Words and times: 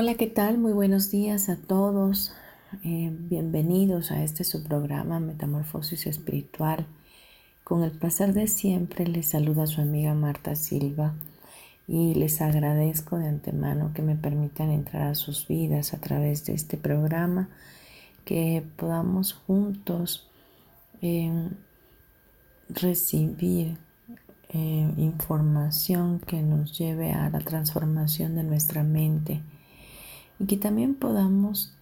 Hola, 0.00 0.14
¿qué 0.14 0.28
tal? 0.28 0.58
Muy 0.58 0.72
buenos 0.72 1.10
días 1.10 1.48
a 1.48 1.56
todos. 1.56 2.32
Eh, 2.84 3.10
bienvenidos 3.12 4.12
a 4.12 4.22
este 4.22 4.44
su 4.44 4.62
programa 4.62 5.18
Metamorfosis 5.18 6.06
Espiritual. 6.06 6.86
Con 7.64 7.82
el 7.82 7.90
placer 7.90 8.32
de 8.32 8.46
siempre 8.46 9.08
les 9.08 9.26
saluda 9.26 9.66
su 9.66 9.80
amiga 9.80 10.14
Marta 10.14 10.54
Silva 10.54 11.14
y 11.88 12.14
les 12.14 12.40
agradezco 12.40 13.18
de 13.18 13.26
antemano 13.26 13.90
que 13.92 14.02
me 14.02 14.14
permitan 14.14 14.70
entrar 14.70 15.08
a 15.08 15.14
sus 15.16 15.48
vidas 15.48 15.92
a 15.92 15.98
través 15.98 16.46
de 16.46 16.52
este 16.54 16.76
programa, 16.76 17.48
que 18.24 18.62
podamos 18.76 19.32
juntos 19.32 20.30
eh, 21.02 21.50
recibir 22.68 23.76
eh, 24.50 24.92
información 24.96 26.20
que 26.20 26.40
nos 26.40 26.78
lleve 26.78 27.14
a 27.14 27.28
la 27.30 27.40
transformación 27.40 28.36
de 28.36 28.44
nuestra 28.44 28.84
mente 28.84 29.42
y 30.38 30.46
que 30.46 30.56
también 30.56 30.94
podamos 30.94 31.74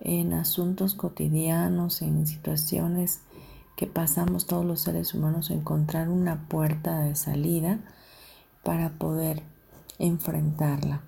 en 0.00 0.32
asuntos 0.32 0.94
cotidianos, 0.94 2.02
en 2.02 2.26
situaciones 2.26 3.20
que 3.76 3.86
pasamos 3.86 4.46
todos 4.46 4.64
los 4.64 4.80
seres 4.80 5.14
humanos, 5.14 5.50
encontrar 5.50 6.08
una 6.08 6.48
puerta 6.48 7.00
de 7.00 7.14
salida 7.16 7.80
para 8.62 8.90
poder 8.90 9.42
enfrentarla. 9.98 11.02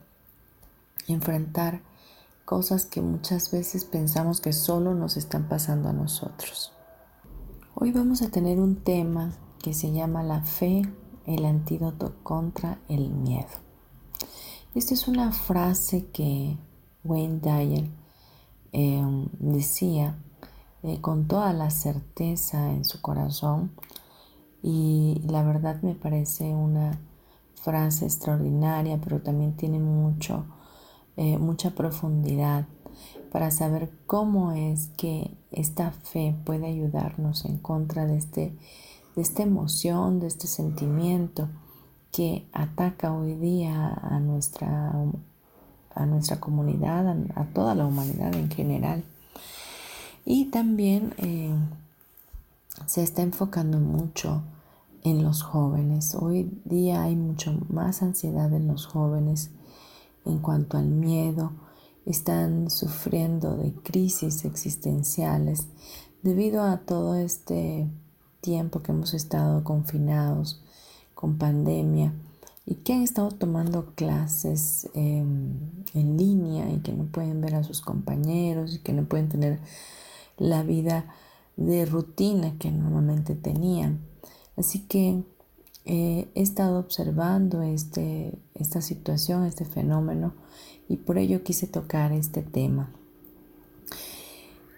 Enfrentar 1.09 1.83
cosas 2.45 2.85
que 2.85 3.01
muchas 3.01 3.51
veces 3.51 3.85
pensamos 3.85 4.41
que 4.41 4.53
solo 4.53 4.95
nos 4.95 5.17
están 5.17 5.49
pasando 5.49 5.89
a 5.89 5.93
nosotros. 5.93 6.73
Hoy 7.75 7.93
vamos 7.93 8.23
a 8.23 8.31
tener 8.31 8.61
un 8.61 8.77
tema 8.77 9.33
que 9.63 9.75
se 9.75 9.93
llama 9.93 10.23
la 10.23 10.43
fe, 10.43 10.83
el 11.27 11.45
antídoto 11.45 12.15
contra 12.23 12.79
el 12.89 13.11
miedo. 13.11 13.49
Esta 14.75 14.95
es 14.95 15.09
una 15.09 15.33
frase 15.33 16.07
que 16.13 16.57
Wayne 17.05 17.41
Dyer 17.41 17.85
em, 18.73 19.29
decía 19.39 20.17
eh, 20.83 21.01
con 21.01 21.27
toda 21.27 21.53
la 21.53 21.71
certeza 21.71 22.73
en 22.73 22.85
su 22.85 23.01
corazón 23.01 23.73
y 24.63 25.21
la 25.27 25.43
verdad 25.43 25.81
me 25.83 25.95
parece 25.95 26.55
una 26.55 26.99
frase 27.55 28.07
extraordinaria, 28.07 28.99
pero 29.03 29.21
también 29.21 29.57
tiene 29.57 29.79
mucho, 29.79 30.45
eh, 31.17 31.39
mucha 31.39 31.71
profundidad 31.71 32.67
para 33.31 33.51
saber 33.51 33.91
cómo 34.07 34.53
es 34.53 34.89
que 34.97 35.37
esta 35.51 35.93
fe 35.93 36.35
puede 36.45 36.67
ayudarnos 36.67 37.45
en 37.45 37.59
contra 37.59 38.07
de, 38.07 38.17
este, 38.17 38.55
de 39.17 39.23
esta 39.23 39.43
emoción, 39.43 40.21
de 40.21 40.27
este 40.27 40.47
sentimiento 40.47 41.49
que 42.13 42.49
ataca 42.53 43.13
hoy 43.13 43.35
día 43.35 43.93
a 44.03 44.19
nuestra 44.19 44.93
a 46.01 46.07
nuestra 46.07 46.41
comunidad, 46.41 47.07
a, 47.35 47.45
toda 47.47 47.75
la 47.75 47.87
humanidad 47.87 48.35
en 48.35 48.51
general. 48.51 49.05
Y 50.25 50.47
también 50.47 51.15
eh, 51.19 51.55
se 52.87 53.03
está 53.03 53.23
enfocando 53.23 53.79
mucho 53.79 54.43
en 55.03 55.23
los 55.23 55.43
jóvenes. 55.43 56.15
Hoy 56.15 56.51
día 56.65 57.03
hay 57.03 57.17
mucho 57.17 57.59
más 57.69 58.03
ansiedad 58.03 58.53
en 58.53 58.67
los 58.67 58.87
jóvenes 58.87 59.51
en 60.25 60.39
cuanto 60.39 60.77
al 60.77 60.87
miedo. 60.87 61.53
Están 62.07 62.71
sufriendo 62.71 63.57
de 63.57 63.73
crisis 63.73 64.45
existenciales 64.45 65.67
debido 66.23 66.63
a 66.63 66.79
todo 66.79 67.15
este 67.15 67.89
tiempo 68.41 68.83
que 68.83 68.93
hemos 68.93 69.15
estado 69.15 69.65
confinados 69.65 70.63
con 71.15 71.37
pandemia 71.37 72.13
y 72.67 72.77
que 72.77 72.93
han 72.93 73.03
estado 73.03 73.31
tomando 73.31 73.95
clases 73.95 74.89
em, 74.95 75.59
en 75.95 76.17
línea 76.17 76.71
y 76.71 76.79
que 76.81 76.93
no 76.93 77.05
pueden 77.05 77.41
ver 77.41 77.55
a 77.55 77.65
sus 77.65 77.81
compañeros 77.81 78.75
y 78.75 78.79
que 78.79 78.93
no 78.93 79.05
pueden 79.05 79.29
tener 79.29 79.61
la 80.37 80.63
vida 80.63 81.07
de 81.57 81.85
rutina 81.85 82.55
que 82.59 82.71
normalmente 82.71 83.35
tenían. 83.35 84.01
Así 84.57 84.81
que 84.81 85.23
eh, 85.85 86.29
he 86.35 86.43
estado 86.43 86.79
observando 86.79 87.63
este, 87.63 88.39
esta 88.55 88.83
situación, 88.83 89.45
este 89.45 89.65
fenómeno 89.65 90.35
y 90.89 90.97
por 90.97 91.19
ello 91.19 91.43
quise 91.43 91.67
tocar 91.67 92.13
este 92.13 92.43
tema. 92.43 92.91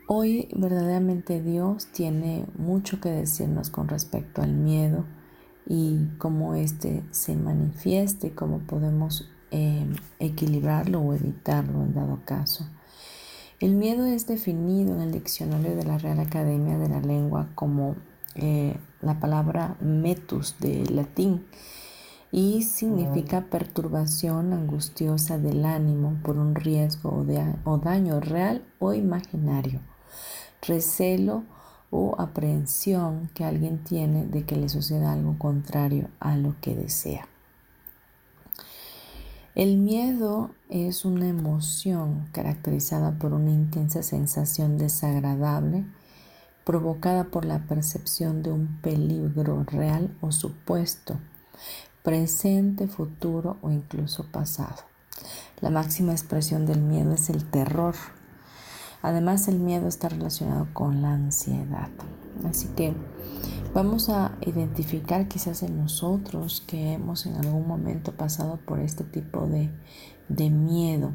Hoy 0.07 0.49
verdaderamente 0.55 1.43
Dios 1.43 1.87
tiene 1.93 2.47
mucho 2.57 3.01
que 3.01 3.11
decirnos 3.11 3.71
con 3.71 3.89
respecto 3.89 4.43
al 4.43 4.53
miedo 4.53 5.05
y 5.67 6.07
cómo 6.19 6.55
éste 6.55 7.03
se 7.11 7.37
manifieste, 7.37 8.35
cómo 8.35 8.61
podemos 8.61 9.31
em, 9.51 9.95
equilibrarlo 10.19 11.01
o 11.01 11.15
evitarlo 11.15 11.83
en 11.83 11.95
dado 11.95 12.21
caso. 12.25 12.67
El 13.61 13.77
miedo 13.77 14.07
es 14.07 14.27
definido 14.27 14.95
en 14.95 15.03
el 15.03 15.13
diccionario 15.13 15.77
de 15.77 15.85
la 15.85 15.99
Real 15.99 16.19
Academia 16.19 16.79
de 16.79 16.89
la 16.89 17.01
Lengua 17.01 17.49
como 17.55 17.95
eh, 18.35 18.77
la 19.01 19.21
palabra 19.21 19.77
metus 19.81 20.57
de 20.59 20.85
latín 20.87 21.45
y 22.33 22.63
significa 22.63 23.51
perturbación 23.51 24.55
angustiosa 24.55 25.37
del 25.37 25.67
ánimo 25.67 26.19
por 26.25 26.39
un 26.39 26.55
riesgo 26.55 27.25
o 27.65 27.79
daño 27.79 28.21
real 28.21 28.65
o 28.79 28.95
imaginario, 28.95 29.81
recelo 30.67 31.45
o 31.93 32.17
aprehensión 32.19 33.31
que 33.35 33.45
alguien 33.45 33.85
tiene 33.85 34.27
de 34.27 34.45
que 34.45 34.57
le 34.57 34.69
suceda 34.69 35.13
algo 35.13 35.39
contrario 35.39 36.09
a 36.19 36.37
lo 36.37 36.57
que 36.61 36.75
desea. 36.75 37.29
El 39.55 39.77
miedo 39.77 40.51
es 40.71 41.05
una 41.05 41.29
emoción 41.29 42.27
caracterizada 42.33 43.19
por 43.19 43.35
una 43.35 43.51
intensa 43.51 44.03
sensación 44.03 44.79
desagradable 44.79 45.85
provocada 46.65 47.25
por 47.25 47.45
la 47.45 47.59
percepción 47.67 48.43
de 48.43 48.53
un 48.53 48.79
peligro 48.81 49.63
real 49.65 50.17
o 50.23 50.33
supuesto, 50.33 51.19
presente, 52.03 52.89
futuro 52.89 53.59
o 53.61 53.71
incluso 53.71 54.25
pasado. 54.31 54.77
La 55.61 55.69
máxima 55.69 56.13
expresión 56.13 56.65
del 56.65 56.81
miedo 56.81 57.13
es 57.13 57.29
el 57.29 57.45
terror, 57.45 57.95
Además, 59.03 59.49
el 59.49 59.59
miedo 59.59 59.89
está 59.89 60.09
relacionado 60.09 60.69
con 60.73 61.03
la 61.03 61.13
ansiedad. 61.13 61.89
Así 62.49 62.69
que 62.69 62.95
vamos 63.75 64.09
a 64.09 64.37
identificar 64.41 65.27
quizás 65.27 65.65
en 65.65 65.77
nosotros 65.77 66.63
que 66.67 66.93
hemos 66.93 67.27
en 67.27 67.35
algún 67.35 67.67
momento 67.67 68.13
pasado 68.13 68.59
por 68.65 68.79
este 68.79 69.03
tipo 69.03 69.49
de, 69.49 69.71
miedo. 70.51 71.15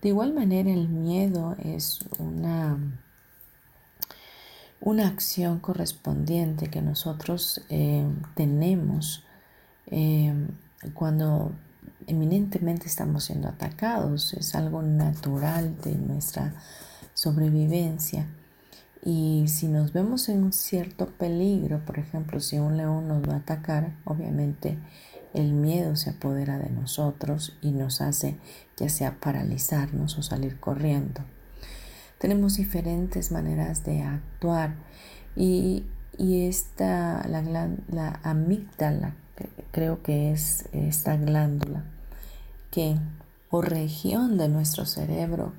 De 0.00 0.08
igual 0.08 0.32
manera, 0.32 0.70
el 0.70 0.88
miedo 0.88 1.56
es 1.62 2.00
una, 2.18 2.78
una 4.80 5.06
acción 5.06 5.60
correspondiente 5.60 6.68
que 6.68 6.80
nosotros 6.80 7.62
eh, 7.68 8.08
tenemos 8.34 9.24
eh, 9.86 10.32
cuando 10.94 11.52
eminentemente 12.06 12.86
estamos 12.86 13.24
siendo 13.24 13.48
atacados. 13.48 14.32
Es 14.32 14.54
algo 14.54 14.80
natural 14.80 15.76
de 15.82 15.94
nuestra 15.96 16.54
sobrevivencia. 17.14 18.26
Y 19.02 19.44
si 19.48 19.68
nos 19.68 19.92
vemos 19.92 20.28
en 20.28 20.44
un 20.44 20.52
cierto 20.52 21.06
peligro, 21.06 21.84
por 21.84 21.98
ejemplo, 21.98 22.40
si 22.40 22.58
un 22.58 22.76
león 22.76 23.08
nos 23.08 23.26
va 23.26 23.34
a 23.34 23.38
atacar, 23.38 23.96
obviamente 24.04 24.78
el 25.32 25.52
miedo 25.52 25.96
se 25.96 26.10
apodera 26.10 26.58
de 26.58 26.70
nosotros 26.70 27.56
y 27.62 27.70
nos 27.70 28.00
hace 28.00 28.36
ya 28.76 28.88
sea 28.88 29.18
paralizarnos 29.20 30.18
o 30.18 30.22
salir 30.22 30.58
corriendo. 30.58 31.22
Tenemos 32.18 32.56
diferentes 32.56 33.32
maneras 33.32 33.84
de 33.84 34.02
actuar 34.02 34.74
y, 35.36 35.86
esta, 36.18 37.26
la, 37.28 37.40
la 37.88 38.20
amígdala, 38.22 39.14
creo 39.70 40.02
que 40.02 40.32
es 40.32 40.68
esta 40.72 41.16
glándula 41.16 41.84
que 42.70 42.98
o 43.50 43.62
región 43.62 44.36
de 44.36 44.48
nuestro 44.48 44.84
cerebro 44.84 45.52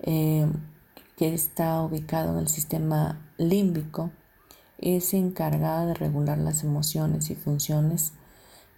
eh, 0.00 0.46
que 1.20 1.34
está 1.34 1.82
ubicado 1.82 2.32
en 2.32 2.38
el 2.38 2.48
sistema 2.48 3.20
límbico 3.36 4.10
es 4.78 5.12
encargada 5.12 5.84
de 5.84 5.92
regular 5.92 6.38
las 6.38 6.64
emociones 6.64 7.28
y 7.28 7.34
funciones 7.34 8.12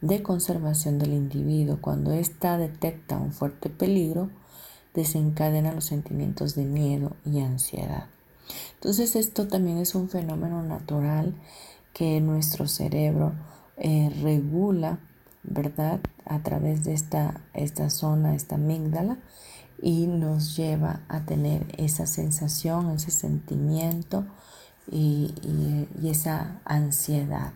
de 0.01 0.25
conservación 0.25 0.99
del 0.99 1.13
individuo. 1.13 1.79
Cuando 1.81 2.11
ésta 2.11 2.59
detecta 2.59 3.17
un 3.17 3.31
fuerte 3.31 3.71
peligro, 3.71 4.29
desencadena 4.93 5.73
los 5.73 5.85
sentimientos 5.85 6.57
de 6.57 6.65
miedo 6.65 7.15
y 7.25 7.39
ansiedad. 7.39 8.07
Entonces 8.75 9.15
esto 9.15 9.47
también 9.47 9.79
es 9.79 9.95
un 9.95 10.09
fenómeno 10.09 10.65
natural 10.65 11.37
que 11.95 12.21
nuestro 12.21 12.67
cerebro 12.67 13.35
eh, 13.77 14.11
regula, 14.21 14.99
¿verdad? 15.45 16.01
A 16.25 16.41
través 16.41 16.83
de 16.83 16.93
esta, 16.93 17.41
esta 17.55 17.89
zona, 17.89 18.35
esta 18.35 18.57
amígdala, 18.57 19.19
y 19.81 20.07
nos 20.07 20.57
lleva 20.57 21.01
a 21.09 21.21
tener 21.21 21.67
esa 21.79 22.07
sensación, 22.07 22.91
ese 22.91 23.11
sentimiento 23.11 24.25
y, 24.91 25.35
esa 26.05 26.61
ansiedad. 26.65 27.53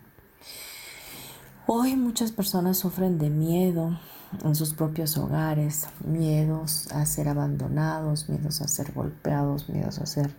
Hoy 1.67 1.97
muchas 1.97 2.33
personas 2.33 2.79
sufren 2.79 3.19
de 3.19 3.29
miedo 3.29 3.99
en 4.45 4.55
sus 4.55 4.75
propios 4.75 5.17
hogares, 5.19 5.87
miedos 6.05 6.89
a 6.93 7.05
ser 7.07 7.29
abandonados, 7.29 8.29
miedos 8.29 8.61
a 8.61 8.69
ser 8.69 8.93
golpeados, 8.93 9.69
miedos 9.69 9.99
a 9.99 10.07
ser 10.07 10.35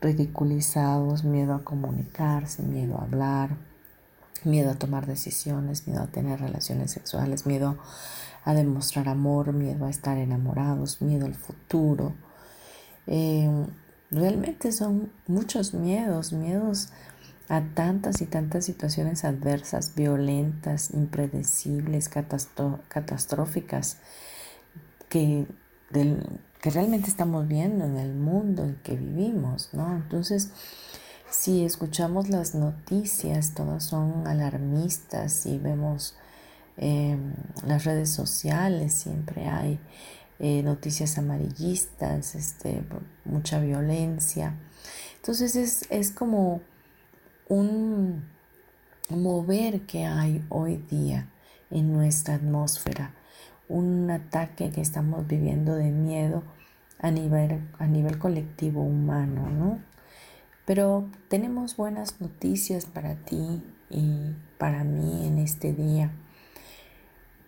ridiculizados, 0.00 1.24
miedo 1.24 1.54
a 1.54 1.64
comunicarse, 1.64 2.62
miedo 2.62 2.98
a 2.98 3.02
hablar, 3.02 3.50
miedo 4.44 4.70
a 4.70 4.74
tomar 4.74 5.06
decisiones, 5.06 5.86
miedo 5.88 6.02
a 6.02 6.06
tener 6.06 6.40
relaciones 6.40 6.92
sexuales, 6.92 7.46
miedo 7.46 7.76
a 8.48 8.54
demostrar 8.54 9.10
amor, 9.10 9.52
miedo 9.52 9.84
a 9.84 9.90
estar 9.90 10.16
enamorados, 10.16 11.02
miedo 11.02 11.26
al 11.26 11.34
futuro. 11.34 12.14
Eh, 13.06 13.46
realmente 14.10 14.72
son 14.72 15.12
muchos 15.26 15.74
miedos, 15.74 16.32
miedos 16.32 16.88
a 17.50 17.60
tantas 17.60 18.22
y 18.22 18.24
tantas 18.24 18.64
situaciones 18.64 19.26
adversas, 19.26 19.94
violentas, 19.94 20.94
impredecibles, 20.94 22.08
catastróficas, 22.08 23.98
que, 25.10 25.46
que 25.92 26.70
realmente 26.70 27.10
estamos 27.10 27.46
viendo 27.48 27.84
en 27.84 27.98
el 27.98 28.14
mundo 28.14 28.64
en 28.64 28.76
que 28.76 28.96
vivimos, 28.96 29.68
¿no? 29.74 29.94
Entonces, 29.94 30.52
si 31.28 31.66
escuchamos 31.66 32.30
las 32.30 32.54
noticias, 32.54 33.52
todas 33.52 33.84
son 33.84 34.26
alarmistas 34.26 35.44
y 35.44 35.58
vemos 35.58 36.14
em, 36.78 37.34
las 37.66 37.84
redes 37.84 38.10
sociales, 38.10 38.94
siempre 38.94 39.46
hay 39.48 39.78
eh, 40.38 40.62
noticias 40.62 41.18
amarillistas, 41.18 42.34
este, 42.34 42.82
mucha 43.24 43.60
violencia. 43.60 44.54
Entonces 45.16 45.56
es, 45.56 45.86
es 45.90 46.12
como 46.12 46.60
un 47.48 48.24
mover 49.10 49.82
que 49.82 50.04
hay 50.04 50.44
hoy 50.48 50.76
día 50.90 51.28
en 51.70 51.92
nuestra 51.92 52.34
atmósfera, 52.34 53.14
un 53.68 54.10
ataque 54.10 54.70
que 54.70 54.80
estamos 54.80 55.26
viviendo 55.26 55.74
de 55.74 55.90
miedo 55.90 56.42
a 56.98 57.10
nivel, 57.10 57.68
a 57.78 57.86
nivel 57.86 58.18
colectivo 58.18 58.82
humano, 58.82 59.50
¿no? 59.50 59.78
Pero 60.66 61.08
tenemos 61.28 61.76
buenas 61.76 62.20
noticias 62.20 62.84
para 62.84 63.14
ti 63.16 63.62
y 63.90 64.34
para 64.58 64.84
mí 64.84 65.26
en 65.26 65.38
este 65.38 65.72
día. 65.72 66.10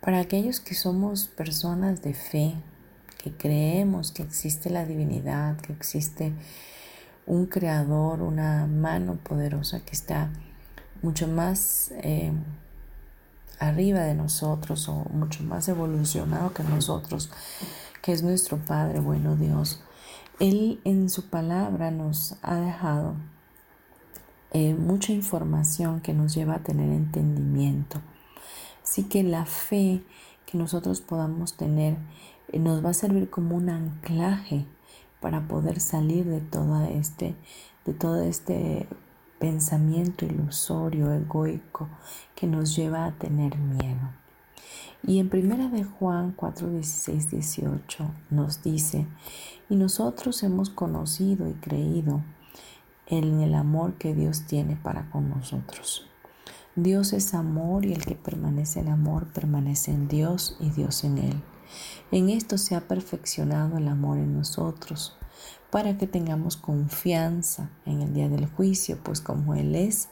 Para 0.01 0.19
aquellos 0.19 0.59
que 0.59 0.73
somos 0.73 1.27
personas 1.27 2.01
de 2.01 2.15
fe, 2.15 2.55
que 3.23 3.31
creemos 3.31 4.11
que 4.11 4.23
existe 4.23 4.71
la 4.71 4.83
divinidad, 4.83 5.57
que 5.57 5.73
existe 5.73 6.33
un 7.27 7.45
creador, 7.45 8.23
una 8.23 8.65
mano 8.65 9.17
poderosa 9.17 9.81
que 9.81 9.91
está 9.91 10.31
mucho 11.03 11.27
más 11.27 11.91
eh, 12.01 12.31
arriba 13.59 13.99
de 13.99 14.15
nosotros 14.15 14.89
o 14.89 15.05
mucho 15.11 15.43
más 15.43 15.67
evolucionado 15.69 16.51
que 16.51 16.63
nosotros, 16.63 17.29
que 18.01 18.11
es 18.11 18.23
nuestro 18.23 18.57
Padre, 18.57 18.99
bueno 18.99 19.35
Dios. 19.35 19.83
Él 20.39 20.81
en 20.83 21.11
su 21.11 21.29
palabra 21.29 21.91
nos 21.91 22.37
ha 22.41 22.55
dejado 22.55 23.13
eh, 24.51 24.73
mucha 24.73 25.13
información 25.13 26.01
que 26.01 26.13
nos 26.13 26.33
lleva 26.33 26.55
a 26.55 26.63
tener 26.63 26.91
entendimiento. 26.91 28.01
Así 28.83 29.03
que 29.03 29.23
la 29.23 29.45
fe 29.45 30.03
que 30.45 30.57
nosotros 30.57 31.01
podamos 31.01 31.55
tener 31.55 31.97
eh, 32.51 32.59
nos 32.59 32.83
va 32.83 32.89
a 32.89 32.93
servir 32.93 33.29
como 33.29 33.55
un 33.55 33.69
anclaje 33.69 34.65
para 35.19 35.47
poder 35.47 35.79
salir 35.79 36.25
de 36.25 36.41
todo 36.41 36.83
este, 36.85 37.35
de 37.85 37.93
todo 37.93 38.21
este 38.21 38.87
pensamiento 39.39 40.25
ilusorio, 40.25 41.11
egoico, 41.13 41.87
que 42.35 42.47
nos 42.47 42.75
lleva 42.75 43.05
a 43.05 43.11
tener 43.11 43.57
miedo. 43.57 44.09
Y 45.03 45.19
en 45.19 45.29
primera 45.29 45.67
de 45.69 45.83
Juan 45.83 46.33
4, 46.35 46.69
16, 46.69 47.31
18 47.31 48.11
nos 48.29 48.61
dice, 48.61 49.07
y 49.69 49.75
nosotros 49.75 50.43
hemos 50.43 50.69
conocido 50.69 51.49
y 51.49 51.53
creído 51.53 52.21
en 53.07 53.41
el 53.41 53.55
amor 53.55 53.95
que 53.95 54.13
Dios 54.13 54.43
tiene 54.43 54.75
para 54.75 55.09
con 55.09 55.29
nosotros. 55.29 56.10
Dios 56.77 57.11
es 57.11 57.33
amor 57.33 57.85
y 57.85 57.91
el 57.91 58.05
que 58.05 58.15
permanece 58.15 58.79
en 58.79 58.87
amor 58.87 59.27
permanece 59.33 59.91
en 59.91 60.07
Dios 60.07 60.55
y 60.61 60.69
Dios 60.69 61.03
en 61.03 61.17
él. 61.17 61.43
En 62.11 62.29
esto 62.29 62.57
se 62.57 62.75
ha 62.75 62.87
perfeccionado 62.87 63.77
el 63.77 63.89
amor 63.89 64.17
en 64.19 64.37
nosotros, 64.37 65.17
para 65.69 65.97
que 65.97 66.07
tengamos 66.07 66.55
confianza 66.55 67.69
en 67.85 68.01
el 68.01 68.13
día 68.13 68.29
del 68.29 68.45
juicio, 68.45 68.97
pues 69.03 69.19
como 69.19 69.53
Él 69.55 69.75
es, 69.75 70.07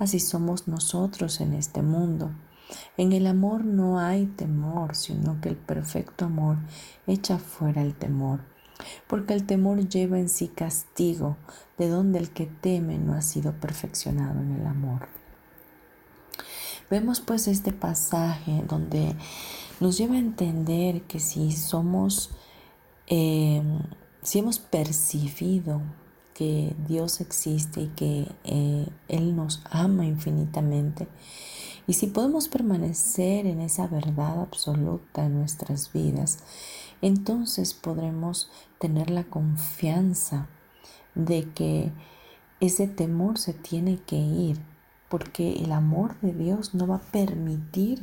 así 0.00 0.18
somos 0.18 0.66
nosotros 0.66 1.40
en 1.40 1.54
este 1.54 1.82
mundo. 1.82 2.32
En 2.96 3.12
el 3.12 3.28
amor 3.28 3.64
no 3.64 4.00
hay 4.00 4.26
temor, 4.26 4.96
sino 4.96 5.40
que 5.40 5.50
el 5.50 5.56
perfecto 5.56 6.24
amor 6.24 6.58
echa 7.06 7.38
fuera 7.38 7.80
el 7.80 7.94
temor, 7.94 8.40
porque 9.06 9.34
el 9.34 9.46
temor 9.46 9.88
lleva 9.88 10.18
en 10.18 10.28
sí 10.28 10.48
castigo, 10.48 11.36
de 11.78 11.88
donde 11.88 12.18
el 12.18 12.30
que 12.30 12.46
teme 12.46 12.98
no 12.98 13.14
ha 13.14 13.22
sido 13.22 13.52
perfeccionado 13.60 14.40
en 14.40 14.52
el 14.52 14.66
amor. 14.66 15.21
Vemos 16.92 17.20
pues 17.20 17.48
este 17.48 17.72
pasaje 17.72 18.62
donde 18.68 19.16
nos 19.80 19.96
lleva 19.96 20.16
a 20.16 20.18
entender 20.18 21.00
que 21.04 21.20
si 21.20 21.50
somos, 21.52 22.32
eh, 23.06 23.62
si 24.20 24.40
hemos 24.40 24.58
percibido 24.58 25.80
que 26.34 26.76
Dios 26.86 27.22
existe 27.22 27.80
y 27.80 27.86
que 27.96 28.28
eh, 28.44 28.86
Él 29.08 29.34
nos 29.34 29.62
ama 29.70 30.04
infinitamente, 30.04 31.08
y 31.86 31.94
si 31.94 32.08
podemos 32.08 32.48
permanecer 32.48 33.46
en 33.46 33.62
esa 33.62 33.86
verdad 33.86 34.42
absoluta 34.42 35.24
en 35.24 35.38
nuestras 35.38 35.94
vidas, 35.94 36.40
entonces 37.00 37.72
podremos 37.72 38.50
tener 38.78 39.08
la 39.08 39.24
confianza 39.24 40.46
de 41.14 41.48
que 41.54 41.90
ese 42.60 42.86
temor 42.86 43.38
se 43.38 43.54
tiene 43.54 43.96
que 43.96 44.16
ir, 44.16 44.71
porque 45.12 45.62
el 45.62 45.72
amor 45.72 46.18
de 46.22 46.32
Dios 46.32 46.72
no 46.72 46.86
va 46.86 46.96
a 46.96 47.02
permitir 47.02 48.02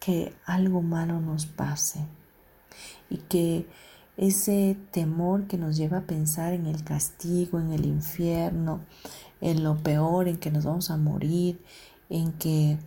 que 0.00 0.34
algo 0.46 0.80
malo 0.80 1.20
nos 1.20 1.44
pase. 1.44 2.06
Y 3.10 3.18
que 3.18 3.66
ese 4.16 4.78
temor 4.92 5.46
que 5.46 5.58
nos 5.58 5.76
lleva 5.76 5.98
a 5.98 6.06
pensar 6.06 6.54
en 6.54 6.64
el 6.64 6.84
castigo, 6.84 7.60
en 7.60 7.70
el 7.70 7.84
infierno, 7.84 8.80
en 9.42 9.62
lo 9.62 9.76
peor, 9.82 10.26
en 10.26 10.38
que 10.38 10.50
nos 10.50 10.64
vamos 10.64 10.90
a 10.90 10.96
morir, 10.96 11.62
en 12.08 12.32
que 12.32 12.78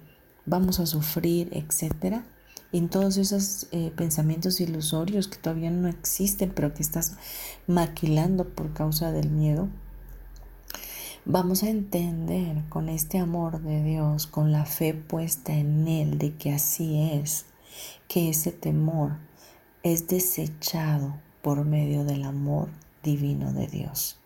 vamos 0.48 0.80
a 0.80 0.88
sufrir, 0.88 1.50
etcétera, 1.52 2.25
en 2.72 2.90
todos 2.90 3.16
esos 3.18 3.68
eh, 3.72 3.94
pensamientos 3.96 4.60
ilusorios 4.60 5.28
que 5.28 5.38
todavía 5.38 5.70
no 5.70 5.88
existen, 5.88 6.52
pero 6.52 6.74
que 6.74 6.82
estás 6.82 7.18
maquilando 7.68 8.50
por 8.50 8.74
causa 8.74 9.12
del 9.12 9.30
miedo, 9.30 9.70
vamos 11.25 11.63
a 11.63 11.70
entender 11.70 12.63
con 12.70 12.88
este 12.88 13.17
amor 13.17 13.60
de 13.62 13.84
Dios, 13.84 14.27
con 14.27 14.51
la 14.51 14.65
fe 14.65 14.94
puesta 14.94 15.53
en 15.53 15.88
Él 15.88 16.20
de 16.20 16.36
que 16.36 16.53
así 16.53 17.01
es, 17.13 17.46
que 18.08 18.29
ese 18.29 18.51
temor 18.51 19.17
es 19.82 20.08
desechado 20.08 21.15
por 21.41 21.65
medio 21.65 22.05
del 22.05 22.24
amor 22.24 22.70
divino 23.03 23.51
de 23.53 23.67
Dios. 23.67 24.20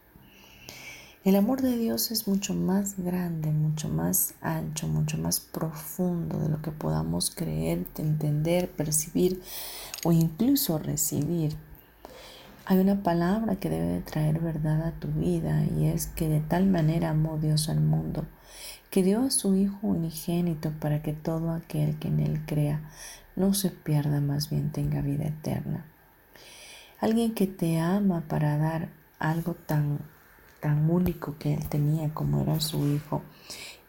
El 1.23 1.35
amor 1.35 1.61
de 1.61 1.77
Dios 1.77 2.11
es 2.11 2.27
mucho 2.27 2.53
más 2.53 2.97
grande, 2.97 3.51
mucho 3.51 3.89
más 3.89 4.33
ancho, 4.41 4.87
mucho 4.87 5.17
más 5.17 5.39
profundo 5.39 6.39
de 6.39 6.49
lo 6.49 6.61
que 6.61 6.71
podamos 6.71 7.29
creer, 7.29 7.85
entender, 7.97 8.69
percibir 8.71 9.41
o 10.03 10.11
incluso 10.11 10.77
recibir. 10.79 11.55
Hay 12.69 12.77
una 12.77 13.01
palabra 13.01 13.55
que 13.55 13.67
debe 13.67 13.88
de 13.88 14.01
traer 14.01 14.41
verdad 14.41 14.83
a 14.83 14.91
tu 14.91 15.07
vida 15.07 15.65
y 15.75 15.88
es 15.88 16.05
que 16.05 16.29
de 16.29 16.39
tal 16.39 16.67
manera 16.67 17.09
amó 17.09 17.39
Dios 17.39 17.67
al 17.67 17.81
mundo 17.81 18.27
que 18.91 19.01
dio 19.01 19.23
a 19.23 19.31
su 19.31 19.55
Hijo 19.55 19.79
unigénito 19.81 20.71
para 20.79 21.01
que 21.01 21.13
todo 21.13 21.49
aquel 21.49 21.97
que 21.97 22.09
en 22.09 22.19
Él 22.19 22.45
crea 22.45 22.88
no 23.35 23.55
se 23.55 23.71
pierda, 23.71 24.21
más 24.21 24.51
bien 24.51 24.71
tenga 24.71 25.01
vida 25.01 25.25
eterna. 25.25 25.83
Alguien 27.01 27.33
que 27.33 27.47
te 27.47 27.79
ama 27.79 28.21
para 28.27 28.59
dar 28.59 28.89
algo 29.17 29.55
tan, 29.55 30.01
tan 30.59 30.91
único 30.91 31.39
que 31.39 31.55
Él 31.55 31.67
tenía 31.69 32.13
como 32.13 32.43
era 32.43 32.59
su 32.59 32.85
Hijo 32.85 33.23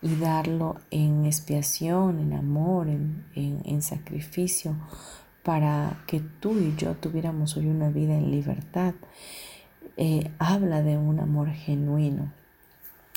y 0.00 0.16
darlo 0.16 0.80
en 0.90 1.26
expiación, 1.26 2.18
en 2.18 2.32
amor, 2.32 2.88
en, 2.88 3.26
en 3.34 3.82
sacrificio, 3.82 4.74
para 5.42 6.02
que 6.06 6.20
tú 6.20 6.58
y 6.58 6.74
yo 6.76 6.94
tuviéramos 6.94 7.56
hoy 7.56 7.66
una 7.66 7.90
vida 7.90 8.14
en 8.14 8.30
libertad. 8.30 8.94
Eh, 9.96 10.30
habla 10.38 10.82
de 10.82 10.96
un 10.96 11.20
amor 11.20 11.50
genuino. 11.50 12.32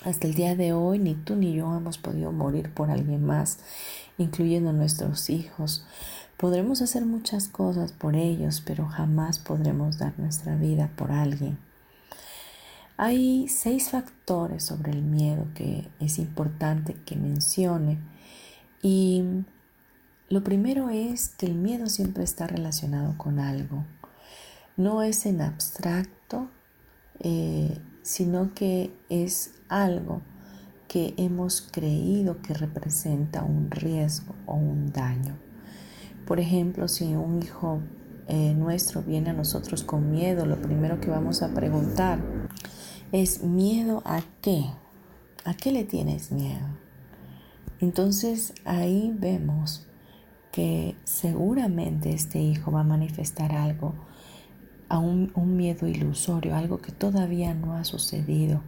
Hasta 0.04 0.26
el 0.26 0.34
día 0.34 0.54
de 0.54 0.72
hoy 0.72 0.98
ni 0.98 1.14
tú 1.14 1.36
ni 1.36 1.54
yo 1.54 1.74
hemos 1.76 1.98
podido 1.98 2.30
morir 2.30 2.70
por 2.72 2.90
alguien 2.90 3.24
más, 3.24 3.58
incluyendo 4.18 4.72
nuestros 4.72 5.30
hijos. 5.30 5.86
Podremos 6.36 6.82
hacer 6.82 7.06
muchas 7.06 7.48
cosas 7.48 7.92
por 7.92 8.16
ellos, 8.16 8.62
pero 8.64 8.86
jamás 8.86 9.38
podremos 9.38 9.98
dar 9.98 10.18
nuestra 10.18 10.56
vida 10.56 10.90
por 10.96 11.12
alguien. 11.12 11.58
Hay 12.96 13.48
seis 13.48 13.90
factores 13.90 14.64
sobre 14.64 14.92
el 14.92 15.02
miedo 15.02 15.46
que 15.54 15.88
es 16.00 16.18
importante 16.18 16.94
que 17.06 17.16
mencione 17.16 17.98
y 18.82 19.24
lo 20.28 20.42
primero 20.42 20.88
es 20.88 21.28
que 21.28 21.46
el 21.46 21.54
miedo 21.54 21.88
siempre 21.88 22.24
está 22.24 22.46
relacionado 22.46 23.16
con 23.18 23.38
algo. 23.38 23.84
No 24.76 25.02
es 25.02 25.26
en 25.26 25.40
abstracto, 25.42 26.48
eh, 27.20 27.78
sino 28.02 28.54
que 28.54 28.92
es 29.08 29.54
algo 29.68 30.22
que 30.88 31.14
hemos 31.16 31.62
creído 31.62 32.40
que 32.40 32.54
representa 32.54 33.42
un 33.42 33.70
riesgo 33.70 34.34
o 34.46 34.54
un 34.54 34.92
daño. 34.92 35.36
Por 36.26 36.40
ejemplo, 36.40 36.88
si 36.88 37.14
un 37.14 37.42
hijo 37.42 37.80
eh, 38.26 38.54
nuestro 38.54 39.02
viene 39.02 39.30
a 39.30 39.34
nosotros 39.34 39.84
con 39.84 40.10
miedo, 40.10 40.46
lo 40.46 40.60
primero 40.60 41.00
que 41.00 41.10
vamos 41.10 41.42
a 41.42 41.52
preguntar 41.52 42.18
es 43.12 43.42
miedo 43.42 44.02
a 44.06 44.22
qué? 44.40 44.64
¿A 45.44 45.54
qué 45.54 45.70
le 45.70 45.84
tienes 45.84 46.32
miedo? 46.32 46.66
Entonces 47.80 48.54
ahí 48.64 49.14
vemos 49.14 49.86
que 50.54 50.94
seguramente 51.02 52.10
este 52.10 52.38
hijo 52.38 52.70
va 52.70 52.82
a 52.82 52.84
manifestar 52.84 53.50
algo, 53.50 53.92
a 54.88 55.00
un, 55.00 55.32
un, 55.34 55.56
miedo 55.56 55.88
ilusorio, 55.88 56.54
algo 56.54 56.78
que 56.78 56.92
todavía 56.92 57.54
no 57.54 57.72
ha 57.74 57.82
sucedido. 57.82 58.60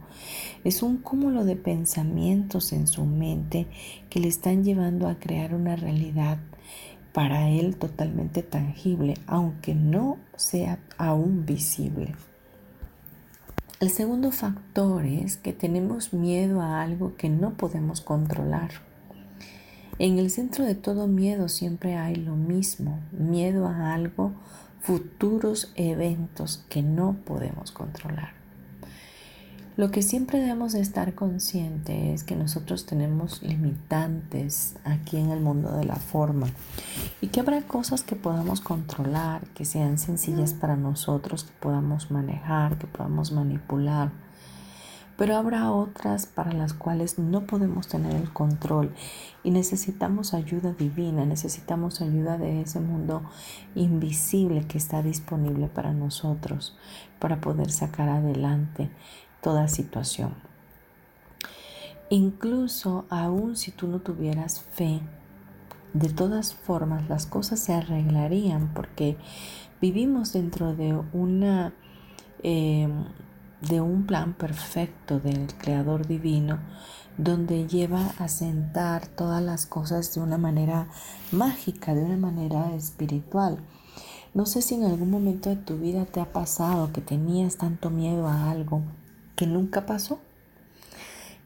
Es 0.65 0.83
un 0.83 0.97
cúmulo 0.97 1.45
de 1.45 1.55
pensamientos 1.55 2.73
en 2.73 2.87
su 2.87 3.05
mente 3.05 3.67
que 4.09 4.19
le 4.19 4.27
están 4.27 4.65
llevando 4.65 5.07
a 5.07 5.17
crear 5.17 5.55
una 5.55 5.77
realidad 5.77 6.39
para 7.13 7.47
él 7.49 7.77
totalmente 7.77 8.43
tangible, 8.43 9.13
aunque 9.25 9.73
no 9.73 10.17
sea 10.35 10.79
aún 10.97 11.45
visible. 11.45 12.15
El 13.79 13.91
segundo 13.91 14.31
factor 14.31 15.05
es 15.05 15.37
que 15.37 15.53
tenemos 15.53 16.11
miedo 16.11 16.59
a 16.59 16.81
algo 16.81 17.15
que 17.15 17.29
no 17.29 17.53
podemos 17.53 18.01
controlar. 18.01 18.86
En 19.99 20.19
el 20.19 20.29
centro 20.29 20.63
de 20.63 20.75
todo 20.75 21.07
miedo 21.07 21.49
siempre 21.49 21.95
hay 21.95 22.15
lo 22.15 22.35
mismo, 22.35 22.99
miedo 23.11 23.67
a 23.67 23.95
algo, 23.95 24.33
futuros 24.79 25.71
eventos 25.75 26.63
que 26.69 26.83
no 26.83 27.17
podemos 27.25 27.71
controlar. 27.71 28.33
Lo 29.75 29.89
que 29.89 30.03
siempre 30.03 30.39
debemos 30.39 30.73
de 30.73 30.81
estar 30.81 31.15
consciente 31.15 32.13
es 32.13 32.23
que 32.23 32.35
nosotros 32.35 32.85
tenemos 32.85 33.41
limitantes 33.41 34.75
aquí 34.83 35.17
en 35.17 35.31
el 35.31 35.39
mundo 35.39 35.75
de 35.75 35.85
la 35.85 35.95
forma 35.95 36.47
y 37.19 37.27
que 37.27 37.39
habrá 37.39 37.61
cosas 37.61 38.03
que 38.03 38.15
podamos 38.15 38.61
controlar, 38.61 39.45
que 39.55 39.65
sean 39.65 39.97
sencillas 39.97 40.53
para 40.53 40.75
nosotros, 40.75 41.43
que 41.43 41.53
podamos 41.59 42.11
manejar, 42.11 42.77
que 42.77 42.87
podamos 42.87 43.31
manipular 43.31 44.11
pero 45.17 45.35
habrá 45.35 45.71
otras 45.71 46.27
para 46.27 46.53
las 46.53 46.73
cuales 46.73 47.17
no 47.17 47.47
podemos 47.47 47.87
tener 47.87 48.15
el 48.15 48.31
control 48.31 48.93
y 49.43 49.49
necesitamos 49.49 50.35
ayuda 50.35 50.73
divina, 50.73 51.25
necesitamos 51.25 52.01
ayuda 52.01 52.37
de 52.37 52.61
ese 52.61 52.79
mundo 52.79 53.23
invisible 53.73 54.67
que 54.67 54.77
está 54.77 55.01
disponible 55.01 55.67
para 55.67 55.91
nosotros 55.91 56.77
para 57.19 57.41
poder 57.41 57.71
sacar 57.71 58.09
adelante 58.09 58.91
toda 59.41 59.67
situación. 59.67 60.35
Incluso 62.09 63.05
aún 63.09 63.55
si 63.57 63.71
tú 63.71 63.87
no 63.87 63.99
tuvieras 63.99 64.61
fe, 64.61 65.01
de 65.93 66.09
todas 66.09 66.53
formas 66.53 67.09
las 67.09 67.25
cosas 67.25 67.59
se 67.59 67.73
arreglarían 67.73 68.71
porque 68.73 69.17
vivimos 69.81 70.31
dentro 70.31 70.75
de 70.75 70.95
una... 71.11 71.73
Eh, 72.43 72.87
de 73.61 73.81
un 73.81 74.05
plan 74.05 74.33
perfecto 74.33 75.19
del 75.19 75.47
Creador 75.57 76.07
Divino, 76.07 76.59
donde 77.17 77.67
lleva 77.67 78.13
a 78.19 78.27
sentar 78.27 79.07
todas 79.07 79.41
las 79.41 79.65
cosas 79.65 80.13
de 80.13 80.21
una 80.21 80.37
manera 80.37 80.87
mágica, 81.31 81.95
de 81.95 82.03
una 82.03 82.17
manera 82.17 82.75
espiritual. 82.75 83.57
No 84.33 84.45
sé 84.45 84.61
si 84.61 84.75
en 84.75 84.83
algún 84.83 85.09
momento 85.09 85.49
de 85.49 85.55
tu 85.55 85.77
vida 85.77 86.05
te 86.05 86.19
ha 86.19 86.31
pasado 86.31 86.93
que 86.93 87.01
tenías 87.01 87.57
tanto 87.57 87.89
miedo 87.89 88.27
a 88.27 88.51
algo 88.51 88.83
que 89.35 89.47
nunca 89.47 89.85
pasó, 89.85 90.19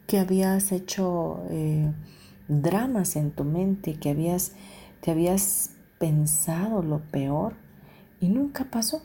que 0.06 0.18
habías 0.18 0.72
hecho 0.72 1.42
eh, 1.48 1.90
dramas 2.48 3.16
en 3.16 3.30
tu 3.30 3.44
mente, 3.44 3.94
que 3.94 4.10
habías, 4.10 4.52
habías 5.06 5.70
pensado 5.98 6.82
lo 6.82 6.98
peor 6.98 7.54
y 8.20 8.28
nunca 8.28 8.64
pasó. 8.64 9.02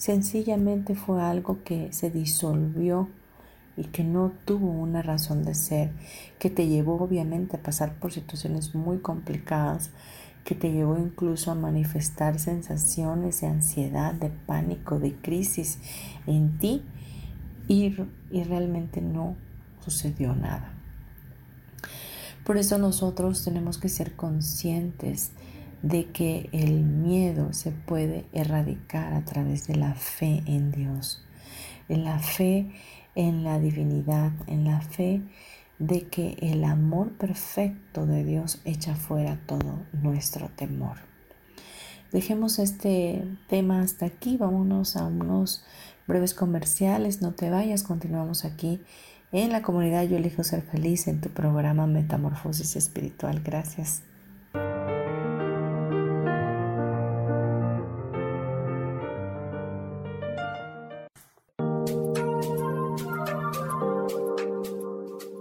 Sencillamente 0.00 0.94
fue 0.94 1.20
algo 1.20 1.62
que 1.62 1.92
se 1.92 2.10
disolvió 2.10 3.10
y 3.76 3.84
que 3.84 4.02
no 4.02 4.32
tuvo 4.46 4.70
una 4.70 5.02
razón 5.02 5.44
de 5.44 5.54
ser, 5.54 5.92
que 6.38 6.48
te 6.48 6.68
llevó 6.68 6.94
obviamente 6.94 7.58
a 7.58 7.62
pasar 7.62 7.96
por 7.96 8.10
situaciones 8.10 8.74
muy 8.74 9.00
complicadas, 9.00 9.90
que 10.42 10.54
te 10.54 10.72
llevó 10.72 10.96
incluso 10.96 11.50
a 11.50 11.54
manifestar 11.54 12.38
sensaciones 12.38 13.42
de 13.42 13.48
ansiedad, 13.48 14.14
de 14.14 14.30
pánico, 14.30 14.98
de 14.98 15.16
crisis 15.16 15.78
en 16.26 16.56
ti 16.56 16.82
y, 17.68 17.94
y 18.30 18.44
realmente 18.44 19.02
no 19.02 19.36
sucedió 19.84 20.34
nada. 20.34 20.72
Por 22.46 22.56
eso 22.56 22.78
nosotros 22.78 23.44
tenemos 23.44 23.76
que 23.76 23.90
ser 23.90 24.16
conscientes 24.16 25.32
de 25.82 26.06
que 26.06 26.48
el 26.52 26.82
miedo 26.82 27.52
se 27.52 27.70
puede 27.70 28.26
erradicar 28.32 29.14
a 29.14 29.24
través 29.24 29.66
de 29.66 29.76
la 29.76 29.94
fe 29.94 30.42
en 30.46 30.72
Dios, 30.72 31.24
en 31.88 32.04
la 32.04 32.18
fe 32.18 32.70
en 33.14 33.44
la 33.44 33.58
divinidad, 33.58 34.32
en 34.46 34.64
la 34.64 34.80
fe 34.80 35.22
de 35.78 36.06
que 36.08 36.36
el 36.40 36.64
amor 36.64 37.12
perfecto 37.12 38.06
de 38.06 38.24
Dios 38.24 38.60
echa 38.64 38.94
fuera 38.94 39.38
todo 39.46 39.80
nuestro 39.92 40.48
temor. 40.48 40.98
Dejemos 42.12 42.58
este 42.58 43.24
tema 43.48 43.80
hasta 43.80 44.06
aquí, 44.06 44.36
vámonos 44.36 44.96
a 44.96 45.04
unos 45.04 45.64
breves 46.06 46.34
comerciales, 46.34 47.22
no 47.22 47.32
te 47.32 47.50
vayas, 47.50 47.82
continuamos 47.82 48.44
aquí 48.44 48.80
en 49.32 49.52
la 49.52 49.62
comunidad 49.62 50.02
Yo 50.04 50.16
elijo 50.16 50.42
ser 50.42 50.62
feliz 50.62 51.06
en 51.06 51.20
tu 51.20 51.28
programa 51.28 51.86
Metamorfosis 51.86 52.74
Espiritual. 52.74 53.42
Gracias. 53.44 54.02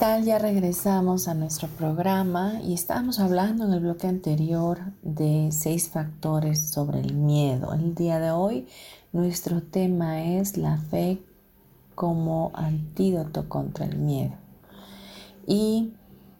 Tal? 0.00 0.24
Ya 0.24 0.38
regresamos 0.38 1.28
a 1.28 1.34
nuestro 1.34 1.68
programa 1.68 2.58
y 2.62 2.72
estábamos 2.72 3.18
hablando 3.18 3.66
en 3.66 3.74
el 3.74 3.80
bloque 3.80 4.06
anterior 4.06 4.78
de 5.02 5.50
seis 5.52 5.90
factores 5.90 6.70
sobre 6.70 7.00
el 7.00 7.12
miedo. 7.12 7.74
El 7.74 7.94
día 7.94 8.18
de 8.18 8.30
hoy 8.30 8.66
nuestro 9.12 9.62
tema 9.62 10.24
es 10.24 10.56
la 10.56 10.78
fe 10.78 11.22
como 11.94 12.50
antídoto 12.54 13.46
contra 13.50 13.84
el 13.84 13.98
miedo. 13.98 14.32
Y 15.46 15.92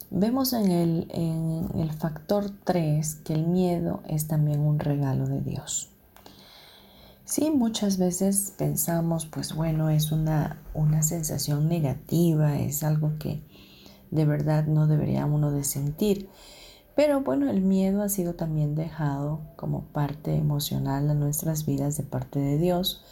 vemos 0.09 0.53
en 0.53 0.71
el, 0.71 1.07
en 1.11 1.69
el 1.75 1.91
factor 1.91 2.49
3 2.63 3.13
que 3.23 3.33
el 3.35 3.45
miedo 3.45 4.01
es 4.07 4.27
también 4.27 4.61
un 4.61 4.79
regalo 4.79 5.27
de 5.27 5.39
Dios. 5.39 5.91
Sí, 7.31 7.49
muchas 7.49 7.97
veces 7.97 8.53
pensamos, 8.57 9.25
pues 9.25 9.53
bueno, 9.53 9.89
es 9.89 10.11
una, 10.11 10.59
una 10.73 11.01
sensación 11.01 11.69
negativa, 11.69 12.59
es 12.59 12.83
algo 12.83 13.13
que 13.19 13.41
de 14.11 14.25
verdad 14.25 14.67
no 14.67 14.87
debería 14.87 15.25
uno 15.25 15.51
de 15.51 15.63
sentir. 15.63 16.29
Pero 16.95 17.21
bueno, 17.21 17.49
el 17.49 17.61
miedo 17.61 18.03
ha 18.03 18.09
sido 18.09 18.35
también 18.35 18.75
dejado 18.75 19.39
como 19.55 19.85
parte 19.85 20.35
emocional 20.35 21.07
de 21.07 21.15
nuestras 21.15 21.65
vidas 21.65 21.97
de 21.97 22.03
parte 22.03 22.39
de 22.39 22.57
Dios, 22.57 23.03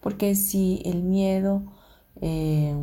porque 0.00 0.34
si 0.34 0.82
el 0.84 1.02
miedo, 1.02 1.62
eh, 2.20 2.76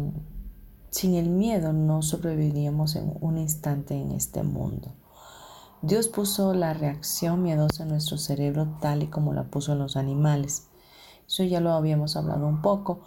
sin 0.89 1.13
el 1.13 1.29
miedo 1.29 1.71
no 1.73 2.01
sobreviviríamos 2.01 2.95
en 2.95 3.13
un 3.21 3.37
instante 3.37 3.93
en 3.93 4.11
este 4.11 4.41
mundo. 4.41 4.91
Dios 5.83 6.07
puso 6.07 6.53
la 6.53 6.73
reacción 6.73 7.41
miedosa 7.41 7.83
en 7.83 7.89
nuestro 7.89 8.17
cerebro 8.17 8.77
tal 8.81 9.03
y 9.03 9.07
como 9.07 9.33
la 9.33 9.43
puso 9.43 9.73
en 9.73 9.79
los 9.79 9.95
animales. 9.95 10.67
Eso 11.27 11.43
ya 11.43 11.59
lo 11.59 11.71
habíamos 11.71 12.15
hablado 12.15 12.47
un 12.47 12.61
poco, 12.61 13.01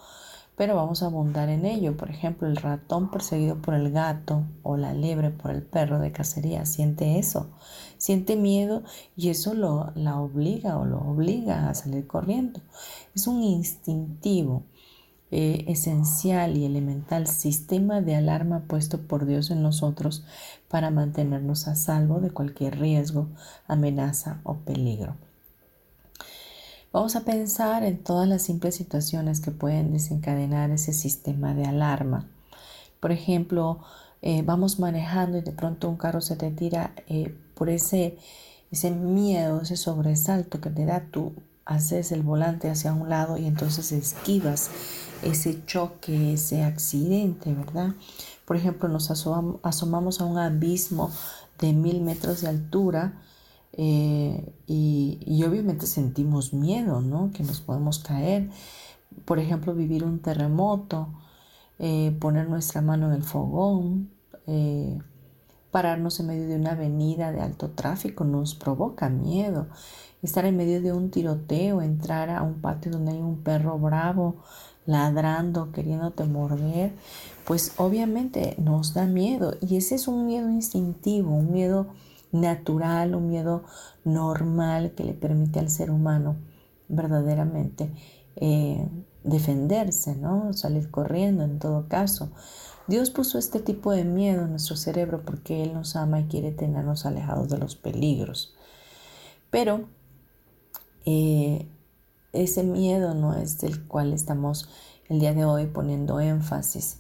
pero 0.57 0.77
vamos 0.77 1.03
a 1.03 1.07
abundar 1.07 1.49
en 1.49 1.65
ello. 1.67 1.97
Por 1.97 2.11
ejemplo, 2.11 2.47
el 2.47 2.57
ratón 2.57 3.11
perseguido 3.11 3.61
por 3.61 3.75
el 3.75 3.91
gato 3.91 4.45
o 4.63 4.77
la 4.77 4.95
liebre 4.95 5.31
por 5.31 5.51
el 5.51 5.63
perro 5.63 5.99
de 5.99 6.13
cacería 6.13 6.65
siente 6.67 7.19
eso, 7.19 7.51
siente 7.99 8.37
miedo 8.37 8.83
y 9.17 9.31
eso 9.31 9.55
lo, 9.55 9.93
la 9.95 10.21
obliga 10.21 10.79
o 10.79 10.85
lo 10.85 10.99
obliga 10.99 11.69
a 11.69 11.75
salir 11.75 12.07
corriendo. 12.07 12.61
Es 13.15 13.27
un 13.27 13.43
instintivo. 13.43 14.65
Eh, 15.37 15.65
esencial 15.73 16.57
y 16.57 16.65
elemental 16.65 17.27
sistema 17.27 18.01
de 18.01 18.15
alarma 18.15 18.69
puesto 18.69 19.09
por 19.09 19.27
Dios 19.27 19.51
en 19.51 19.63
nosotros 19.63 20.25
para 20.69 20.93
mantenernos 20.93 21.67
a 21.67 21.75
salvo 21.75 22.21
de 22.21 22.31
cualquier 22.31 22.79
riesgo, 22.79 23.27
amenaza 23.67 24.41
o 24.45 24.59
peligro. 24.59 25.17
Vamos 26.95 27.17
a 27.17 27.25
pensar 27.25 27.83
en 27.83 27.99
todas 28.05 28.29
las 28.29 28.43
simples 28.43 28.77
situaciones 28.77 29.41
que 29.41 29.51
pueden 29.51 29.93
desencadenar 29.93 30.71
ese 30.71 30.93
sistema 30.93 31.53
de 31.53 31.65
alarma. 31.65 32.29
Por 33.01 33.11
ejemplo, 33.11 33.81
eh, 34.23 34.43
vamos 34.47 34.79
manejando 34.79 35.39
y 35.39 35.41
de 35.41 35.51
pronto 35.51 35.89
un 35.89 35.97
carro 35.97 36.21
se 36.21 36.37
te 36.37 36.53
tira 36.53 36.95
eh, 37.09 37.37
por 37.57 37.69
ese, 37.69 38.17
ese 38.71 38.93
miedo, 38.93 39.63
ese 39.63 39.77
sobresalto 39.77 40.61
que 40.61 40.71
te 40.71 40.87
da, 40.87 41.09
tú 41.11 41.33
haces 41.65 42.13
el 42.13 42.23
volante 42.23 42.71
hacia 42.71 42.93
un 42.93 43.09
lado 43.11 43.39
y 43.39 43.47
entonces 43.47 43.91
esquivas 43.91 44.71
ese 45.25 45.67
choque, 45.67 46.35
ese 46.35 46.63
accidente, 46.63 47.53
¿verdad? 47.53 47.95
Por 48.45 48.57
ejemplo, 48.57 48.89
nos 48.89 49.11
asomamos 49.11 50.21
a 50.21 50.25
un 50.27 50.39
abismo 50.39 51.11
de 51.59 51.73
mil 51.73 52.03
metros 52.03 52.43
de 52.43 52.51
altura 52.51 53.15
eh, 53.77 54.55
y, 54.67 55.43
obviamente 55.45 55.87
sentimos 55.87 56.53
miedo, 56.53 57.01
¿no? 57.01 57.31
Que 57.33 57.43
nos 57.43 57.61
podemos 57.61 57.99
caer. 57.99 58.51
Por 59.25 59.39
ejemplo, 59.39 59.75
vivir 59.75 60.05
un 60.05 60.21
terremoto, 60.21 61.09
eh, 61.79 62.17
poner 62.21 62.49
nuestra 62.49 62.81
mano 62.83 63.09
en 63.09 63.15
el 63.15 63.23
fogón, 63.25 64.11
eh, 64.47 64.99
pararnos 65.71 66.21
en 66.21 66.29
medio 66.29 66.49
de 66.49 66.57
una 66.57 66.73
avenida 66.73 67.33
de 67.33 67.41
alto 67.41 67.71
tráfico 67.71 68.25
nos 68.25 68.55
provoca 68.55 69.09
miedo. 69.09 69.67
Estar 70.23 70.45
en 70.47 70.57
medio 70.57 70.81
de 70.81 70.93
un 70.93 71.11
tiroteo, 71.11 71.83
entrar 71.83 72.31
a 72.31 72.43
un 72.43 72.61
patio 72.61 72.93
donde 72.93 73.13
hay 73.13 73.19
un 73.21 73.43
perro 73.43 73.79
bravo 73.79 74.37
ladrando, 74.87 75.73
queriéndote 75.73 76.25
morder, 76.25 76.93
pues 77.45 77.73
obviamente 77.79 78.55
nos 78.59 78.95
da 78.95 79.07
miedo. 79.07 79.57
Y 79.61 79.77
ese 79.77 79.97
es 79.97 80.07
un 80.09 80.27
miedo 80.27 80.49
instintivo, 80.49 81.35
un 81.35 81.53
miedo 81.53 81.89
natural, 82.35 83.15
un 83.15 83.29
miedo 83.29 83.65
normal 84.05 84.93
que 84.95 85.05
le 85.05 85.15
permite 85.15 85.61
al 85.61 85.71
ser 85.71 85.91
humano 85.91 86.37
verdaderamente 86.89 87.91
eh, 88.37 88.87
defenderse, 89.23 90.17
¿no? 90.17 90.53
Salir 90.53 90.91
corriendo 90.91 91.45
en 91.45 91.59
todo 91.59 91.89
caso. 91.89 92.31
Dios 92.87 93.11
puso 93.11 93.39
este 93.39 93.61
tipo 93.61 93.93
de 93.93 94.05
miedo 94.05 94.45
en 94.45 94.51
nuestro 94.51 94.77
cerebro 94.77 95.23
porque 95.25 95.63
Él 95.63 95.73
nos 95.73 95.97
ama 95.97 96.21
y 96.21 96.25
quiere 96.25 96.51
tenernos 96.51 97.07
alejados 97.07 97.49
de 97.49 97.59
los 97.59 97.77
peligros. 97.77 98.55
Pero 99.51 99.89
eh, 101.07 101.67
ese 102.33 102.65
miedo 102.65 103.15
no 103.15 103.35
es 103.35 103.61
del 103.61 103.87
cual 103.87 104.13
estamos 104.13 104.69
el 105.09 105.21
día 105.21 105.33
de 105.33 105.45
hoy 105.45 105.67
poniendo 105.67 106.21
énfasis. 106.21 106.99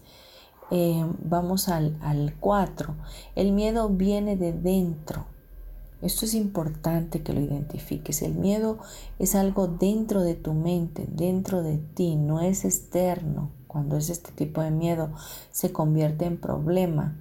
Eh, 0.70 1.04
vamos 1.22 1.68
al 1.68 2.34
4. 2.40 2.94
El 3.36 3.52
miedo 3.52 3.88
viene 3.88 4.36
de 4.36 4.52
dentro. 4.52 5.26
Esto 6.04 6.26
es 6.26 6.34
importante 6.34 7.22
que 7.22 7.32
lo 7.32 7.40
identifiques. 7.40 8.20
El 8.20 8.34
miedo 8.34 8.78
es 9.18 9.34
algo 9.34 9.68
dentro 9.68 10.20
de 10.20 10.34
tu 10.34 10.52
mente, 10.52 11.06
dentro 11.10 11.62
de 11.62 11.78
ti, 11.78 12.16
no 12.16 12.42
es 12.42 12.66
externo. 12.66 13.50
Cuando 13.66 13.96
es 13.96 14.10
este 14.10 14.30
tipo 14.30 14.60
de 14.60 14.70
miedo, 14.70 15.12
se 15.50 15.72
convierte 15.72 16.26
en 16.26 16.36
problema 16.36 17.16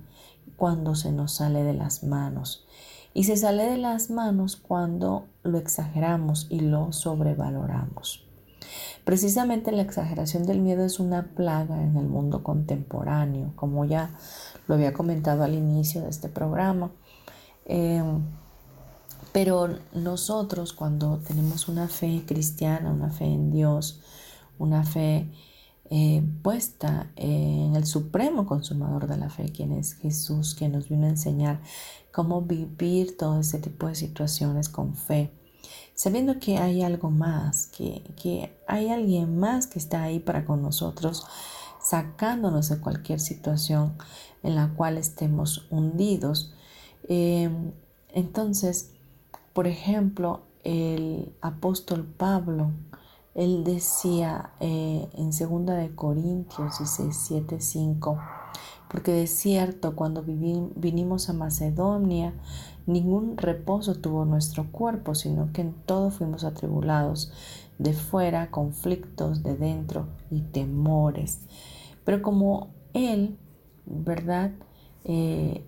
cuando 0.58 0.95
se 0.95 1.13
nos 1.13 1.32
sale 1.32 1.63
de 1.63 1.73
las 1.73 2.03
manos. 2.03 2.65
Y 3.13 3.23
se 3.23 3.38
sale 3.38 3.63
de 3.63 3.77
las 3.77 4.10
manos 4.10 4.58
cuando 4.58 5.27
lo 5.43 5.58
exageramos 5.58 6.47
y 6.49 6.60
lo 6.60 6.91
sobrevaloramos. 6.91 8.25
Precisamente 9.04 9.71
la 9.71 9.82
exageración 9.82 10.45
del 10.45 10.60
miedo 10.60 10.86
es 10.86 10.99
una 10.99 11.23
plaga 11.36 11.82
en 11.82 11.97
el 11.97 12.08
mundo 12.08 12.43
contemporáneo, 12.43 13.52
como 13.56 13.86
ya 13.86 14.12
lo 14.67 14.76
había 14.76 14.93
comentado 14.93 15.43
al 15.43 15.54
inicio 15.54 16.02
de 16.02 16.10
este 16.10 16.30
programa. 16.30 16.91
Em, 17.65 18.21
pero 19.32 19.69
nosotros 19.93 20.73
cuando 20.73 21.17
tenemos 21.19 21.67
una 21.67 21.88
fe 21.88 22.23
cristiana, 22.26 22.91
una 22.91 23.10
fe 23.10 23.26
en 23.26 23.52
Dios, 23.52 24.02
una 24.60 24.84
fe 24.84 25.28
eh, 25.89 26.23
puesta 26.41 27.12
en 27.15 27.76
el 27.76 27.86
supremo 27.86 28.45
consumador 28.45 29.08
de 29.08 29.17
la 29.17 29.30
fe, 29.30 29.52
quien 29.52 29.73
es 29.73 29.95
Jesús, 29.95 30.56
quien 30.56 30.71
nos 30.71 30.88
vino 30.88 31.06
a 31.06 31.10
enseñar 31.10 31.62
cómo 32.12 32.41
vivir 32.41 33.17
todo 33.17 33.39
ese 33.39 33.60
tipo 33.60 33.88
de 33.88 33.95
situaciones 33.95 34.69
con 34.69 34.95
fe, 34.95 35.34
sabiendo 35.93 36.39
que 36.39 36.58
hay 36.58 36.82
algo 36.82 37.12
más, 37.12 37.67
que, 37.67 38.53
hay 38.67 38.89
alguien 38.89 39.38
más 39.38 39.67
que 39.67 39.79
está 39.79 40.03
ahí 40.03 40.19
para 40.19 40.45
con 40.45 40.62
nosotros, 40.62 41.25
sacándonos 41.82 42.69
de 42.69 42.79
cualquier 42.79 43.19
situación 43.19 43.93
en 44.41 44.56
la 44.56 44.69
cual 44.69 44.97
estemos 44.97 45.67
hundidos. 45.69 46.53
Eh, 47.10 47.49
entonces, 48.10 48.91
por 49.53 49.67
ejemplo, 49.67 50.41
el 50.63 51.36
apóstol 51.41 52.06
Pablo, 52.06 52.71
él 53.36 53.63
decía 53.63 54.51
eh, 54.60 55.10
en 55.13 55.32
2 55.32 55.65
de 55.65 55.95
Corintios 55.95 56.79
17, 56.79 57.60
5, 57.60 58.19
porque 58.93 59.12
de 59.12 59.25
cierto 59.25 59.95
cuando 59.95 60.23
vinimos 60.23 61.27
a 61.27 61.34
Macedonia, 61.34 62.36
ningún 62.86 63.38
reposo 63.38 63.95
tuvo 63.95 64.23
nuestro 64.23 64.71
cuerpo, 64.71 65.15
sino 65.15 65.51
que 65.51 65.62
en 65.62 65.73
todo 65.73 66.12
fuimos 66.12 66.43
atribulados, 66.43 67.32
de 67.79 67.93
fuera 67.93 68.51
conflictos, 68.51 69.41
de 69.41 69.56
dentro 69.56 70.10
y 70.29 70.41
temores. 70.41 71.39
Pero 72.06 72.21
como 72.21 72.67
él, 72.93 73.39
¿verdad? 73.88 74.51
Eh, 75.06 75.65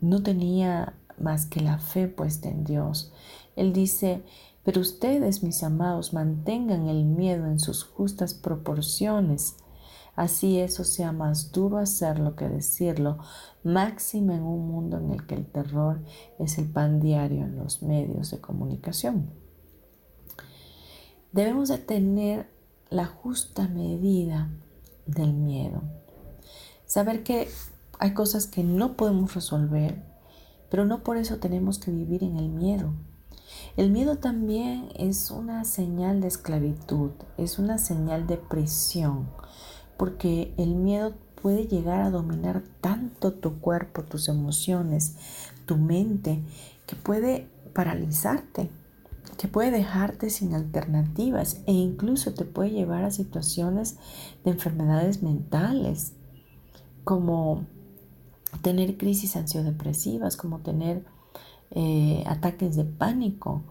no 0.00 0.22
tenía 0.22 0.94
más 1.18 1.46
que 1.46 1.58
la 1.58 1.78
fe 1.78 2.06
puesta 2.06 2.48
en 2.48 2.62
Dios. 2.62 3.12
Él 3.56 3.72
dice, 3.72 4.22
pero 4.62 4.80
ustedes, 4.80 5.42
mis 5.42 5.64
amados, 5.64 6.12
mantengan 6.12 6.86
el 6.86 7.04
miedo 7.04 7.46
en 7.46 7.58
sus 7.58 7.82
justas 7.82 8.32
proporciones. 8.32 9.56
Así 10.16 10.58
eso 10.58 10.84
sea 10.84 11.12
más 11.12 11.52
duro 11.52 11.78
hacerlo 11.78 12.36
que 12.36 12.48
decirlo, 12.48 13.18
máxima 13.62 14.34
en 14.34 14.42
un 14.42 14.68
mundo 14.68 14.98
en 14.98 15.12
el 15.12 15.26
que 15.26 15.34
el 15.34 15.46
terror 15.46 16.00
es 16.38 16.58
el 16.58 16.68
pan 16.68 17.00
diario 17.00 17.44
en 17.44 17.56
los 17.56 17.82
medios 17.82 18.30
de 18.30 18.40
comunicación. 18.40 19.30
Debemos 21.32 21.68
de 21.68 21.78
tener 21.78 22.50
la 22.90 23.06
justa 23.06 23.68
medida 23.68 24.50
del 25.06 25.32
miedo. 25.32 25.82
Saber 26.86 27.22
que 27.22 27.48
hay 28.00 28.14
cosas 28.14 28.46
que 28.46 28.64
no 28.64 28.96
podemos 28.96 29.34
resolver, 29.34 30.02
pero 30.70 30.84
no 30.86 31.04
por 31.04 31.16
eso 31.16 31.38
tenemos 31.38 31.78
que 31.78 31.92
vivir 31.92 32.24
en 32.24 32.36
el 32.36 32.48
miedo. 32.48 32.92
El 33.76 33.90
miedo 33.90 34.18
también 34.18 34.88
es 34.96 35.30
una 35.30 35.64
señal 35.64 36.20
de 36.20 36.28
esclavitud, 36.28 37.12
es 37.36 37.58
una 37.58 37.78
señal 37.78 38.26
de 38.26 38.36
prisión, 38.36 39.28
porque 40.00 40.54
el 40.56 40.76
miedo 40.76 41.12
puede 41.42 41.66
llegar 41.66 42.00
a 42.00 42.08
dominar 42.08 42.62
tanto 42.80 43.34
tu 43.34 43.60
cuerpo, 43.60 44.02
tus 44.02 44.30
emociones, 44.30 45.16
tu 45.66 45.76
mente, 45.76 46.40
que 46.86 46.96
puede 46.96 47.48
paralizarte, 47.74 48.70
que 49.36 49.46
puede 49.46 49.70
dejarte 49.70 50.30
sin 50.30 50.54
alternativas 50.54 51.60
e 51.66 51.72
incluso 51.72 52.32
te 52.32 52.46
puede 52.46 52.70
llevar 52.70 53.04
a 53.04 53.10
situaciones 53.10 53.98
de 54.42 54.52
enfermedades 54.52 55.22
mentales, 55.22 56.14
como 57.04 57.66
tener 58.62 58.96
crisis 58.96 59.36
ansiodepresivas, 59.36 60.38
como 60.38 60.60
tener 60.60 61.04
eh, 61.72 62.24
ataques 62.26 62.74
de 62.74 62.84
pánico, 62.84 63.64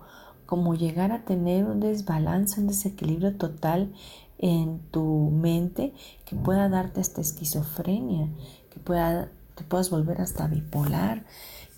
como 0.45 0.75
llegar 0.75 1.11
a 1.11 1.25
tener 1.25 1.65
un 1.65 1.79
desbalance, 1.79 2.61
un 2.61 2.67
desequilibrio 2.67 3.35
total 3.35 3.95
en 4.39 4.79
tu 4.91 5.29
mente 5.31 5.93
que 6.25 6.35
pueda 6.35 6.69
darte 6.69 7.01
esta 7.01 7.21
esquizofrenia, 7.21 8.27
que 8.73 8.79
pueda, 8.79 9.29
te 9.55 9.63
puedas 9.63 9.89
volver 9.89 10.21
hasta 10.21 10.47
bipolar, 10.47 11.25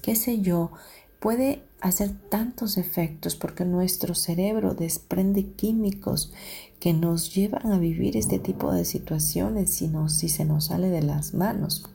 qué 0.02 0.16
sé 0.16 0.42
yo, 0.42 0.72
puede 1.20 1.64
hacer 1.82 2.12
tantos 2.30 2.78
efectos 2.78 3.36
porque 3.36 3.66
nuestro 3.66 4.16
cerebro 4.16 4.76
desprende 4.76 5.48
químicos 5.52 6.32
que 6.80 6.94
nos 6.94 7.34
llevan 7.34 7.72
a 7.72 7.80
vivir 7.80 8.18
este 8.18 8.40
tipo 8.40 8.72
de 8.72 8.86
situaciones 8.86 9.74
si, 9.74 9.92
si 10.08 10.30
se 10.30 10.46
nos 10.46 10.66
sale 10.66 10.90
de 10.90 11.02
las 11.02 11.34
manos. 11.34 11.86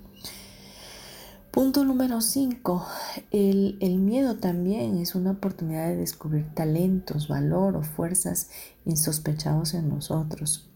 Punto 1.57 1.87
número 1.87 2.21
5. 2.21 2.87
El, 3.31 3.79
el, 3.81 3.97
miedo 3.97 4.37
también 4.37 4.99
es 4.99 5.15
una 5.15 5.31
oportunidad 5.31 5.89
de 5.89 5.97
descubrir 5.97 6.53
talentos, 6.53 7.29
valor 7.29 7.77
o 7.77 7.83
fuerzas 7.83 8.51
insospechados 8.85 9.73
en 9.73 9.89
nosotros. 9.89 10.69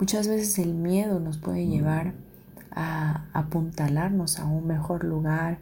Muchas 0.00 0.26
veces 0.26 0.58
el 0.58 0.74
miedo 0.74 1.20
nos 1.20 1.38
puede 1.38 1.64
llevar 1.64 2.14
a 2.72 3.26
apuntalarnos 3.34 4.40
a 4.40 4.46
un 4.46 4.66
mejor 4.66 5.04
lugar, 5.04 5.60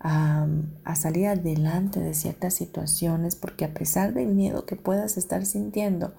a, 0.00 0.46
a 0.84 0.94
salir 0.94 1.28
adelante 1.28 1.98
de 1.98 2.12
ciertas 2.12 2.52
situaciones, 2.52 3.36
porque 3.36 3.64
a 3.64 3.72
pesar 3.72 4.12
del 4.12 4.34
miedo 4.34 4.66
que 4.66 4.76
puedas 4.76 5.16
estar 5.16 5.46
sintiendo, 5.46 6.12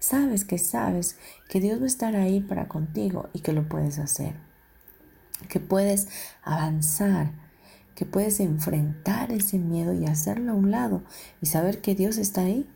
sabes 0.00 0.44
que 0.44 0.58
sabes 0.58 1.16
que 1.48 1.62
Dios 1.62 1.80
va 1.80 1.84
a 1.84 1.86
estar 1.86 2.14
ahí 2.14 2.40
para 2.40 2.68
contigo 2.68 3.30
y 3.32 3.38
que 3.38 3.54
lo 3.54 3.66
puedes 3.70 3.98
hacer 3.98 4.49
que 5.48 5.60
puedes 5.60 6.08
avanzar, 6.42 7.32
que 7.94 8.04
puedes 8.06 8.40
enfrentar 8.40 9.32
ese 9.32 9.58
miedo 9.58 9.92
y 9.92 10.06
hacerlo 10.06 10.52
a 10.52 10.54
un 10.54 10.70
lado 10.70 11.02
y 11.40 11.46
saber 11.46 11.80
que 11.80 11.94
Dios 11.94 12.18
está 12.18 12.42
ahí. 12.42 12.68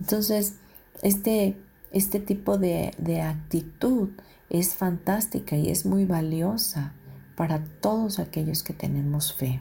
Entonces, 0.00 0.54
este, 1.02 1.56
este 1.92 2.20
tipo 2.20 2.58
de, 2.58 2.94
de 2.98 3.22
actitud 3.22 4.10
es 4.50 4.74
fantástica 4.74 5.56
y 5.56 5.70
es 5.70 5.86
muy 5.86 6.04
valiosa 6.04 6.92
para 7.36 7.64
todos 7.64 8.18
aquellos 8.18 8.62
que 8.62 8.72
tenemos 8.72 9.34
fe. 9.34 9.60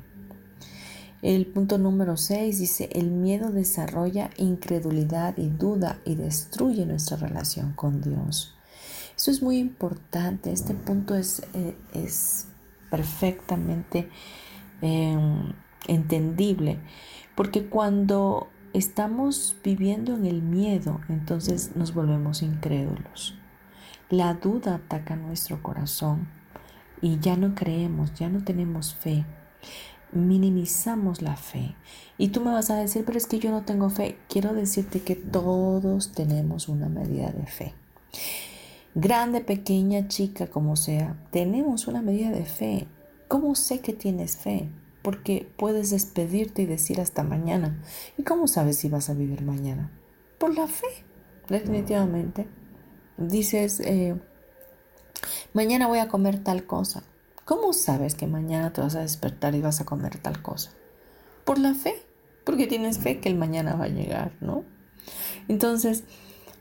El 1.23 1.47
punto 1.47 1.77
número 1.77 2.17
6 2.17 2.59
dice, 2.59 2.89
el 2.91 3.09
miedo 3.09 3.49
desarrolla 3.49 4.29
incredulidad 4.35 5.37
y 5.37 5.47
duda 5.47 6.01
y 6.03 6.15
destruye 6.15 6.85
nuestra 6.85 7.15
relación 7.15 7.71
con 7.71 8.01
Dios. 8.01 8.53
Eso 9.23 9.31
es 9.31 9.41
muy 9.41 9.57
importante. 9.57 10.51
Este 10.51 10.73
punto 10.73 11.15
es, 11.15 11.43
eh, 11.53 11.77
es 11.93 12.49
perfectamente 12.91 14.09
em, 14.81 15.53
entendible. 15.87 16.81
Porque 17.33 17.67
cuando 17.67 18.49
estamos 18.73 19.55
viviendo 19.63 20.13
en 20.13 20.25
el 20.25 20.41
miedo, 20.41 20.99
entonces 21.07 21.73
nos 21.77 21.93
volvemos 21.93 22.41
incrédulos. 22.41 23.39
La 24.09 24.33
duda 24.33 24.75
ataca 24.75 25.15
nuestro 25.15 25.63
corazón 25.63 26.27
y 27.01 27.17
ya 27.19 27.37
no 27.37 27.55
creemos, 27.55 28.13
ya 28.15 28.27
no 28.27 28.43
tenemos 28.43 28.93
fe. 28.93 29.23
Minimizamos 30.11 31.21
la 31.21 31.37
fe. 31.37 31.77
Y 32.17 32.27
tú 32.27 32.41
me 32.41 32.51
vas 32.51 32.69
a 32.69 32.75
decir, 32.75 33.05
pero 33.05 33.17
es 33.17 33.27
que 33.27 33.39
yo 33.39 33.51
no 33.51 33.61
tengo 33.61 33.89
fe. 33.89 34.17
Quiero 34.27 34.53
decirte 34.53 35.01
que 35.01 35.15
todos 35.15 36.11
tenemos 36.11 36.67
una 36.67 36.89
medida 36.89 37.31
de 37.31 37.47
fe 37.47 37.73
grande, 38.95 39.41
pequeña, 39.41 40.07
chica, 40.07 40.47
como 40.47 40.75
sea, 40.75 41.17
tenemos 41.31 41.87
una 41.87 42.01
medida 42.01 42.31
de 42.31 42.45
fe. 42.45 42.87
¿Cómo 43.27 43.55
sé 43.55 43.79
que 43.79 43.93
tienes 43.93 44.37
fe? 44.37 44.69
Porque 45.01 45.51
puedes 45.57 45.89
despedirte 45.89 46.61
y 46.61 46.65
decir 46.65 47.01
hasta 47.01 47.23
mañana. 47.23 47.81
¿Y 48.17 48.23
cómo 48.23 48.47
sabes 48.47 48.77
si 48.77 48.89
vas 48.89 49.09
a 49.09 49.13
vivir 49.13 49.41
mañana? 49.41 49.91
Por 50.37 50.55
la 50.55 50.67
fe, 50.67 50.87
definitivamente. 51.49 52.47
Dices, 53.17 53.79
eh, 53.81 54.15
mañana 55.53 55.87
voy 55.87 55.99
a 55.99 56.07
comer 56.07 56.43
tal 56.43 56.65
cosa. 56.65 57.03
¿Cómo 57.45 57.73
sabes 57.73 58.15
que 58.15 58.27
mañana 58.27 58.71
te 58.71 58.81
vas 58.81 58.95
a 58.95 59.01
despertar 59.01 59.53
y 59.55 59.61
vas 59.61 59.81
a 59.81 59.85
comer 59.85 60.17
tal 60.17 60.41
cosa? 60.41 60.71
Por 61.43 61.59
la 61.59 61.73
fe, 61.73 61.93
porque 62.45 62.67
tienes 62.67 62.99
fe 62.99 63.19
que 63.19 63.27
el 63.27 63.35
mañana 63.35 63.75
va 63.75 63.85
a 63.85 63.89
llegar, 63.89 64.33
¿no? 64.39 64.63
Entonces, 65.49 66.05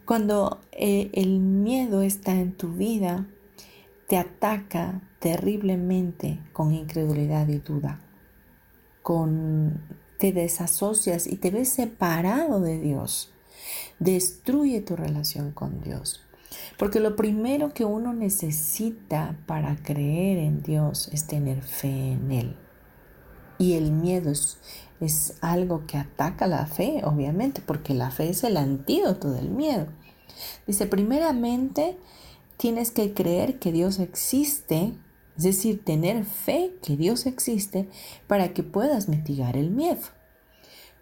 cuando 0.05 0.61
eh, 0.73 1.11
el 1.15 1.39
miedo 1.39 2.03
está 2.03 2.33
en 2.33 2.53
tu 2.53 2.73
vida, 2.73 3.27
te 4.09 4.17
ataca 4.17 5.01
terriblemente 5.21 6.41
con 6.53 6.75
incredulidad 6.75 7.49
y 7.49 7.59
duda. 7.59 8.01
Con, 9.03 9.81
te 10.19 10.33
desasocias 10.33 11.27
y 11.27 11.37
te 11.37 11.51
ves 11.51 11.69
separado 11.69 12.61
de 12.61 12.81
Dios. 12.81 13.33
Destruye 13.99 14.81
tu 14.81 14.97
relación 14.97 15.53
con 15.53 15.81
Dios. 15.81 16.21
Porque 16.79 17.01
lo 17.01 17.17
primero 17.17 17.73
que 17.73 17.85
uno 17.85 18.13
necesita 18.13 19.39
para 19.47 19.77
creer 19.77 20.39
en 20.39 20.63
Dios 20.63 21.09
es 21.13 21.27
tener 21.27 21.63
fe 21.63 22.13
en 22.13 22.31
Él. 22.33 22.57
Y 23.59 23.75
el 23.75 23.93
miedo 23.93 24.31
es, 24.31 24.59
es 25.05 25.35
algo 25.41 25.87
que 25.87 25.99
ataca 25.99 26.47
la 26.47 26.67
fe, 26.67 27.03
obviamente, 27.05 27.61
porque 27.65 27.95
la 27.95 28.11
fe 28.11 28.31
es 28.31 28.45
el 28.45 28.57
antídoto 28.57 29.31
del 29.31 29.51
miedo. 29.51 29.87
Dice, 30.67 30.87
primeramente, 30.87 31.99
tienes 32.57 32.91
que 32.91 33.13
creer 33.13 33.59
que 33.59 33.73
Dios 33.73 33.99
existe, 33.99 34.95
es 35.37 35.45
decir, 35.45 35.85
tener 35.85 36.25
fe 36.25 36.77
que 36.83 36.97
Dios 36.97 37.27
existe 37.27 37.89
para 38.27 38.53
que 38.53 38.63
puedas 38.63 39.09
mitigar 39.09 39.57
el 39.57 39.71
miedo. 39.71 40.03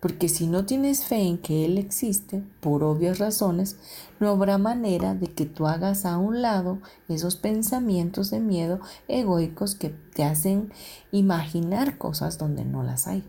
Porque 0.01 0.31
si 0.31 0.47
no 0.47 0.65
tienes 0.65 1.05
fe 1.05 1.21
en 1.21 1.37
que 1.37 1.67
Él 1.67 1.77
existe, 1.77 2.43
por 2.61 2.83
obvias 2.83 3.19
razones, 3.19 3.77
no 4.19 4.31
habrá 4.31 4.57
manera 4.57 5.15
de 5.15 5.27
que 5.27 5.45
tú 5.45 5.67
hagas 5.67 6.07
a 6.07 6.17
un 6.17 6.41
lado 6.41 6.79
esos 7.09 7.37
pensamientos 7.37 8.31
de 8.31 8.41
miedo 8.41 8.81
egoicos 9.09 9.75
que 9.75 9.91
te 9.91 10.25
hacen 10.25 10.73
imaginar 11.13 11.99
cosas 11.99 12.39
donde 12.39 12.65
no 12.65 12.83
las 12.83 13.07
hay. 13.07 13.29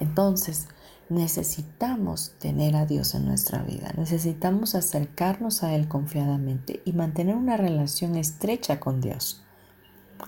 Entonces, 0.00 0.68
necesitamos 1.08 2.32
tener 2.38 2.74
a 2.76 2.86
Dios 2.86 3.14
en 3.14 3.26
nuestra 3.26 3.62
vida, 3.62 3.92
necesitamos 3.96 4.74
acercarnos 4.74 5.62
a 5.62 5.74
Él 5.74 5.88
confiadamente 5.88 6.82
y 6.84 6.92
mantener 6.92 7.36
una 7.36 7.56
relación 7.56 8.16
estrecha 8.16 8.80
con 8.80 9.00
Dios. 9.00 9.42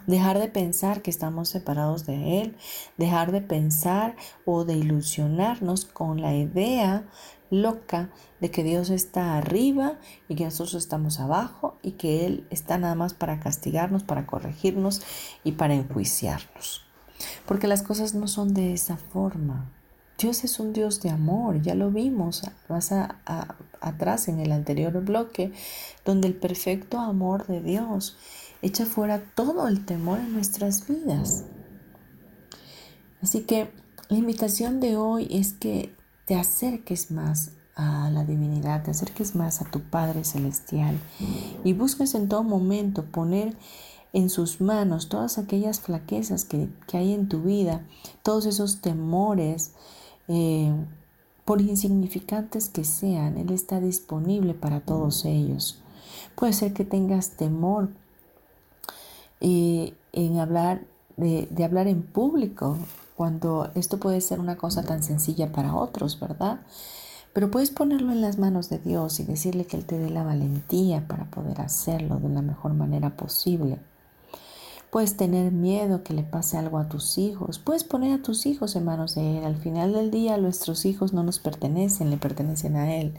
Dejar 0.06 0.38
de 0.38 0.48
pensar 0.48 1.02
que 1.02 1.10
estamos 1.10 1.48
separados 1.48 2.04
de 2.06 2.42
Él, 2.42 2.56
dejar 2.98 3.32
de 3.32 3.40
pensar 3.40 4.16
o 4.44 4.64
de 4.64 4.74
ilusionarnos 4.74 5.86
con 5.86 6.20
la 6.20 6.34
idea 6.34 7.06
loca 7.50 8.10
de 8.40 8.50
que 8.50 8.62
Dios 8.62 8.90
está 8.90 9.38
arriba 9.38 9.98
y 10.28 10.34
que 10.34 10.44
nosotros 10.44 10.74
estamos 10.74 11.20
abajo 11.20 11.78
y 11.82 11.92
que 11.92 12.26
Él 12.26 12.46
está 12.50 12.76
nada 12.76 12.94
más 12.94 13.14
para 13.14 13.40
castigarnos, 13.40 14.02
para 14.02 14.26
corregirnos 14.26 15.02
y 15.42 15.52
para 15.52 15.74
enjuiciarnos. 15.74 16.87
Porque 17.46 17.66
las 17.66 17.82
cosas 17.82 18.14
no 18.14 18.28
son 18.28 18.54
de 18.54 18.72
esa 18.72 18.96
forma. 18.96 19.70
Dios 20.18 20.42
es 20.42 20.58
un 20.58 20.72
Dios 20.72 21.00
de 21.00 21.10
amor, 21.10 21.62
ya 21.62 21.76
lo 21.76 21.90
vimos 21.92 22.42
más 22.68 22.92
atrás 23.80 24.26
en 24.26 24.40
el 24.40 24.50
anterior 24.50 24.92
bloque, 25.04 25.52
donde 26.04 26.26
el 26.26 26.34
perfecto 26.34 26.98
amor 26.98 27.46
de 27.46 27.62
Dios 27.62 28.16
echa 28.60 28.84
fuera 28.84 29.22
todo 29.36 29.68
el 29.68 29.84
temor 29.84 30.18
en 30.18 30.32
nuestras 30.32 30.88
vidas. 30.88 31.44
Así 33.22 33.42
que 33.42 33.70
la 34.08 34.18
invitación 34.18 34.80
de 34.80 34.96
hoy 34.96 35.28
es 35.30 35.52
que 35.52 35.94
te 36.24 36.34
acerques 36.34 37.10
más 37.10 37.52
a 37.76 38.10
la 38.10 38.24
divinidad, 38.24 38.82
te 38.82 38.90
acerques 38.90 39.36
más 39.36 39.60
a 39.62 39.70
tu 39.70 39.82
Padre 39.82 40.24
Celestial 40.24 40.98
y 41.62 41.74
busques 41.74 42.14
en 42.16 42.28
todo 42.28 42.42
momento 42.42 43.04
poner 43.04 43.56
en 44.12 44.30
sus 44.30 44.60
manos 44.60 45.08
todas 45.08 45.38
aquellas 45.38 45.80
flaquezas 45.80 46.44
que, 46.44 46.68
hay 46.92 47.12
en 47.12 47.28
tu 47.28 47.42
vida, 47.42 47.86
todos 48.22 48.46
esos 48.46 48.80
temores, 48.80 49.72
eh, 50.28 50.72
por 51.44 51.60
insignificantes 51.60 52.68
que 52.68 52.84
sean, 52.84 53.38
Él 53.38 53.50
está 53.50 53.80
disponible 53.80 54.54
para 54.54 54.80
todos 54.80 55.24
ellos. 55.24 55.82
Puede 56.34 56.52
ser 56.52 56.72
que 56.72 56.84
tengas 56.84 57.30
temor 57.30 57.90
eh, 59.40 59.94
en 60.12 60.38
hablar, 60.38 60.82
de, 61.16 61.48
de 61.50 61.64
hablar 61.64 61.86
en 61.86 62.02
público, 62.02 62.76
cuando 63.16 63.70
esto 63.74 63.98
puede 63.98 64.20
ser 64.20 64.38
una 64.38 64.56
cosa 64.56 64.84
tan 64.84 65.02
sencilla 65.02 65.50
para 65.50 65.74
otros, 65.74 66.20
¿verdad? 66.20 66.60
Pero 67.32 67.50
puedes 67.50 67.70
ponerlo 67.70 68.12
en 68.12 68.20
las 68.20 68.38
manos 68.38 68.68
de 68.68 68.78
Dios 68.78 69.20
y 69.20 69.24
decirle 69.24 69.64
que 69.64 69.76
Él 69.76 69.84
te 69.84 69.98
dé 69.98 70.10
la 70.10 70.22
valentía 70.22 71.06
para 71.06 71.24
poder 71.30 71.60
hacerlo 71.60 72.18
de 72.18 72.28
la 72.28 72.42
mejor 72.42 72.74
manera 72.74 73.16
posible. 73.16 73.78
Puedes 74.90 75.18
tener 75.18 75.52
miedo 75.52 76.02
que 76.02 76.14
le 76.14 76.22
pase 76.22 76.56
algo 76.56 76.78
a 76.78 76.88
tus 76.88 77.18
hijos. 77.18 77.58
Puedes 77.58 77.84
poner 77.84 78.18
a 78.18 78.22
tus 78.22 78.46
hijos 78.46 78.74
en 78.74 78.86
manos 78.86 79.14
de 79.14 79.38
Él. 79.38 79.44
Al 79.44 79.56
final 79.56 79.92
del 79.92 80.10
día 80.10 80.38
nuestros 80.38 80.86
hijos 80.86 81.12
no 81.12 81.22
nos 81.22 81.38
pertenecen, 81.38 82.08
le 82.08 82.16
pertenecen 82.16 82.76
a 82.76 82.96
Él. 82.96 83.12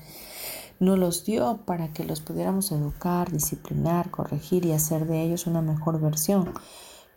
No 0.79 0.97
los 0.97 1.25
dio 1.25 1.59
para 1.65 1.93
que 1.93 2.05
los 2.05 2.21
pudiéramos 2.21 2.71
educar, 2.71 3.31
disciplinar, 3.31 4.09
corregir 4.09 4.65
y 4.65 4.71
hacer 4.71 5.05
de 5.05 5.21
ellos 5.21 5.45
una 5.45 5.61
mejor 5.61 6.01
versión. 6.01 6.51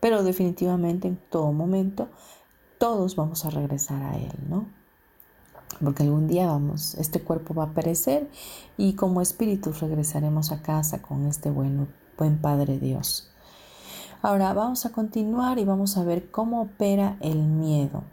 Pero 0.00 0.22
definitivamente 0.22 1.08
en 1.08 1.16
todo 1.30 1.52
momento 1.52 2.08
todos 2.76 3.16
vamos 3.16 3.46
a 3.46 3.50
regresar 3.50 4.02
a 4.02 4.18
Él, 4.18 4.34
¿no? 4.48 4.66
Porque 5.82 6.02
algún 6.02 6.28
día 6.28 6.46
vamos, 6.46 6.94
este 6.96 7.22
cuerpo 7.22 7.54
va 7.54 7.64
a 7.64 7.74
perecer 7.74 8.28
y 8.76 8.94
como 8.96 9.22
espíritus 9.22 9.80
regresaremos 9.80 10.52
a 10.52 10.60
casa 10.60 11.00
con 11.00 11.26
este 11.26 11.50
buen 11.50 11.88
Padre 12.42 12.78
Dios. 12.78 13.31
Ahora 14.24 14.52
vamos 14.52 14.86
a 14.86 14.92
continuar 14.92 15.58
y 15.58 15.64
vamos 15.64 15.96
a 15.96 16.04
ver 16.04 16.30
cómo 16.30 16.62
opera 16.62 17.16
el 17.18 17.38
miedo. 17.38 18.04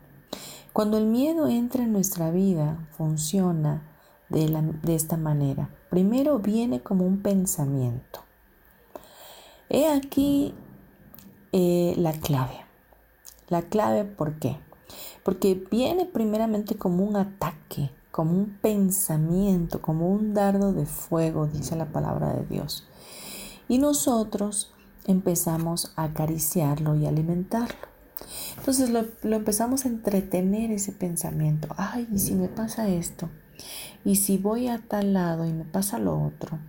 Cuando 0.74 0.98
el 0.98 1.06
miedo 1.06 1.48
entra 1.48 1.84
en 1.84 1.94
nuestra 1.94 2.32
vida, 2.32 2.88
funciona 2.98 3.84
de, 4.30 4.74
esta 4.88 5.18
manera. 5.18 5.70
Primero 5.92 6.40
viene 6.40 6.82
como 6.82 7.06
un 7.06 7.22
pensamiento. 7.22 8.22
He 9.70 9.88
aquí 9.88 10.56
eh, 11.52 11.94
la 11.96 12.14
clave. 12.14 12.66
La 13.48 13.62
clave, 13.62 14.04
¿por 14.04 14.40
qué? 14.40 14.58
Porque 15.24 15.64
viene 15.70 16.06
primeramente 16.06 16.76
como 16.76 17.04
un 17.04 17.18
ataque, 17.18 17.92
como 18.10 18.32
un 18.32 18.58
pensamiento, 18.60 19.80
como 19.80 20.10
un 20.10 20.34
dardo 20.34 20.74
de 20.74 20.88
fuego, 20.88 21.46
dice 21.46 21.76
la 21.76 21.92
palabra 21.92 22.34
de 22.34 22.48
Dios. 22.48 22.88
Y 23.68 23.78
nosotros 23.78 24.74
empezamos 25.06 25.94
a 25.96 26.04
acariciarlo 26.06 26.96
y 26.96 27.06
alimentarlo. 27.06 27.88
Entonces 28.58 28.90
lo, 28.90 29.06
lo, 29.24 29.36
empezamos 29.36 29.86
a 29.86 29.90
entretener 29.90 30.72
ese 30.72 30.92
pensamiento. 30.92 31.70
Ay, 31.78 32.08
¿y 32.12 32.20
si 32.20 32.36
me 32.36 32.48
pasa 32.48 32.88
esto? 32.88 33.30
¿Y 34.06 34.18
si 34.18 34.38
voy 34.38 34.68
a 34.68 34.80
tal 34.80 35.14
lado 35.14 35.46
y 35.46 35.54
me 35.54 35.66
pasa 35.66 36.00
lo 36.00 36.22
otro? 36.22 36.60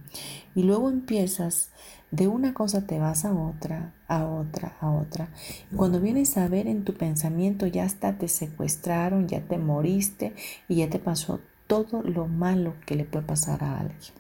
Y 0.55 0.63
luego 0.63 0.91
empiezas 0.91 1.71
de 2.11 2.27
una 2.27 2.55
cosa 2.55 2.87
te 2.87 2.99
vas 2.99 3.25
a 3.25 3.33
otra, 3.33 3.95
a 4.09 4.27
otra, 4.27 4.77
a 4.81 4.91
otra. 4.91 5.29
cuando 5.77 6.01
vienes 6.01 6.37
a 6.37 6.49
ver 6.49 6.67
en 6.67 6.85
tu 6.85 6.95
pensamiento, 6.95 7.67
ya 7.67 7.85
hasta 7.85 8.19
te 8.19 8.29
secuestraron, 8.29 9.29
ya 9.29 9.41
te 9.43 9.59
moriste 9.59 10.35
y 10.69 10.77
ya 10.77 10.91
te 10.91 10.99
pasó 10.99 11.41
todo 11.67 12.03
lo 12.03 12.27
malo 12.27 12.75
que 12.85 12.97
le 12.97 13.05
puede 13.05 13.25
pasar 13.25 13.63
a 13.63 13.79
alguien. 13.79 14.13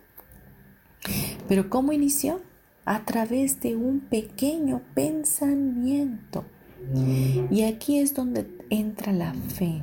Pero 1.49 1.69
¿cómo 1.69 1.93
inició? 1.93 2.41
A 2.91 3.05
través 3.05 3.61
de 3.61 3.77
un 3.77 4.01
pequeño 4.01 4.83
pensamiento. 4.95 6.45
Y 7.51 7.63
aquí 7.63 7.99
es 7.99 8.15
donde 8.15 8.49
entra 8.69 9.13
la 9.13 9.33
fe 9.35 9.83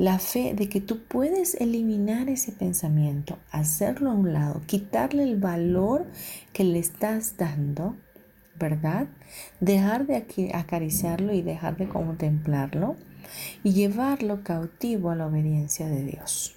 la 0.00 0.18
fe 0.18 0.54
de 0.54 0.70
que 0.70 0.80
tú 0.80 1.04
puedes 1.04 1.54
eliminar 1.56 2.30
ese 2.30 2.52
pensamiento, 2.52 3.36
hacerlo 3.50 4.10
a 4.10 4.14
un 4.14 4.32
lado, 4.32 4.62
quitarle 4.66 5.24
el 5.24 5.36
valor 5.36 6.06
que 6.54 6.64
le 6.64 6.78
estás 6.78 7.36
dando, 7.36 7.96
¿verdad? 8.58 9.08
Dejar 9.60 10.06
de 10.06 10.24
acariciarlo 10.54 11.34
y 11.34 11.42
dejar 11.42 11.76
de 11.76 11.86
contemplarlo 11.86 12.96
y 13.62 13.74
llevarlo 13.74 14.42
cautivo 14.42 15.10
a 15.10 15.16
la 15.16 15.26
obediencia 15.26 15.86
de 15.86 16.02
Dios. 16.02 16.56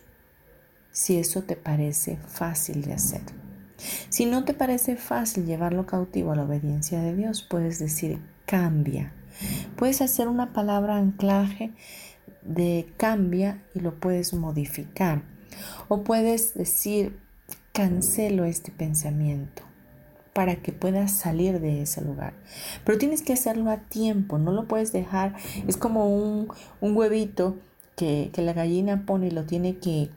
Si 0.94 1.18
eso 1.18 1.42
te 1.42 1.58
parece 1.58 2.16
fácil 2.28 2.84
de 2.84 2.94
hacer. 2.94 3.43
Si 4.10 4.26
no 4.26 4.46
te 4.46 4.54
parece 4.54 4.96
fácil 4.96 5.46
llevarlo 5.46 5.86
cautivo 5.86 6.32
a 6.32 6.36
la 6.36 6.44
obediencia 6.44 7.00
de 7.02 7.16
Dios, 7.16 7.44
puedes 7.44 7.80
decir 7.80 8.20
cambia. 8.46 9.14
Puedes 9.76 10.02
hacer 10.02 10.28
una 10.28 10.54
palabra 10.54 10.98
anclaje 10.98 11.72
de 12.44 12.88
cambia 12.98 13.64
y 13.74 13.80
lo 13.80 14.00
puedes 14.00 14.34
modificar. 14.34 15.24
O 15.88 16.04
puedes 16.04 16.54
decir, 16.54 17.18
cancelo 17.72 18.46
este 18.46 18.72
pensamiento 18.72 19.64
para 20.34 20.56
que 20.56 20.72
puedas 20.72 21.12
salir 21.12 21.60
de 21.60 21.84
ese 21.84 22.02
lugar. 22.02 22.34
Pero 22.84 22.98
tienes 22.98 23.22
que 23.22 23.34
hacerlo 23.34 23.70
a 23.70 23.78
tiempo, 23.78 24.40
no 24.40 24.52
lo 24.52 24.68
puedes 24.68 24.92
dejar. 24.92 25.36
Es 25.68 25.78
como 25.78 26.08
un, 26.10 26.48
huevito 26.82 27.58
que, 27.96 28.32
que, 28.34 28.42
la 28.42 28.54
gallina 28.54 29.06
pone 29.06 29.28
y 29.28 29.32
lo 29.32 29.44
tiene 29.46 29.78
que, 29.78 30.10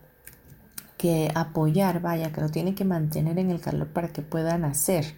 que 0.96 1.30
apoyar, 1.34 2.00
vaya, 2.00 2.32
que 2.32 2.40
lo 2.40 2.48
tiene 2.48 2.74
que 2.74 2.84
mantener 2.84 3.38
en 3.38 3.50
el 3.50 3.60
calor 3.60 3.88
para 3.88 4.08
que 4.08 4.22
pueda 4.22 4.58
nacer. 4.58 5.16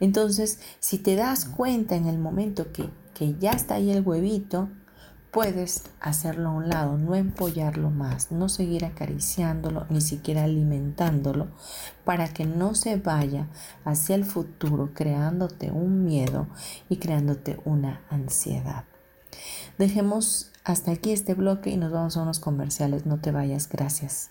Entonces, 0.00 0.60
si 0.80 0.98
te 0.98 1.16
das 1.16 1.44
cuenta 1.44 1.96
en 1.96 2.06
el 2.06 2.18
momento 2.18 2.72
que, 2.72 2.88
que 3.14 3.34
ya 3.38 3.52
está 3.52 3.76
ahí 3.76 3.90
el 3.90 4.06
huevito, 4.06 4.68
puedes 5.30 5.84
hacerlo 6.00 6.48
a 6.48 6.52
un 6.52 6.68
lado, 6.68 6.98
no 6.98 7.14
empollarlo 7.14 7.90
más, 7.90 8.32
no 8.32 8.48
seguir 8.48 8.84
acariciándolo, 8.84 9.86
ni 9.90 10.00
siquiera 10.00 10.44
alimentándolo, 10.44 11.48
para 12.04 12.28
que 12.28 12.44
no 12.44 12.74
se 12.74 12.96
vaya 12.96 13.48
hacia 13.84 14.14
el 14.14 14.24
futuro 14.24 14.90
creándote 14.94 15.70
un 15.70 16.04
miedo 16.04 16.46
y 16.88 16.96
creándote 16.96 17.60
una 17.64 18.02
ansiedad. 18.08 18.84
Dejemos 19.78 20.50
hasta 20.64 20.90
aquí 20.90 21.12
este 21.12 21.34
bloque 21.34 21.70
y 21.70 21.76
nos 21.76 21.92
vamos 21.92 22.16
a 22.16 22.22
unos 22.22 22.40
comerciales. 22.40 23.06
No 23.06 23.20
te 23.20 23.30
vayas, 23.30 23.68
gracias. 23.68 24.30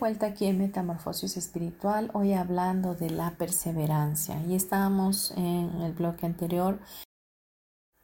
Vuelta 0.00 0.26
aquí 0.26 0.46
en 0.46 0.56
Metamorfosis 0.56 1.36
Espiritual, 1.36 2.10
hoy 2.14 2.32
hablando 2.32 2.94
de 2.94 3.10
la 3.10 3.32
perseverancia. 3.32 4.42
Y 4.48 4.54
estábamos 4.54 5.32
en 5.36 5.82
el 5.82 5.92
bloque 5.92 6.24
anterior, 6.24 6.80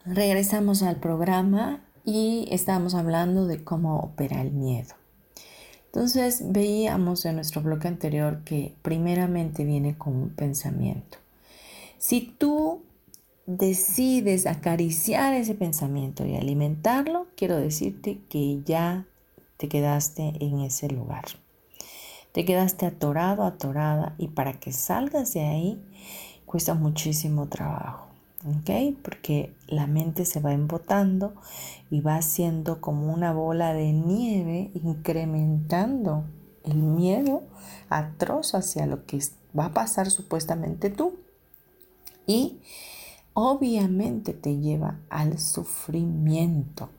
regresamos 0.05 0.83
al 0.83 0.97
programa 0.97 1.81
y 2.05 2.49
estábamos 2.51 2.95
hablando 2.95 3.47
de 3.47 3.65
cómo 3.65 3.99
opera 3.99 4.43
el 4.43 4.53
miedo. 4.53 4.95
Entonces 5.87 6.43
veíamos 6.45 7.25
en 7.25 7.37
nuestro 7.37 7.63
bloque 7.63 7.89
anterior 7.89 8.45
que 8.45 8.75
primeramente 8.83 9.65
viene 9.65 9.97
con 9.97 10.15
un 10.17 10.29
pensamiento. 10.29 11.17
Si 11.97 12.21
tú 12.21 12.83
decides 13.47 14.47
acariciar 14.47 15.33
ese 15.33 15.55
pensamiento 15.55 16.27
y 16.27 16.37
alimentarlo, 16.37 17.27
quiero 17.37 17.57
decirte 17.57 18.21
que 18.29 18.61
ya 18.67 19.07
te 19.57 19.71
quedaste 19.71 20.35
en 20.45 20.61
ese 20.61 20.89
lugar. 20.89 21.25
Te 22.37 22.45
quedaste 22.45 22.85
atorado, 22.85 23.45
atorada 23.45 24.15
y 24.19 24.29
para 24.29 24.61
que 24.61 24.71
salgas 24.71 25.33
de 25.33 25.41
ahí 25.41 25.83
cuesta 26.45 26.75
muchísimo 26.75 27.49
trabajo. 27.49 28.09
¿ok? 28.47 28.95
Porque 29.03 29.55
la 29.69 29.87
mente 29.87 30.27
se 30.27 30.41
va 30.41 30.53
embotando 30.53 31.33
y 31.91 32.03
va 32.03 32.17
haciendo 32.17 32.83
como 32.83 33.11
una 33.11 33.33
bola 33.33 33.73
de 33.73 33.91
nieve, 33.91 34.71
incrementando 34.75 36.25
el 36.65 36.77
miedo 36.77 37.43
atroz 37.89 38.55
hacia 38.55 38.85
lo 38.85 39.07
que 39.07 39.19
va 39.59 39.65
a 39.65 39.73
pasar 39.73 40.11
supuestamente 40.11 40.91
tú. 40.91 41.15
Y 42.27 42.59
obviamente 43.33 44.35
te 44.35 44.59
lleva 44.59 44.99
al 45.09 45.39
sufrimiento. 45.39 46.91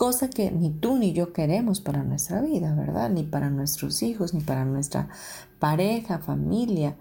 Cosa 0.00 0.30
que 0.30 0.50
ni 0.50 0.70
tú 0.70 0.96
ni 0.96 1.12
yo 1.12 1.34
queremos 1.34 1.82
para 1.82 2.02
nuestra 2.02 2.40
vida, 2.40 2.74
¿verdad? 2.74 3.10
Ni 3.10 3.22
para 3.22 3.50
nuestros 3.50 4.02
hijos, 4.02 4.32
ni 4.32 4.40
para 4.40 4.64
nuestra 4.64 5.10
pareja, 5.58 6.20
familia, 6.20 6.96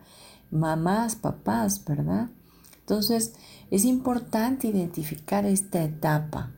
mamás, 0.52 1.16
papás, 1.16 1.86
¿verdad? 1.86 2.28
Entonces, 2.82 3.36
es 3.72 3.86
importante 3.86 4.68
identificar 4.68 5.46
esta 5.46 5.82
etapa, 5.82 6.52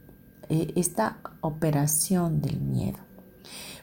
eh, 0.50 0.74
esta 0.76 1.20
operación 1.42 2.42
del 2.42 2.60
miedo. 2.60 2.98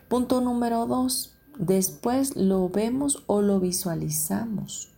Punto 0.08 0.40
número 0.40 0.84
dos, 0.86 1.36
después 1.60 2.34
lo 2.34 2.68
vemos 2.70 3.22
o 3.28 3.40
lo 3.40 3.60
visualizamos. 3.60 4.90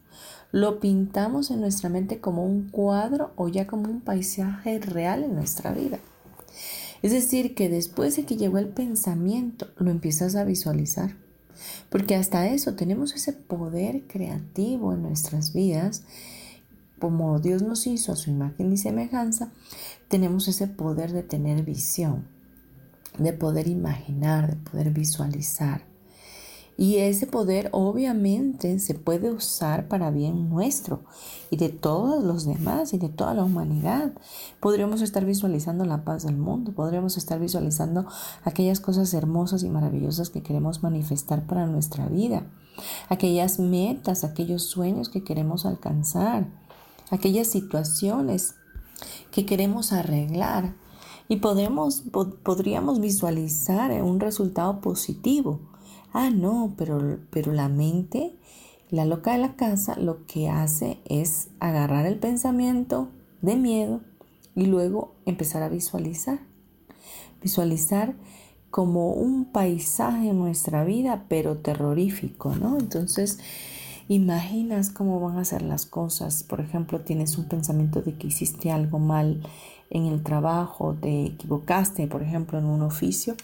Lo 0.51 0.81
pintamos 0.81 1.51
en 1.51 1.61
nuestra 1.61 1.91
mente 1.91 2.23
como 2.23 2.43
un 2.43 2.71
cuadro 2.71 3.33
o 3.37 3.49
ya 3.49 3.67
como 3.67 3.91
un 3.91 4.01
paisaje 4.01 4.79
real 4.79 5.25
en 5.25 5.35
nuestra 5.35 5.73
vida. 5.73 5.99
Es 7.03 7.13
decir, 7.13 7.55
que 7.55 7.69
después 7.69 8.17
de 8.17 8.25
que 8.25 8.37
llegó 8.37 8.59
el 8.59 8.69
pensamiento, 8.69 9.69
lo 9.79 9.91
empiezas 9.91 10.37
a 10.37 10.45
visualizar. 10.45 11.17
Porque 11.89 12.15
hasta 12.15 12.49
eso 12.49 12.75
tenemos 12.75 13.15
ese 13.15 13.33
poder 13.33 14.03
creativo 14.07 14.93
en 14.93 15.03
nuestras 15.03 15.53
vidas. 15.53 16.03
Como 16.99 17.39
Dios 17.39 17.63
nos 17.63 17.87
hizo 17.87 18.13
a 18.13 18.17
su 18.17 18.31
imagen 18.31 18.73
y 18.73 18.77
semejanza, 18.77 19.51
tenemos 20.09 20.49
ese 20.49 20.67
poder 20.67 21.13
de 21.13 21.23
tener 21.23 21.63
visión, 21.65 22.27
de 23.19 23.33
poder 23.33 23.69
imaginar, 23.69 24.51
de 24.51 24.71
poder 24.71 24.91
visualizar. 24.91 25.90
Y 26.81 26.97
ese 26.97 27.27
poder 27.27 27.69
obviamente 27.73 28.79
se 28.79 28.95
puede 28.95 29.31
usar 29.31 29.87
para 29.87 30.11
bien 30.11 30.49
nuestro 30.49 31.03
y 31.51 31.59
de 31.59 31.69
todos 31.69 32.25
los 32.25 32.47
demás 32.47 32.95
y 32.95 32.99
de 32.99 33.11
toda 33.11 33.35
la 33.35 33.45
humanidad. 33.45 34.15
Podríamos 34.61 35.03
estar 35.03 35.27
visualizando 35.27 35.85
la 35.85 36.05
paz 36.05 36.25
del 36.25 36.39
mundo, 36.39 36.73
podríamos 36.73 37.19
estar 37.19 37.39
visualizando 37.39 38.07
aquellas 38.45 38.81
cosas 38.81 39.13
hermosas 39.13 39.63
y 39.63 39.69
maravillosas 39.69 40.31
que 40.31 40.43
queremos 40.43 40.83
manifestar 40.83 41.47
para 41.47 41.67
nuestra 41.67 42.07
vida, 42.07 42.47
aquellas 43.11 43.59
metas, 43.59 44.25
aquellos 44.25 44.63
sueños 44.63 45.11
que 45.11 45.23
queremos 45.23 45.67
alcanzar, 45.67 46.49
aquellas 47.11 47.49
situaciones 47.49 48.55
que 49.31 49.45
queremos 49.45 49.93
arreglar. 49.93 50.75
Y 51.29 51.37
podemos, 51.37 52.05
podríamos 52.43 53.01
visualizar 53.01 53.93
un 54.03 54.19
resultado 54.19 54.81
positivo 54.81 55.70
Ah, 56.13 56.31
no, 56.31 56.75
pero, 56.77 57.19
pero 57.31 57.53
la 57.53 57.69
mente, 57.69 58.35
la 58.91 59.05
loca 59.05 59.33
de 59.33 59.39
la 59.39 59.55
casa, 59.55 59.97
lo 59.97 60.27
que 60.27 60.49
hace 60.49 60.99
es 61.05 61.49
agarrar 61.61 62.07
el 62.07 62.19
pensamiento 62.19 63.09
de 63.43 63.57
miedo 63.57 64.01
y 64.57 64.67
luego 64.67 65.15
empezar 65.25 65.63
a 65.63 65.69
visualizar. 65.69 66.41
Visualizar 67.43 68.15
como 68.71 69.13
un 69.13 69.47
paisaje 69.47 70.31
en 70.31 70.39
nuestra 70.39 70.85
vida, 70.85 71.27
pero 71.29 71.59
terrorífico, 71.59 72.55
¿no? 72.57 72.79
Entonces, 72.79 73.39
imaginas 74.09 74.91
cómo 74.91 75.21
van 75.21 75.39
a 75.39 75.45
ser 75.45 75.63
las 75.63 75.87
cosas. 75.87 76.43
Por 76.43 76.61
ejemplo, 76.61 77.01
tienes 77.01 77.39
un 77.39 77.47
pensamiento 77.47 78.03
de 78.03 78.15
que 78.15 78.27
hiciste 78.27 78.71
algo 78.71 78.99
mal 78.99 79.43
en 79.91 80.07
el 80.07 80.23
trabajo, 80.23 80.97
te 81.01 81.27
equivocaste, 81.27 82.07
por 82.07 82.23
ejemplo, 82.23 82.59
en 82.59 82.65
un 82.65 82.83
oficio 82.83 83.35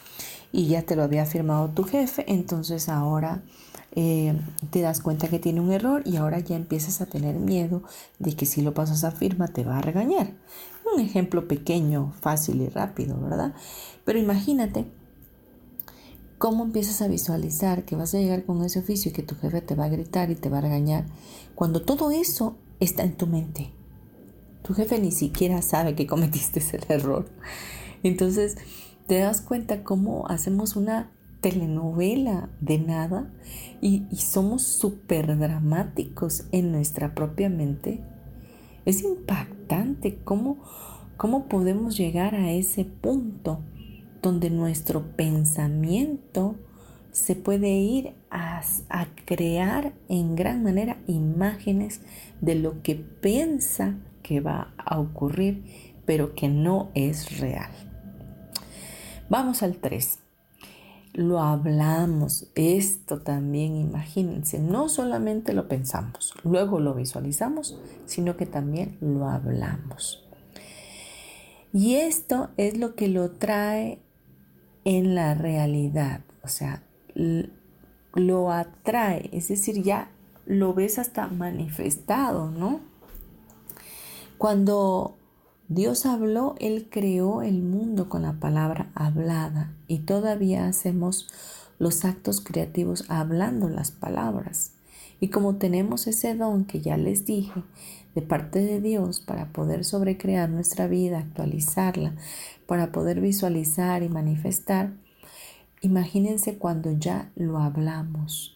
y 0.57 0.69
ya 0.69 0.81
te 0.81 0.97
lo 0.97 1.03
había 1.03 1.27
firmado 1.27 1.69
tu 1.69 1.85
jefe, 1.85 2.25
entonces 2.29 2.89
ahora 2.89 3.43
eh, 3.95 4.41
te 4.71 4.81
das 4.81 5.03
cuenta 5.03 5.29
que 5.29 5.39
tiene 5.39 5.61
un 5.61 5.71
error 5.71 6.01
y 6.07 6.17
ahora 6.17 6.39
ya 6.39 6.57
empiezas 6.57 7.03
a 7.03 7.07
tener 7.07 7.35
miedo 7.35 7.83
de 8.19 8.35
que 8.35 8.47
si 8.47 8.63
lo 8.63 8.73
pasas 8.73 9.05
a 9.05 9.11
firma 9.11 9.49
te 9.49 9.65
va 9.65 9.77
a 9.77 9.83
regañar. 9.83 10.33
Un 10.95 11.03
ejemplo 11.03 11.47
pequeño, 11.47 12.15
fácil 12.23 12.63
y 12.63 12.71
rápido, 12.71 13.21
¿verdad? 13.21 13.53
Pero 14.07 14.19
imagínate 14.19 14.87
cómo 16.39 16.65
empiezas 16.65 17.03
a 17.03 17.09
visualizar 17.09 17.85
que 17.85 17.97
vas 17.97 18.15
a 18.15 18.19
llegar 18.19 18.47
con 18.47 18.65
ese 18.65 18.79
oficio 18.79 19.11
y 19.11 19.13
que 19.13 19.23
tu 19.23 19.35
jefe 19.35 19.61
te 19.61 19.75
va 19.75 19.85
a 19.85 19.91
gritar 19.91 20.31
y 20.31 20.37
te 20.37 20.49
va 20.49 20.59
a 20.59 20.63
regañar 20.63 21.05
cuando 21.55 21.83
todo 21.83 22.11
eso 22.13 22.57
está 22.81 23.03
en 23.03 23.15
tu 23.19 23.27
mente. 23.27 23.73
Tu 24.63 24.73
jefe 24.73 24.99
ni 25.01 25.13
siquiera 25.13 25.61
sabe 25.61 25.95
que 25.95 26.07
cometiste 26.07 26.61
ese 26.61 26.81
error. 26.89 27.29
Entonces, 28.03 28.57
te 29.07 29.21
das 29.21 29.41
cuenta 29.41 29.85
cómo 29.85 30.27
hacemos 30.29 30.77
una 30.77 31.11
telenovela 31.41 32.49
de 32.61 32.79
nada 32.79 33.31
y, 33.81 34.05
somos 34.17 34.63
súper 34.63 35.39
dramáticos 35.39 36.45
en 36.51 36.73
nuestra 36.73 37.15
propia 37.15 37.49
mente. 37.49 38.01
Es 38.85 39.03
impactante 39.03 40.19
cómo, 40.25 40.59
cómo 41.17 41.47
podemos 41.47 41.97
llegar 41.97 42.35
a 42.35 42.51
ese 42.53 42.85
punto 42.85 43.61
donde 44.23 44.51
nuestro 44.51 45.13
pensamiento 45.15 46.57
se 47.13 47.37
puede 47.37 47.71
ir 47.77 48.15
a, 48.31 48.61
a, 48.89 49.07
crear 49.25 49.95
en 50.09 50.37
gran 50.37 50.63
manera 50.63 50.99
imágenes 51.07 52.01
de 52.41 52.57
lo 52.57 52.83
que 52.83 52.97
piensa 52.97 53.95
que 54.23 54.41
va 54.41 54.75
a 54.77 54.99
ocurrir, 54.99 55.63
pero 56.05 56.35
que 56.35 56.49
no 56.49 56.91
es 56.95 57.39
real. 57.39 57.86
Vamos 59.29 59.63
al 59.63 59.77
3. 59.77 60.19
Lo 61.15 61.41
hablamos. 61.41 62.47
Esto 62.55 63.21
también, 63.21 63.77
imagínense, 63.77 64.59
no 64.59 64.89
solamente 64.89 65.53
lo 65.53 65.67
pensamos, 65.67 66.35
luego 66.45 66.79
lo 66.79 66.95
visualizamos, 66.95 67.79
sino 68.05 68.37
que 68.37 68.47
también 68.47 68.99
lo 69.01 69.29
hablamos. 69.29 70.23
Y 71.73 71.97
esto 71.97 72.51
es 72.57 72.79
lo 72.79 72.95
que 72.95 73.09
lo 73.09 73.33
trae 73.33 74.01
en 74.85 75.15
la 75.15 75.35
realidad, 75.35 76.21
o 76.45 76.49
sea, 76.49 76.83
lo 78.15 78.53
atrae, 78.53 79.29
es 79.33 79.49
decir, 79.49 79.83
ya 79.83 80.11
lo 80.47 80.75
ves 80.75 80.99
hasta 80.99 81.27
manifestado, 81.27 82.51
¿no? 82.51 82.81
Cuando 84.39 85.17
Dios 85.69 86.07
habló, 86.07 86.55
Él 86.61 86.87
creó 86.91 87.43
el 87.43 87.63
mundo 87.63 88.09
con 88.09 88.23
la 88.23 88.35
palabra 88.35 88.93
hablada 88.95 89.73
y 89.89 89.99
todavía 89.99 90.69
hacemos 90.69 91.29
los 91.81 92.05
actos 92.05 92.41
creativos 92.41 93.05
hablando 93.09 93.69
las 93.69 93.91
palabras. 93.91 94.73
Y 95.19 95.29
como 95.29 95.57
tenemos 95.57 96.07
ese 96.07 96.37
don 96.37 96.67
que 96.67 96.81
ya 96.81 96.97
les 96.97 97.25
dije 97.27 97.65
de 98.15 98.23
parte 98.23 98.61
de 98.61 98.81
Dios 98.81 99.21
para 99.21 99.53
poder 99.53 99.85
sobrecrear 99.85 100.49
nuestra 100.51 100.87
vida, 100.87 101.19
actualizarla, 101.19 102.15
para 102.67 102.93
poder 102.93 103.21
visualizar 103.21 104.05
y 104.05 104.09
manifestar, 104.09 104.93
imagínense 105.81 106.59
cuando 106.59 106.93
ya 106.93 107.33
lo 107.35 107.59
hablamos. 107.59 108.56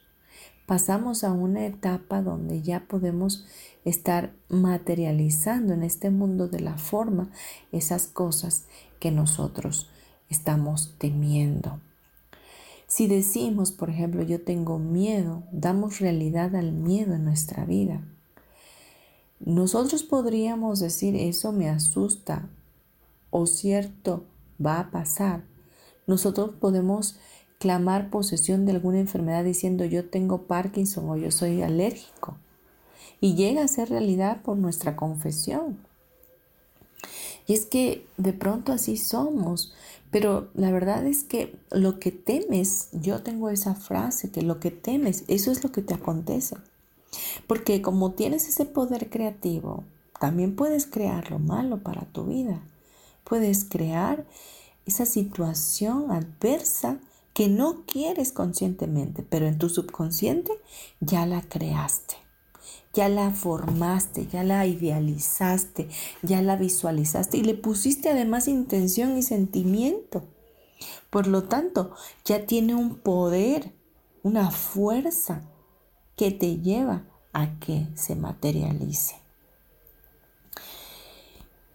Pasamos 0.70 1.24
a 1.24 1.32
una 1.32 1.66
etapa 1.66 2.22
donde 2.22 2.62
ya 2.62 2.86
podemos 2.86 3.44
estar 3.84 4.32
materializando 4.48 5.74
en 5.74 5.82
este 5.82 6.10
mundo 6.10 6.46
de 6.46 6.60
la 6.60 6.78
forma 6.78 7.28
esas 7.72 8.06
cosas 8.06 8.66
que 9.00 9.10
nosotros 9.10 9.90
estamos 10.28 10.94
temiendo. 10.96 11.80
Si 12.86 13.08
decimos, 13.08 13.72
por 13.72 13.90
ejemplo, 13.90 14.22
yo 14.22 14.44
tengo 14.44 14.78
miedo, 14.78 15.42
damos 15.50 15.98
realidad 15.98 16.54
al 16.54 16.70
miedo 16.70 17.14
en 17.14 17.24
nuestra 17.24 17.64
vida. 17.64 18.04
Nosotros 19.40 20.04
podríamos 20.04 20.78
decir, 20.78 21.16
eso 21.16 21.50
me 21.50 21.68
asusta 21.68 22.48
o 23.30 23.46
cierto 23.46 24.22
va 24.64 24.78
a 24.78 24.90
pasar. 24.92 25.42
Nosotros 26.06 26.52
podemos 26.60 27.18
clamar 27.60 28.08
posesión 28.08 28.64
de 28.64 28.72
alguna 28.72 29.00
enfermedad 29.00 29.44
diciendo 29.44 29.84
yo 29.84 30.08
tengo 30.08 30.44
Parkinson 30.44 31.10
o 31.10 31.16
yo 31.18 31.30
soy 31.30 31.60
alérgico 31.60 32.38
y 33.20 33.34
llega 33.34 33.62
a 33.62 33.68
ser 33.68 33.90
realidad 33.90 34.40
por 34.42 34.56
nuestra 34.56 34.96
confesión. 34.96 35.78
Y 37.46 37.52
es 37.52 37.66
que 37.66 38.06
de 38.16 38.32
pronto 38.32 38.72
así 38.72 38.96
somos, 38.96 39.74
pero 40.10 40.48
la 40.54 40.70
verdad 40.70 41.06
es 41.06 41.22
que 41.22 41.54
lo 41.70 41.98
que 41.98 42.12
temes, 42.12 42.88
yo 42.92 43.22
tengo 43.22 43.50
esa 43.50 43.74
frase, 43.74 44.30
que 44.30 44.40
lo 44.40 44.58
que 44.58 44.70
temes, 44.70 45.24
eso 45.28 45.52
es 45.52 45.62
lo 45.62 45.70
que 45.70 45.82
te 45.82 45.92
acontece. 45.92 46.56
Porque 47.46 47.82
como 47.82 48.12
tienes 48.12 48.48
ese 48.48 48.64
poder 48.64 49.10
creativo, 49.10 49.84
también 50.18 50.56
puedes 50.56 50.86
crear 50.86 51.30
lo 51.30 51.38
malo 51.38 51.82
para 51.82 52.06
tu 52.06 52.24
vida. 52.24 52.62
Puedes 53.24 53.64
crear 53.64 54.24
esa 54.86 55.04
situación 55.04 56.10
adversa 56.10 56.98
que 57.34 57.48
no 57.48 57.84
quieres 57.86 58.32
conscientemente, 58.32 59.22
pero 59.22 59.46
en 59.46 59.58
tu 59.58 59.68
subconsciente 59.68 60.52
ya 61.00 61.26
la 61.26 61.42
creaste 61.42 62.16
ya 62.92 63.08
la 63.08 63.30
formaste, 63.30 64.26
ya 64.26 64.42
la 64.42 64.66
idealizaste, 64.66 65.88
ya 66.22 66.42
la 66.42 66.56
visualizaste 66.56 67.38
y 67.38 67.42
le 67.42 67.54
pusiste 67.54 68.10
además 68.10 68.48
intención 68.48 69.16
y 69.16 69.22
sentimiento. 69.22 70.24
Por 71.10 71.26
lo 71.26 71.44
tanto, 71.44 71.94
ya 72.24 72.46
tiene 72.46 72.74
un 72.74 72.96
poder, 72.96 73.72
una 74.22 74.50
fuerza 74.50 75.42
que 76.16 76.30
te 76.30 76.58
lleva 76.58 77.04
a 77.32 77.58
que 77.60 77.86
se 77.94 78.16
materialice. 78.16 79.16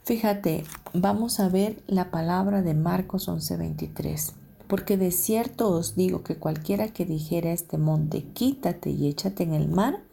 Fíjate, 0.04 0.66
vamos 0.94 1.40
a 1.40 1.50
ver 1.50 1.82
la 1.88 2.12
palabra 2.12 2.62
de 2.62 2.74
Marcos 2.74 3.28
11:23. 3.28 4.34
Porque 4.68 4.98
de 4.98 5.12
cierto 5.12 5.70
os 5.70 5.96
digo 5.96 6.24
que 6.24 6.38
cualquiera 6.38 6.88
que 6.90 7.06
dijera 7.06 7.50
a 7.52 7.54
este 7.54 7.78
monte, 7.78 8.24
quítate 8.34 8.90
y 8.90 9.08
échate 9.08 9.44
en 9.44 9.54
el 9.54 9.68
mar, 9.68 10.04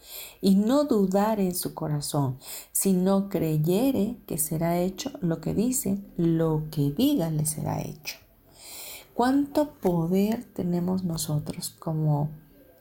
y 0.40 0.56
no 0.56 0.84
dudare 0.84 1.44
en 1.44 1.54
su 1.54 1.74
corazón, 1.74 2.38
sino 2.72 3.28
creyere 3.28 4.18
que 4.26 4.38
será 4.38 4.78
hecho 4.78 5.10
lo 5.20 5.40
que 5.40 5.54
dice, 5.54 5.98
lo 6.16 6.64
que 6.70 6.90
diga 6.90 7.30
le 7.30 7.46
será 7.46 7.80
hecho. 7.80 8.16
¿Cuánto 9.14 9.72
poder 9.74 10.44
tenemos 10.44 11.04
nosotros 11.04 11.70
como 11.78 12.30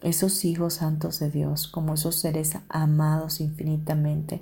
esos 0.01 0.43
hijos 0.45 0.75
santos 0.75 1.19
de 1.19 1.29
Dios, 1.29 1.67
como 1.67 1.93
esos 1.93 2.15
seres 2.15 2.57
amados 2.69 3.41
infinitamente, 3.41 4.41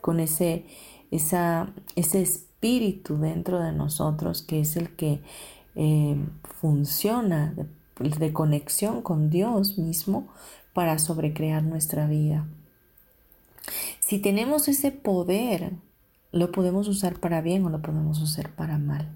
con 0.00 0.20
ese, 0.20 0.66
ese 1.10 2.22
espíritu 2.22 3.16
dentro 3.16 3.60
de 3.60 3.72
nosotros 3.72 4.42
que 4.42 4.60
es 4.60 4.76
el 4.76 4.94
que 4.96 5.22
eh, 5.82 6.14
funciona 6.60 7.54
de, 7.98 8.32
conexión 8.34 9.00
con 9.00 9.30
Dios 9.30 9.78
mismo 9.78 10.28
para 10.74 10.98
sobrecrear 10.98 11.62
nuestra 11.62 12.06
vida. 12.06 12.46
Si 13.98 14.18
tenemos 14.18 14.68
ese 14.68 14.92
poder, 14.92 15.72
lo 16.32 16.52
podemos 16.52 16.86
usar 16.86 17.18
para 17.18 17.40
bien 17.40 17.64
o 17.64 17.70
lo 17.70 17.80
podemos 17.80 18.20
usar 18.20 18.54
para 18.54 18.76
mal. 18.76 19.08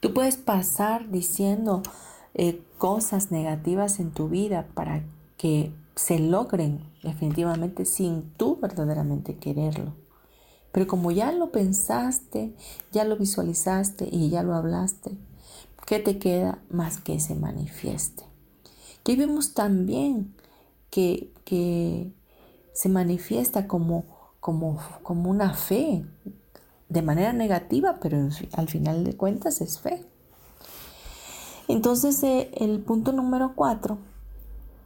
Tú 0.00 0.14
puedes 0.14 0.38
pasar 0.38 1.10
diciendo 1.10 1.82
eh, 2.32 2.62
cosas 2.78 3.30
negativas 3.30 4.00
en 4.00 4.12
tu 4.12 4.30
vida 4.30 4.66
para 4.72 5.02
que 5.36 5.74
se 5.94 6.18
logren 6.20 6.80
definitivamente 7.02 7.84
sin 7.84 8.30
tú 8.38 8.58
verdaderamente 8.62 9.36
quererlo. 9.36 9.92
Pero 10.72 10.86
como 10.86 11.10
ya 11.10 11.32
lo 11.32 11.52
pensaste, 11.52 12.54
ya 12.92 13.04
lo 13.04 13.18
visualizaste 13.18 14.08
y 14.10 14.30
ya 14.30 14.42
lo 14.42 14.54
hablaste, 14.54 15.18
¿qué 15.90 15.98
te 15.98 16.20
queda 16.20 16.62
más 16.70 17.00
que 17.00 17.18
se 17.18 17.34
manifieste? 17.34 18.22
Que 19.02 19.16
vemos 19.16 19.54
también 19.54 20.32
que, 20.88 21.32
que 21.44 22.12
se 22.72 22.88
manifiesta 22.88 23.66
como, 23.66 24.04
como, 24.38 24.78
como 25.02 25.28
una 25.28 25.52
fe 25.52 26.04
de 26.88 27.02
manera 27.02 27.32
negativa, 27.32 27.98
pero 28.00 28.28
al 28.52 28.68
final 28.68 29.02
de 29.02 29.16
cuentas 29.16 29.60
es 29.60 29.80
fe. 29.80 30.06
Entonces 31.66 32.22
eh, 32.22 32.52
el 32.54 32.78
punto 32.82 33.10
número 33.10 33.54
cuatro 33.56 33.98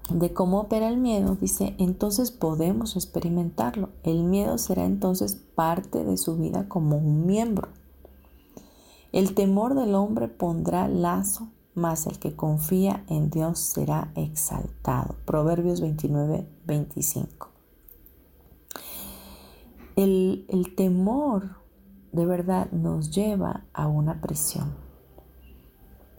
de 0.09 0.33
cómo 0.33 0.61
opera 0.61 0.89
el 0.89 0.97
miedo 0.97 1.37
dice, 1.39 1.75
entonces 1.77 2.31
podemos 2.31 2.97
experimentarlo. 2.97 3.91
El 4.05 4.25
miedo 4.25 4.57
será 4.57 4.87
entonces 4.87 5.35
parte 5.35 6.03
de 6.03 6.17
su 6.17 6.39
vida 6.39 6.67
como 6.67 6.97
un 6.97 7.27
miembro. 7.27 7.69
El 9.15 9.37
temor 9.37 9.77
del 9.77 9.95
hombre 9.95 10.27
pondrá 10.27 10.89
lazo, 10.89 11.53
mas 11.73 12.09
el 12.09 12.19
que 12.19 12.35
confía 12.35 13.05
en 13.07 13.31
Dios 13.31 13.61
será 13.61 14.11
exaltado. 14.17 15.15
Proverbios 15.25 15.81
29, 15.81 16.49
25. 16.67 17.49
El, 19.95 20.45
el 20.49 20.75
temor 20.75 21.59
de 22.11 22.27
verdad 22.27 22.73
nos 22.73 23.13
lleva 23.13 23.63
a 23.73 23.87
una 23.87 24.21
prisión. 24.21 24.75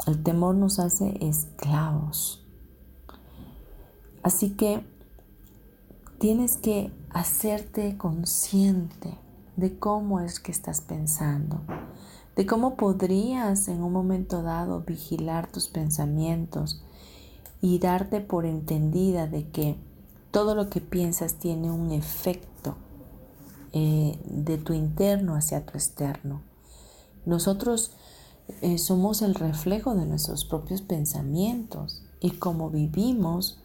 El 0.07 0.23
temor 0.23 0.55
nos 0.55 0.79
hace 0.79 1.17
esclavos. 1.19 2.47
Así 4.23 4.51
que 4.51 4.85
tienes 6.17 6.55
que 6.55 6.93
hacerte 7.09 7.97
consciente 7.97 9.19
de 9.57 9.77
cómo 9.77 10.21
es 10.21 10.39
que 10.39 10.53
estás 10.53 10.79
pensando, 10.79 11.61
de 12.36 12.45
cómo 12.45 12.75
podrías 12.75 13.67
en 13.67 13.81
un 13.81 13.93
momento 13.93 14.41
dado 14.41 14.81
vigilar 14.81 15.51
tus 15.51 15.67
pensamientos 15.67 16.81
y 17.61 17.79
darte 17.79 18.19
por 18.21 18.45
entendida 18.45 19.27
de 19.27 19.47
que 19.49 19.77
todo 20.31 20.53
lo 20.53 20.69
que 20.69 20.81
piensas 20.81 21.36
tiene 21.36 21.71
un 21.71 21.91
efecto 21.91 22.75
eh, 23.71 24.19
de 24.25 24.57
tu 24.57 24.73
interno 24.73 25.36
hacia 25.36 25.65
tu 25.65 25.73
externo. 25.73 26.41
Nosotros 27.25 27.91
eh, 28.61 28.77
somos 28.77 29.21
el 29.21 29.33
reflejo 29.33 29.95
de 29.95 30.05
nuestros 30.05 30.45
propios 30.45 30.81
pensamientos 30.81 32.03
y 32.19 32.31
como 32.31 32.69
vivimos 32.69 33.59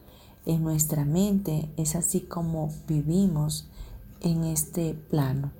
en 0.46 0.62
nuestra 0.62 1.04
mente 1.04 1.68
es 1.76 1.96
así 1.96 2.20
como 2.20 2.72
vivimos 2.86 3.68
en 4.20 4.44
este 4.44 4.94
plano. 4.94 5.59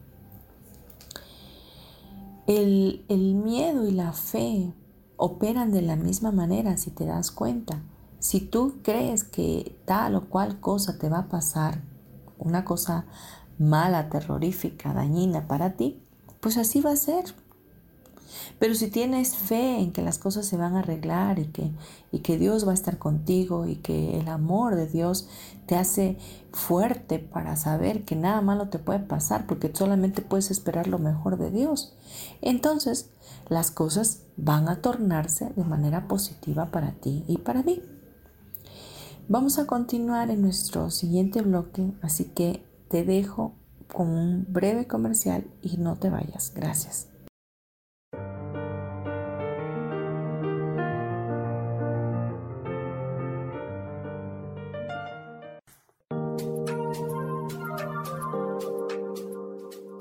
El, 2.53 3.05
miedo 3.37 3.87
y 3.87 3.93
la 3.93 4.13
fe 4.13 4.75
operan 5.17 5.71
de 5.71 5.83
la 5.83 5.95
misma 5.95 6.33
manera 6.33 6.77
si 6.79 6.91
te 6.91 7.07
das 7.07 7.31
cuenta. 7.31 7.81
Si 8.19 8.41
tú 8.41 8.81
crees 8.83 9.23
que 9.23 9.81
tal 9.85 10.17
o 10.17 10.29
cual 10.29 10.59
cosa 10.59 10.99
te 10.99 11.09
va 11.09 11.19
a 11.19 11.29
pasar, 11.29 11.81
una 12.39 12.65
cosa 12.65 13.07
mala, 13.57 14.09
terrorífica, 14.09 14.93
dañina 14.93 15.47
para 15.47 15.77
ti, 15.77 16.03
pues 16.41 16.57
así 16.57 16.81
va 16.81 16.91
a 16.91 16.97
ser. 16.97 17.37
Pero 18.59 18.75
si 18.75 18.91
tienes 18.91 19.37
fe 19.37 19.79
en 19.79 19.93
que 19.93 20.03
las 20.03 20.19
cosas 20.19 20.47
se 20.47 20.57
van 20.57 20.77
a 20.77 20.81
arreglar 20.81 21.39
y 21.39 21.47
que, 21.47 21.71
y 22.13 22.21
que 22.21 22.39
Dios 22.39 22.67
va 22.67 22.73
a 22.73 22.75
estar 22.75 22.99
contigo 22.99 23.67
y 23.67 23.77
que 23.77 24.19
el 24.19 24.29
amor 24.29 24.77
de 24.77 24.87
Dios 24.87 25.29
te 25.67 25.77
hace 25.77 26.19
fuerte 26.53 27.19
para 27.19 27.57
saber 27.57 28.05
que 28.05 28.17
nada 28.17 28.41
malo 28.41 28.69
te 28.69 28.79
puede 28.79 29.01
pasar 29.01 29.47
porque 29.47 29.71
solamente 29.73 30.23
puedes 30.23 30.51
esperar 30.51 30.89
lo 30.89 30.99
mejor 30.99 31.39
de 31.39 31.51
Dios, 31.51 31.95
entonces 32.41 33.11
las 33.49 33.71
cosas 33.71 34.23
van 34.37 34.69
a 34.69 34.81
tornarse 34.81 35.53
de 35.55 35.65
manera 35.65 36.09
positiva 36.09 36.67
para 36.67 36.93
ti 36.93 37.25
y 37.29 37.39
para 37.39 37.63
mí. 37.63 37.83
Vamos 39.29 39.59
a 39.61 39.67
continuar 39.67 40.31
en 40.31 40.43
nuestro 40.43 40.91
siguiente 40.91 41.41
bloque, 41.43 41.93
así 42.03 42.25
que 42.25 42.65
te 42.89 43.05
dejo 43.05 43.55
con 43.93 44.09
un 44.09 44.47
breve 44.49 44.87
comercial 44.87 45.47
y 45.63 45.77
no 45.77 45.97
te 45.97 46.11
vayas. 46.11 46.53
Gracias. 46.55 47.10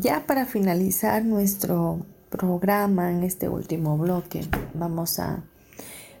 Ya 0.00 0.26
para 0.28 0.46
finalizar 0.46 1.24
nuestro 1.24 2.06
programa 2.30 3.10
en 3.10 3.24
este 3.24 3.48
último 3.48 3.98
bloque, 3.98 4.46
vamos 4.72 5.18
a 5.18 5.42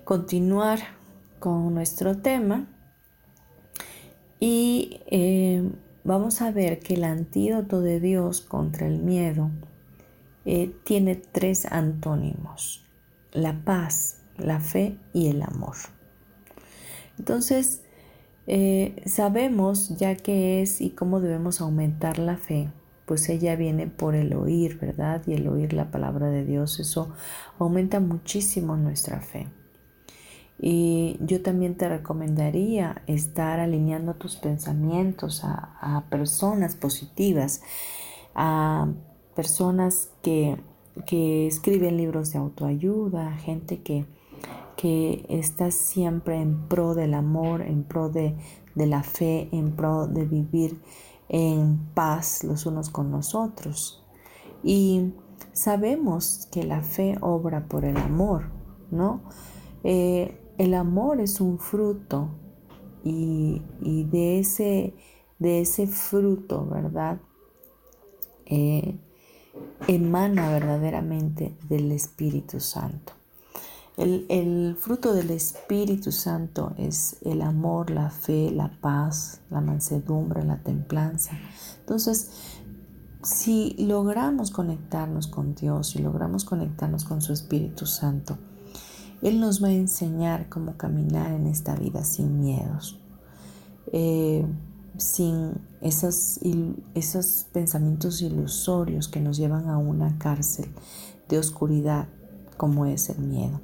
continuar 0.02 0.80
con 1.38 1.72
nuestro 1.74 2.18
tema 2.18 2.66
y 4.40 5.00
eh, 5.06 5.70
vamos 6.02 6.42
a 6.42 6.50
ver 6.50 6.80
que 6.80 6.94
el 6.94 7.04
antídoto 7.04 7.80
de 7.80 8.00
Dios 8.00 8.40
contra 8.40 8.88
el 8.88 8.98
miedo 8.98 9.48
eh, 10.44 10.74
tiene 10.82 11.14
tres 11.14 11.64
antónimos, 11.66 12.84
la 13.30 13.64
paz, 13.64 14.22
la 14.38 14.58
fe 14.58 14.98
y 15.12 15.28
el 15.28 15.40
amor. 15.42 15.76
Entonces, 17.16 17.82
eh, 18.48 19.00
sabemos 19.06 19.96
ya 19.98 20.16
qué 20.16 20.62
es 20.62 20.80
y 20.80 20.90
cómo 20.90 21.20
debemos 21.20 21.60
aumentar 21.60 22.18
la 22.18 22.38
fe, 22.38 22.72
pues 23.08 23.30
ella 23.30 23.56
viene 23.56 23.86
por 23.86 24.14
el 24.14 24.34
oír, 24.34 24.78
¿verdad? 24.78 25.22
Y 25.26 25.32
el 25.32 25.48
oír 25.48 25.72
la 25.72 25.90
palabra 25.90 26.28
de 26.28 26.44
Dios, 26.44 26.78
eso 26.78 27.08
aumenta 27.58 28.00
muchísimo 28.00 28.76
nuestra 28.76 29.22
fe. 29.22 29.48
Y 30.60 31.16
yo 31.20 31.40
también 31.40 31.76
te 31.76 31.88
recomendaría 31.88 33.02
estar 33.06 33.60
alineando 33.60 34.14
tus 34.14 34.36
pensamientos 34.36 35.42
a, 35.42 36.04
personas 36.10 36.76
positivas, 36.76 37.62
a 38.34 38.88
personas 39.34 40.10
que, 40.22 40.58
escriben 41.46 41.96
libros 41.96 42.32
de 42.32 42.40
autoayuda, 42.40 43.32
gente 43.38 43.80
que, 43.82 44.04
que 44.76 45.24
está 45.28 45.70
siempre 45.70 46.42
en 46.42 46.68
pro 46.68 46.94
del 46.94 47.14
amor, 47.14 47.62
en 47.62 47.84
pro 47.84 48.10
de, 48.10 48.34
la 48.74 49.02
fe, 49.02 49.48
en 49.52 49.76
pro 49.76 50.08
de 50.08 50.26
vivir 50.26 50.78
en 51.28 51.78
paz 51.94 52.44
los 52.44 52.66
unos 52.66 52.90
con 52.90 53.10
los 53.10 53.34
otros. 53.34 54.04
Y 54.62 55.12
sabemos 55.52 56.48
que 56.50 56.64
la 56.64 56.80
fe 56.80 57.16
obra 57.20 57.66
por 57.66 57.84
el 57.84 57.96
amor, 57.96 58.50
¿no? 58.90 59.22
Eh, 59.84 60.40
el 60.58 60.74
amor 60.74 61.20
es 61.20 61.40
un 61.40 61.58
fruto 61.58 62.30
y, 63.04 63.62
de, 64.10 64.40
ese, 64.40 64.94
de 65.38 65.60
ese 65.60 65.86
fruto, 65.86 66.66
¿verdad? 66.66 67.20
Eh, 68.46 68.98
emana 69.86 70.50
verdaderamente 70.50 71.56
del 71.68 71.92
Espíritu 71.92 72.60
Santo. 72.60 73.17
El, 73.98 74.76
fruto 74.78 75.12
del 75.12 75.30
Espíritu 75.30 76.12
Santo 76.12 76.72
es 76.78 77.16
el 77.22 77.42
amor, 77.42 77.90
la 77.90 78.10
fe, 78.10 78.52
la 78.52 78.70
paz, 78.80 79.40
la 79.50 79.60
mansedumbre, 79.60 80.44
la 80.44 80.62
templanza. 80.62 81.32
Entonces, 81.80 82.30
si 83.24 83.74
logramos 83.76 84.52
conectarnos 84.52 85.26
con 85.26 85.56
Dios, 85.56 85.88
si 85.88 85.98
logramos 85.98 86.44
conectarnos 86.44 87.04
con 87.04 87.20
su 87.20 87.32
Espíritu 87.32 87.86
Santo, 87.86 88.38
Él 89.20 89.40
nos 89.40 89.60
va 89.60 89.66
a 89.66 89.72
enseñar 89.72 90.48
cómo 90.48 90.76
caminar 90.76 91.32
en 91.32 91.48
esta 91.48 91.74
vida 91.74 92.04
sin 92.04 92.38
miedos. 92.38 93.00
Eh, 93.92 94.46
sin 94.96 95.54
esos, 95.80 96.38
esos 96.94 97.46
pensamientos 97.52 98.22
ilusorios 98.22 99.08
que 99.08 99.18
nos 99.18 99.38
llevan 99.38 99.68
a 99.68 99.76
una 99.76 100.18
cárcel 100.18 100.70
de 101.28 101.38
oscuridad 101.38 102.06
como 102.56 102.86
es 102.86 103.10
el 103.10 103.18
miedo. 103.18 103.60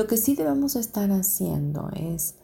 Lo 0.00 0.06
que 0.06 0.16
sí 0.16 0.34
debemos 0.34 0.76
estar 0.76 1.10
haciendo 1.10 1.90
es 1.94 2.36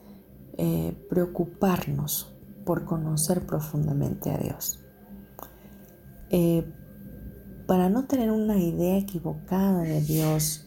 eh, 0.59 0.95
preocuparnos 1.09 2.37
por 2.67 2.85
conocer 2.85 3.47
profundamente 3.47 4.31
a 4.31 4.37
Dios. 4.37 4.85
Eh, 6.29 6.71
para 7.67 7.89
no 7.89 8.05
tener 8.05 8.31
una 8.31 8.59
idea 8.59 8.99
equivocada 8.99 9.81
de 9.81 10.03
Dios, 10.03 10.67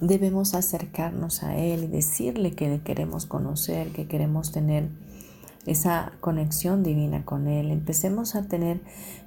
debemos 0.00 0.54
acercarnos 0.54 1.42
a 1.42 1.56
Él 1.56 1.82
y 1.82 1.86
decirle 1.88 2.52
que 2.52 2.68
le 2.68 2.82
queremos 2.82 3.26
conocer, 3.26 3.90
que 3.90 4.06
queremos 4.06 4.52
tener 4.52 4.90
esa 5.66 6.12
conexión 6.20 6.84
divina 6.84 7.24
con 7.24 7.48
Él. 7.48 7.72
Empecemos 7.72 8.36
a 8.36 8.46
tener 8.46 8.80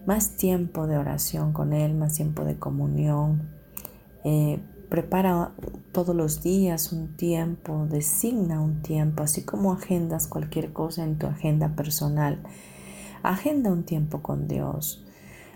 más 0.06 0.38
tiempo 0.38 0.88
de 0.88 0.96
oración 0.96 1.52
con 1.52 1.74
Él, 1.74 1.94
más 1.94 2.14
tiempo 2.14 2.46
de 2.46 2.58
comunión. 2.58 3.50
Eh, 4.24 4.62
prepara 4.92 5.54
todos 5.94 6.14
los 6.14 6.44
días 6.44 6.92
un 6.92 7.16
tiempo, 7.16 7.88
designa 7.90 8.60
un 8.60 8.82
tiempo, 8.82 9.24
así 9.24 9.44
como 9.44 9.72
agendas 9.72 10.28
cualquier 10.28 10.74
cosa 10.74 11.06
en 11.06 11.18
tu 11.18 11.28
agenda 11.28 11.78
personal. 11.78 12.44
Agenda 13.24 13.72
un 13.72 13.84
tiempo 13.84 14.22
con 14.22 14.50
Dios. 14.50 15.06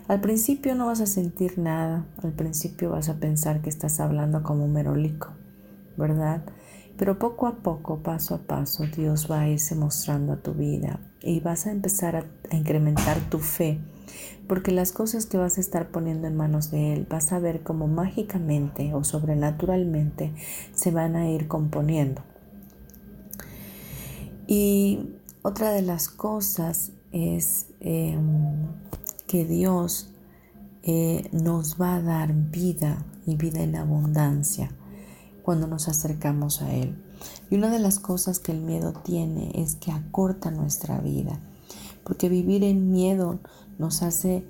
Al 0.08 0.22
principio 0.22 0.74
no 0.74 0.86
vas 0.86 1.02
a 1.02 1.06
sentir 1.06 1.58
nada, 1.58 2.06
al 2.22 2.32
principio 2.32 2.88
vas 2.88 3.10
a 3.10 3.20
pensar 3.20 3.60
que 3.60 3.68
estás 3.68 4.00
hablando 4.00 4.42
como 4.42 4.64
un 4.64 4.72
merolico, 4.72 5.28
¿verdad? 5.98 6.42
Pero 6.96 7.18
poco 7.18 7.46
a 7.46 7.56
poco, 7.56 7.98
paso 8.02 8.36
a 8.36 8.38
paso, 8.38 8.84
Dios 8.86 9.30
va 9.30 9.40
a 9.40 9.48
irse 9.50 9.74
mostrando 9.74 10.32
a 10.32 10.36
tu 10.36 10.54
vida 10.54 10.98
y 11.20 11.40
vas 11.40 11.66
a 11.66 11.72
empezar 11.72 12.16
a, 12.16 12.24
a 12.50 12.56
incrementar 12.56 13.20
tu 13.28 13.38
fe 13.40 13.82
porque 14.48 14.72
las 14.72 14.92
cosas 14.92 15.26
que 15.26 15.36
vas 15.36 15.58
a 15.58 15.60
estar 15.60 15.90
poniendo 15.90 16.26
en 16.28 16.36
manos 16.36 16.70
de 16.70 16.94
Él 16.94 17.06
vas 17.08 17.32
a 17.32 17.38
ver 17.38 17.62
cómo 17.62 17.88
mágicamente 17.88 18.94
o 18.94 19.04
sobrenaturalmente 19.04 20.34
se 20.74 20.90
van 20.90 21.16
a 21.16 21.28
ir 21.30 21.48
componiendo. 21.48 22.22
Y 24.46 25.16
otra 25.42 25.72
de 25.72 25.82
las 25.82 26.08
cosas 26.08 26.92
es 27.12 27.66
em, 27.80 28.66
que 29.26 29.44
Dios 29.44 30.12
eh, 30.82 31.28
nos 31.32 31.80
va 31.80 31.96
a 31.96 32.02
dar 32.02 32.32
vida 32.32 33.04
y 33.26 33.34
vida 33.34 33.60
en 33.62 33.74
abundancia 33.74 34.70
cuando 35.42 35.66
nos 35.66 35.88
acercamos 35.88 36.62
a 36.62 36.72
Él. 36.72 36.96
Y 37.50 37.56
una 37.56 37.70
de 37.70 37.78
las 37.78 37.98
cosas 37.98 38.38
que 38.38 38.52
el 38.52 38.60
miedo 38.60 38.92
tiene 38.92 39.50
es 39.54 39.74
que 39.76 39.90
acorta 39.90 40.50
nuestra 40.50 41.00
vida, 41.00 41.40
porque 42.04 42.28
vivir 42.28 42.62
en 42.62 42.90
miedo 42.90 43.40
nos 43.78 44.02
hace 44.02 44.44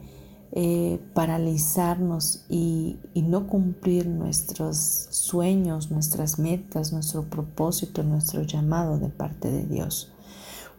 eh, 0.53 1.01
paralizarnos 1.13 2.45
y, 2.49 2.99
y, 3.13 3.23
no 3.23 3.47
cumplir 3.47 4.07
nuestros 4.07 4.77
sueños, 5.11 5.91
nuestras 5.91 6.39
metas, 6.39 6.93
nuestro 6.93 7.25
propósito, 7.25 8.03
nuestro 8.05 8.43
llamado 8.43 8.99
de 8.99 9.09
parte 9.09 9.51
de 9.51 9.65
Dios. 9.65 10.13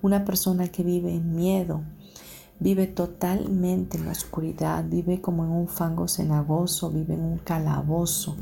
Una 0.02 0.26
persona 0.26 0.70
que 0.70 0.84
vive 0.84 1.14
en 1.14 1.36
miedo, 1.36 1.82
vive 2.60 2.88
totalmente 2.88 3.98
en 3.98 4.06
la 4.06 4.14
oscuridad, 4.14 4.86
vive 4.88 5.22
como 5.22 5.44
en 5.44 5.52
un 5.52 5.68
fango 5.68 6.08
cenagoso, 6.08 6.90
vive 6.90 7.14
en 7.16 7.22
un 7.22 7.38
calabozo 7.38 8.38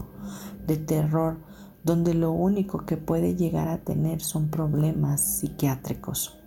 de 0.68 0.78
terror, 0.78 1.38
donde 1.84 2.14
lo 2.14 2.32
único 2.32 2.86
que 2.86 2.98
puede 2.98 3.36
llegar 3.36 3.68
a 3.68 3.80
tener 3.80 4.22
son 4.22 4.50
problemas 4.50 5.22
psiquiátricos. 5.22 6.38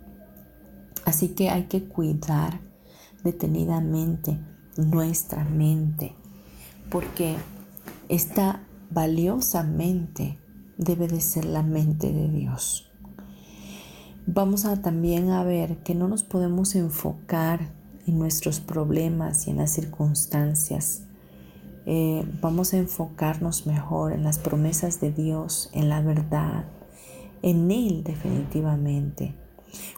Así 1.05 1.29
que 1.29 1.49
hay 1.49 1.65
que 1.65 1.85
cuidar 1.85 2.68
detenidamente 3.23 4.37
nuestra 4.77 5.43
mente, 5.43 6.15
porque 6.89 7.35
esta 8.07 8.63
valiosamente 8.89 10.37
debe 10.77 11.07
de 11.07 11.21
ser 11.21 11.45
la 11.45 11.63
mente 11.63 12.11
de 12.11 12.29
Dios. 12.29 12.89
Vamos 14.25 14.65
a 14.65 14.81
también 14.81 15.31
a 15.31 15.43
ver 15.43 15.77
que 15.77 15.95
no 15.95 16.07
nos 16.07 16.23
podemos 16.23 16.75
enfocar 16.75 17.71
en 18.05 18.19
nuestros 18.19 18.59
problemas 18.59 19.47
y 19.47 19.51
en 19.51 19.57
las 19.57 19.71
circunstancias. 19.71 21.03
Eh, 21.85 22.23
vamos 22.41 22.73
a 22.73 22.77
enfocarnos 22.77 23.65
mejor 23.65 24.13
en 24.13 24.23
las 24.23 24.37
promesas 24.37 25.01
de 25.01 25.11
Dios, 25.11 25.69
en 25.73 25.89
la 25.89 26.01
verdad, 26.01 26.65
en 27.41 27.71
Él 27.71 28.03
definitivamente. 28.03 29.35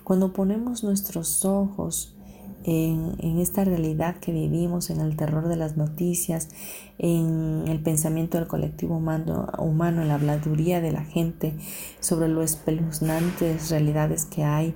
Cuando 0.03 0.33
ponemos 0.33 0.83
nuestros 0.83 1.43
ojos 1.45 2.15
en, 2.63 3.39
esta 3.39 3.63
realidad 3.63 4.17
que 4.17 4.31
vivimos, 4.31 4.89
en 4.89 4.99
el 4.99 5.15
terror 5.15 5.47
de 5.47 5.55
las 5.55 5.77
noticias, 5.77 6.49
en 6.97 7.65
el 7.67 7.79
pensamiento 7.81 8.37
del 8.37 8.47
colectivo 8.47 8.97
humano, 8.97 10.01
en 10.01 10.07
la 10.07 10.15
habladuría 10.15 10.81
de 10.81 10.91
la 10.91 11.03
gente 11.03 11.53
sobre 11.99 12.27
lo 12.27 12.43
espeluznantes 12.43 13.69
realidades 13.69 14.25
que 14.25 14.43
hay 14.43 14.75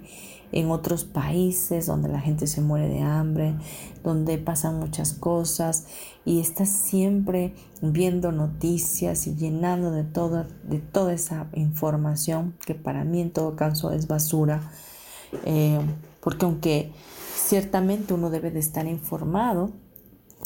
en 0.52 0.72
otros 0.72 1.04
países 1.04 1.86
donde 1.86 2.08
la 2.08 2.22
gente 2.22 2.48
se 2.48 2.62
muere 2.62 2.88
de 2.88 3.02
hambre, 3.02 3.56
donde 4.04 4.38
pasan 4.38 4.80
muchas 4.80 5.14
cosas 5.14 5.86
y 6.24 6.40
estás 6.40 6.70
siempre 6.70 7.54
viendo 7.82 8.32
noticias 8.32 9.28
y 9.28 9.36
llenando 9.36 9.92
de 9.92 10.04
toda, 10.04 10.48
de 10.64 10.80
toda 10.80 11.14
esa 11.14 11.48
información 11.54 12.56
que 12.66 12.74
para 12.74 13.04
mí 13.04 13.22
en 13.22 13.32
todo 13.32 13.56
caso 13.56 13.92
es 13.92 14.08
basura, 14.08 14.72
eh, 15.44 15.80
porque 16.22 16.46
aunque 16.46 16.94
Ciertamente 17.46 18.16
uno 18.16 18.32
debe 18.32 18.50
de 18.50 18.60
estar 18.60 18.88
informado. 18.88 19.70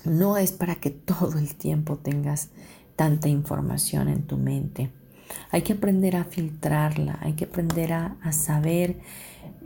No 0.04 0.36
es 0.36 0.52
para 0.52 0.76
que 0.76 0.90
todo 0.90 1.40
el 1.40 1.56
tiempo 1.56 1.96
tengas 1.96 2.50
tanta 2.98 3.30
información 3.30 4.10
en 4.10 4.24
tu 4.24 4.36
mente. 4.36 4.92
Hay 5.50 5.62
que 5.62 5.74
aprender 5.74 6.18
a 6.18 6.26
filtrarla, 6.26 7.18
hay 7.22 7.34
que 7.34 7.46
aprender 7.46 7.94
a, 7.94 8.18
saber 8.34 9.00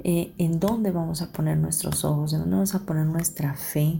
eh, 0.03 0.33
en 0.37 0.59
dónde 0.59 0.91
vamos 0.91 1.23
a 1.23 1.31
poner 1.31 1.57
nuestros 1.57 2.05
ojos, 2.05 2.33
en 2.33 2.41
dónde 2.41 2.55
vamos 2.57 2.75
a 2.75 2.85
poner 2.85 3.07
nuestra 3.07 3.55
fe 3.55 3.99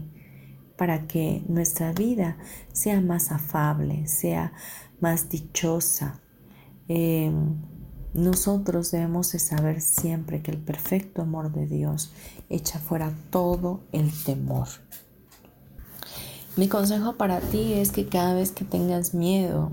para 0.76 1.08
que 1.08 1.42
nuestra 1.48 1.92
vida 1.92 2.36
sea 2.72 3.00
más 3.00 3.32
afable, 3.32 4.06
sea 4.06 4.52
más 5.00 5.28
dichosa. 5.28 6.20
Eh, 6.86 7.32
nosotros 8.14 8.92
debemos 8.92 9.32
de 9.32 9.40
saber 9.40 9.80
siempre 9.80 10.40
que 10.40 10.52
el 10.52 10.58
perfecto 10.58 11.22
amor 11.22 11.52
de 11.52 11.66
Dios 11.66 12.12
echa 12.50 12.78
fuera 12.78 13.12
todo 13.30 13.80
el 13.92 14.10
temor. 14.24 14.68
Mi 16.56 16.68
consejo 16.68 17.14
para 17.14 17.40
ti 17.40 17.72
es 17.72 17.90
que 17.90 18.06
cada 18.06 18.34
vez 18.34 18.52
que 18.52 18.64
tengas 18.64 19.12
miedo, 19.12 19.72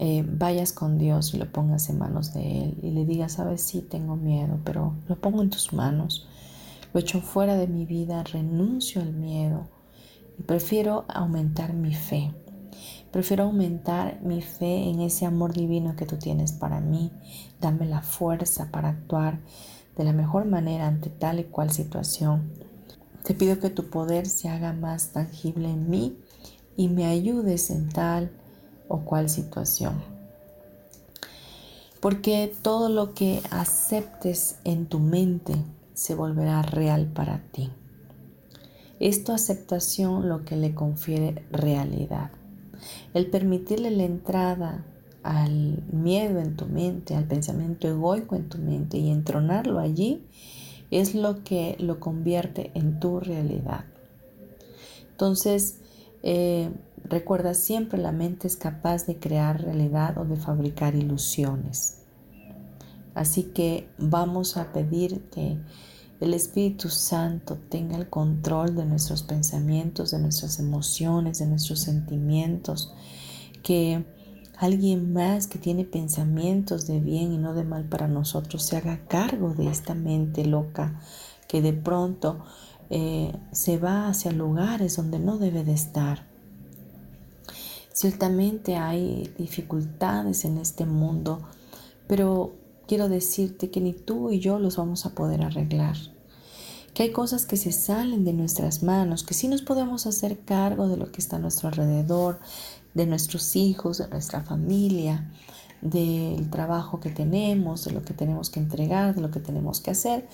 eh, 0.00 0.24
vayas 0.28 0.72
con 0.72 0.98
Dios 0.98 1.34
y 1.34 1.38
lo 1.38 1.50
pongas 1.50 1.88
en 1.88 1.98
manos 1.98 2.32
de 2.34 2.64
Él 2.64 2.78
y 2.82 2.90
le 2.90 3.04
digas, 3.04 3.32
sabes, 3.32 3.62
sí 3.62 3.82
tengo 3.82 4.16
miedo, 4.16 4.58
pero 4.64 4.94
lo 5.08 5.16
pongo 5.20 5.42
en 5.42 5.50
tus 5.50 5.72
manos, 5.72 6.26
lo 6.92 7.00
echo 7.00 7.20
fuera 7.20 7.56
de 7.56 7.68
mi 7.68 7.84
vida, 7.84 8.22
renuncio 8.24 9.00
al 9.00 9.12
miedo 9.12 9.68
y 10.38 10.42
prefiero 10.42 11.04
aumentar 11.08 11.72
mi 11.72 11.94
fe. 11.94 12.32
Prefiero 13.10 13.44
aumentar 13.44 14.20
mi 14.22 14.42
fe 14.42 14.88
en 14.88 15.00
ese 15.00 15.24
amor 15.24 15.52
divino 15.52 15.96
que 15.96 16.04
tú 16.04 16.16
tienes 16.16 16.52
para 16.52 16.80
mí. 16.80 17.10
Dame 17.60 17.86
la 17.86 18.02
fuerza 18.02 18.70
para 18.70 18.90
actuar 18.90 19.40
de 19.98 20.04
la 20.04 20.12
mejor 20.12 20.46
manera 20.46 20.86
ante 20.86 21.10
tal 21.10 21.40
y 21.40 21.44
cual 21.44 21.70
situación. 21.70 22.50
Te 23.24 23.34
pido 23.34 23.58
que 23.58 23.68
tu 23.68 23.90
poder 23.90 24.26
se 24.26 24.48
haga 24.48 24.72
más 24.72 25.10
tangible 25.10 25.68
en 25.68 25.90
mí 25.90 26.16
y 26.76 26.88
me 26.88 27.04
ayudes 27.04 27.70
en 27.70 27.88
tal 27.90 28.30
o 28.86 29.00
cual 29.00 29.28
situación. 29.28 30.00
Porque 32.00 32.54
todo 32.62 32.88
lo 32.88 33.12
que 33.12 33.42
aceptes 33.50 34.60
en 34.64 34.86
tu 34.86 35.00
mente 35.00 35.56
se 35.94 36.14
volverá 36.14 36.62
real 36.62 37.06
para 37.06 37.42
ti. 37.50 37.70
Es 39.00 39.24
tu 39.24 39.32
aceptación 39.32 40.28
lo 40.28 40.44
que 40.44 40.56
le 40.56 40.74
confiere 40.74 41.44
realidad. 41.50 42.30
El 43.14 43.28
permitirle 43.30 43.90
la 43.90 44.04
entrada 44.04 44.84
al 45.22 45.82
miedo 45.92 46.40
en 46.40 46.56
tu 46.56 46.66
mente, 46.66 47.14
al 47.14 47.24
pensamiento 47.24 47.88
egoico 47.88 48.36
en 48.36 48.48
tu 48.48 48.58
mente 48.58 48.98
y 48.98 49.10
entronarlo 49.10 49.78
allí, 49.78 50.22
es 50.90 51.14
lo 51.14 51.44
que 51.44 51.76
lo 51.78 52.00
convierte 52.00 52.70
en 52.74 52.98
tu 53.00 53.20
realidad. 53.20 53.84
Entonces, 55.10 55.80
eh, 56.22 56.70
recuerda 57.04 57.54
siempre 57.54 57.98
la 57.98 58.12
mente 58.12 58.46
es 58.46 58.56
capaz 58.56 59.06
de 59.06 59.18
crear 59.18 59.62
realidad 59.62 60.18
o 60.18 60.24
de 60.24 60.36
fabricar 60.36 60.94
ilusiones. 60.94 62.02
Así 63.14 63.44
que 63.44 63.88
vamos 63.98 64.56
a 64.56 64.72
pedir 64.72 65.22
que 65.30 65.58
el 66.20 66.34
Espíritu 66.34 66.88
Santo 66.88 67.58
tenga 67.68 67.96
el 67.96 68.08
control 68.08 68.74
de 68.74 68.84
nuestros 68.84 69.22
pensamientos, 69.22 70.10
de 70.10 70.18
nuestras 70.18 70.58
emociones, 70.58 71.38
de 71.38 71.46
nuestros 71.46 71.80
sentimientos, 71.80 72.92
que 73.62 74.04
alguien 74.58 75.12
más 75.12 75.46
que 75.46 75.58
tiene 75.58 75.84
pensamientos 75.84 76.86
de 76.86 76.98
bien 77.00 77.32
y 77.32 77.38
no 77.38 77.54
de 77.54 77.64
mal 77.64 77.84
para 77.84 78.08
nosotros 78.08 78.64
se 78.64 78.76
haga 78.76 79.00
cargo 79.06 79.54
de 79.54 79.68
esta 79.68 79.94
mente 79.94 80.44
loca 80.44 81.00
que 81.46 81.62
de 81.62 81.72
pronto 81.72 82.44
eh, 82.90 83.32
se 83.52 83.78
va 83.78 84.08
hacia 84.08 84.32
lugares 84.32 84.96
donde 84.96 85.18
no 85.18 85.38
debe 85.38 85.64
de 85.64 85.72
estar. 85.72 86.26
Ciertamente 87.92 88.76
hay 88.76 89.32
dificultades 89.38 90.44
en 90.44 90.58
este 90.58 90.86
mundo, 90.86 91.40
pero 92.06 92.52
quiero 92.86 93.08
decirte 93.08 93.70
que 93.70 93.80
ni 93.80 93.92
tú 93.92 94.30
y 94.30 94.40
yo 94.40 94.58
los 94.58 94.76
vamos 94.76 95.06
a 95.06 95.14
poder 95.14 95.42
arreglar. 95.42 95.96
Que 96.94 97.04
hay 97.04 97.12
cosas 97.12 97.46
que 97.46 97.56
se 97.56 97.70
salen 97.70 98.24
de 98.24 98.32
nuestras 98.32 98.82
manos, 98.82 99.22
que 99.22 99.34
sí 99.34 99.46
nos 99.46 99.62
podemos 99.62 100.06
hacer 100.06 100.40
cargo 100.40 100.88
de 100.88 100.96
lo 100.96 101.12
que 101.12 101.20
está 101.20 101.36
a 101.36 101.40
nuestro 101.40 101.68
alrededor, 101.68 102.40
de 102.94 103.06
nuestros 103.06 103.56
hijos, 103.56 103.98
de 103.98 104.08
nuestra 104.08 104.42
familia, 104.42 105.30
del 105.80 106.50
trabajo 106.50 107.00
que 107.00 107.10
tenemos, 107.10 107.84
de 107.84 107.92
lo 107.92 108.02
que 108.02 108.14
tenemos 108.14 108.50
que 108.50 108.60
entregar, 108.60 109.14
de 109.14 109.20
lo 109.20 109.30
que 109.30 109.40
tenemos 109.40 109.80
que 109.80 109.92
hacer. 109.92 110.28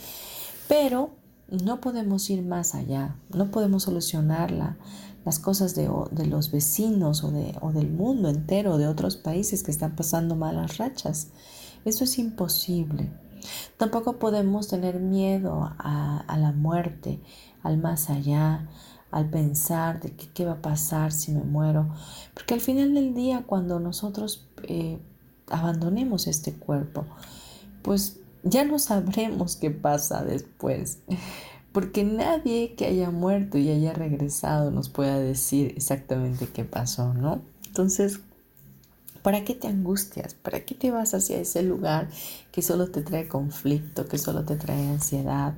Pero 0.68 1.10
no 1.50 1.80
podemos 1.80 2.30
ir 2.30 2.42
más 2.42 2.74
allá, 2.74 3.16
no 3.30 3.50
podemos 3.50 3.84
solucionar 3.84 4.50
la, 4.50 4.76
las 5.24 5.38
cosas 5.38 5.74
de, 5.74 5.88
los 6.26 6.50
vecinos 6.50 7.24
o, 7.24 7.30
de, 7.30 7.56
o 7.60 7.72
del 7.72 7.90
mundo 7.90 8.28
entero, 8.28 8.78
de 8.78 8.88
otros 8.88 9.16
países 9.16 9.62
que 9.62 9.70
están 9.70 9.96
pasando 9.96 10.36
malas 10.36 10.78
rachas. 10.78 11.28
Eso 11.84 12.04
es 12.04 12.18
imposible. 12.18 13.10
Tampoco 13.76 14.18
podemos 14.18 14.68
tener 14.68 15.00
miedo 15.00 15.70
a, 15.78 16.36
la 16.38 16.52
muerte, 16.52 17.20
al 17.62 17.78
más 17.78 18.10
allá, 18.10 18.68
al 19.14 19.30
pensar 19.30 20.00
de 20.00 20.10
qué 20.10 20.44
va 20.44 20.54
a 20.54 20.62
pasar 20.62 21.12
si 21.12 21.30
me 21.30 21.44
muero. 21.44 21.88
Porque 22.34 22.54
al 22.54 22.60
final 22.60 22.94
del 22.94 23.14
día, 23.14 23.44
cuando 23.46 23.78
nosotros 23.78 24.44
eh, 24.64 24.98
abandonemos 25.46 26.26
este 26.26 26.52
cuerpo, 26.52 27.06
pues 27.82 28.18
ya 28.42 28.64
no 28.64 28.80
sabremos 28.80 29.54
qué 29.54 29.70
pasa 29.70 30.24
después. 30.24 30.98
Porque 31.72 32.02
nadie 32.02 32.74
que 32.74 32.86
haya 32.86 33.10
muerto 33.10 33.56
y 33.56 33.70
haya 33.70 33.92
regresado 33.92 34.72
nos 34.72 34.88
pueda 34.88 35.20
decir 35.20 35.74
exactamente 35.76 36.48
qué 36.48 36.64
pasó, 36.64 37.14
¿no? 37.14 37.40
Entonces, 37.66 38.20
¿Para 39.22 39.42
qué 39.42 39.54
te 39.54 39.68
angustias? 39.68 40.34
¿Para 40.34 40.66
qué 40.66 40.74
te 40.74 40.90
vas 40.90 41.14
hacia 41.14 41.40
ese 41.40 41.62
lugar 41.62 42.10
que 42.52 42.60
solo 42.60 42.90
te 42.90 43.00
trae 43.00 43.26
conflicto, 43.26 44.06
que 44.06 44.18
solo 44.18 44.44
te 44.44 44.56
trae 44.56 44.86
ansiedad? 44.86 45.54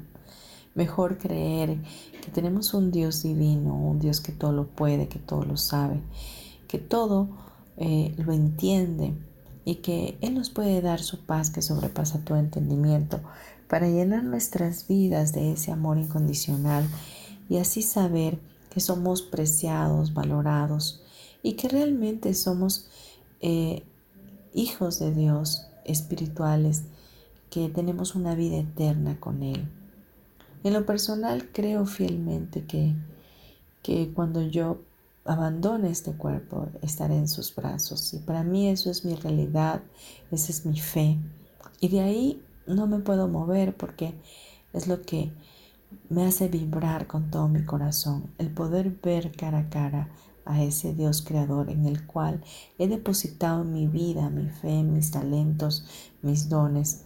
Mejor 0.76 1.18
creer 1.18 1.78
que 2.22 2.30
tenemos 2.30 2.74
un 2.74 2.92
Dios 2.92 3.24
divino, 3.24 3.74
un 3.74 3.98
Dios 3.98 4.20
que 4.20 4.30
todo 4.30 4.52
lo 4.52 4.68
puede, 4.68 5.08
que 5.08 5.18
todo 5.18 5.42
lo 5.44 5.56
sabe, 5.56 6.00
que 6.68 6.78
todo 6.78 7.28
eh, 7.76 8.14
lo 8.18 8.32
entiende 8.32 9.14
y 9.64 9.76
que 9.76 10.16
Él 10.20 10.34
nos 10.34 10.50
puede 10.50 10.80
dar 10.80 11.00
su 11.00 11.26
paz 11.26 11.50
que 11.50 11.62
sobrepasa 11.62 12.24
todo 12.24 12.38
entendimiento 12.38 13.20
para 13.68 13.88
llenar 13.88 14.22
nuestras 14.22 14.86
vidas 14.86 15.32
de 15.32 15.52
ese 15.52 15.72
amor 15.72 15.98
incondicional 15.98 16.86
y 17.48 17.56
así 17.56 17.82
saber 17.82 18.38
que 18.70 18.80
somos 18.80 19.22
preciados, 19.22 20.14
valorados 20.14 21.02
y 21.42 21.54
que 21.54 21.68
realmente 21.68 22.34
somos 22.34 22.86
eh, 23.40 23.82
hijos 24.54 24.98
de 24.98 25.12
Dios 25.12 25.66
espirituales 25.84 26.82
que 27.50 27.68
tenemos 27.68 28.14
una 28.14 28.34
vida 28.34 28.58
eterna 28.58 29.18
con 29.18 29.42
Él. 29.42 29.68
En 30.64 30.72
lo 30.72 30.84
personal 30.84 31.50
creo 31.52 31.86
fielmente 31.86 32.64
que, 32.64 32.94
que 33.82 34.12
cuando 34.12 34.42
yo 34.42 34.80
abandone 35.26 35.90
este 35.90 36.12
cuerpo 36.12 36.68
estaré 36.82 37.16
en 37.16 37.28
sus 37.28 37.54
brazos. 37.54 38.14
Y 38.14 38.18
para 38.18 38.42
mí 38.42 38.68
eso 38.68 38.90
es 38.90 39.04
mi 39.04 39.14
realidad, 39.14 39.82
esa 40.30 40.52
es 40.52 40.66
mi 40.66 40.80
fe. 40.80 41.18
Y 41.80 41.88
de 41.88 42.00
ahí 42.00 42.42
no 42.66 42.86
me 42.86 42.98
puedo 42.98 43.28
mover 43.28 43.76
porque 43.76 44.14
es 44.72 44.86
lo 44.86 45.02
que 45.02 45.32
me 46.08 46.24
hace 46.24 46.48
vibrar 46.48 47.06
con 47.06 47.30
todo 47.30 47.48
mi 47.48 47.64
corazón, 47.64 48.30
el 48.38 48.50
poder 48.50 48.90
ver 49.02 49.32
cara 49.32 49.58
a 49.58 49.68
cara 49.70 50.08
a 50.44 50.62
ese 50.62 50.94
Dios 50.94 51.22
creador 51.22 51.70
en 51.70 51.86
el 51.86 52.06
cual 52.06 52.42
he 52.78 52.86
depositado 52.86 53.64
mi 53.64 53.88
vida, 53.88 54.30
mi 54.30 54.48
fe, 54.48 54.82
mis 54.84 55.10
talentos, 55.10 55.84
mis 56.22 56.48
dones 56.48 57.02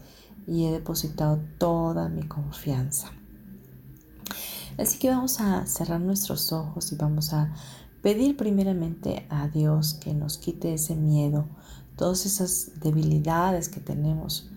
y 0.47 0.67
he 0.67 0.73
depositado 0.73 1.41
toda 1.59 2.09
mi 2.09 2.23
confianza. 2.25 3.13
Así 4.79 4.99
que 4.99 5.11
vamos 5.11 5.41
a 5.41 5.67
cerrar 5.67 6.01
nuestros 6.01 6.53
ojos 6.53 6.93
y 6.93 6.97
vamos 6.97 7.33
a 7.33 7.53
pedir 8.03 8.37
primeramente 8.37 9.27
a 9.29 9.49
Dios 9.49 9.95
que 9.95 10.15
nos 10.15 10.39
quite 10.39 10.75
ese 10.75 10.97
miedo, 10.97 11.47
todas 11.97 12.25
esas 12.25 12.81
debilidades 12.81 13.69
que 13.69 13.81
tenemos 13.81 14.51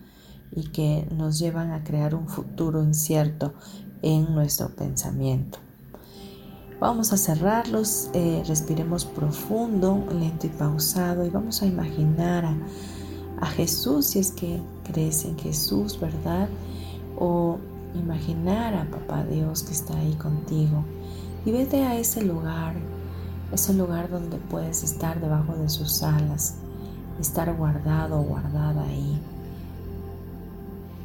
y 0.50 0.68
que 0.68 1.06
nos 1.14 1.38
llevan 1.38 1.72
a 1.72 1.84
crear 1.84 2.14
un 2.14 2.28
futuro 2.28 2.82
incierto 2.82 3.54
en 4.02 4.34
nuestro 4.34 4.74
pensamiento. 4.74 5.58
Vamos 6.80 7.12
a 7.12 7.16
cerrarlos, 7.16 8.10
eh, 8.14 8.42
respiremos 8.46 9.04
profundo, 9.04 10.06
lento 10.18 10.46
y 10.46 10.50
pausado 10.50 11.24
y 11.24 11.30
vamos 11.30 11.62
a 11.62 11.66
imaginar 11.66 12.44
a, 12.44 12.56
a 13.40 13.46
Jesús 13.46 14.06
si 14.06 14.18
es 14.18 14.30
que 14.32 14.60
crees 14.84 15.24
en 15.24 15.38
Jesús, 15.38 15.98
¿verdad? 16.00 16.48
O 17.18 17.58
imaginar 17.94 18.74
a 18.74 18.90
Papá 18.90 19.24
Dios 19.24 19.62
que 19.62 19.72
está 19.72 19.96
ahí 19.96 20.14
contigo 20.14 20.84
y 21.44 21.52
vete 21.52 21.84
a 21.84 21.96
ese 21.96 22.22
lugar, 22.22 22.74
ese 23.52 23.74
lugar 23.74 24.10
donde 24.10 24.36
puedes 24.36 24.82
estar 24.82 25.20
debajo 25.20 25.54
de 25.54 25.68
sus 25.68 26.02
alas, 26.02 26.56
estar 27.20 27.54
guardado 27.54 28.20
o 28.20 28.24
guardada 28.24 28.82
ahí 28.84 29.20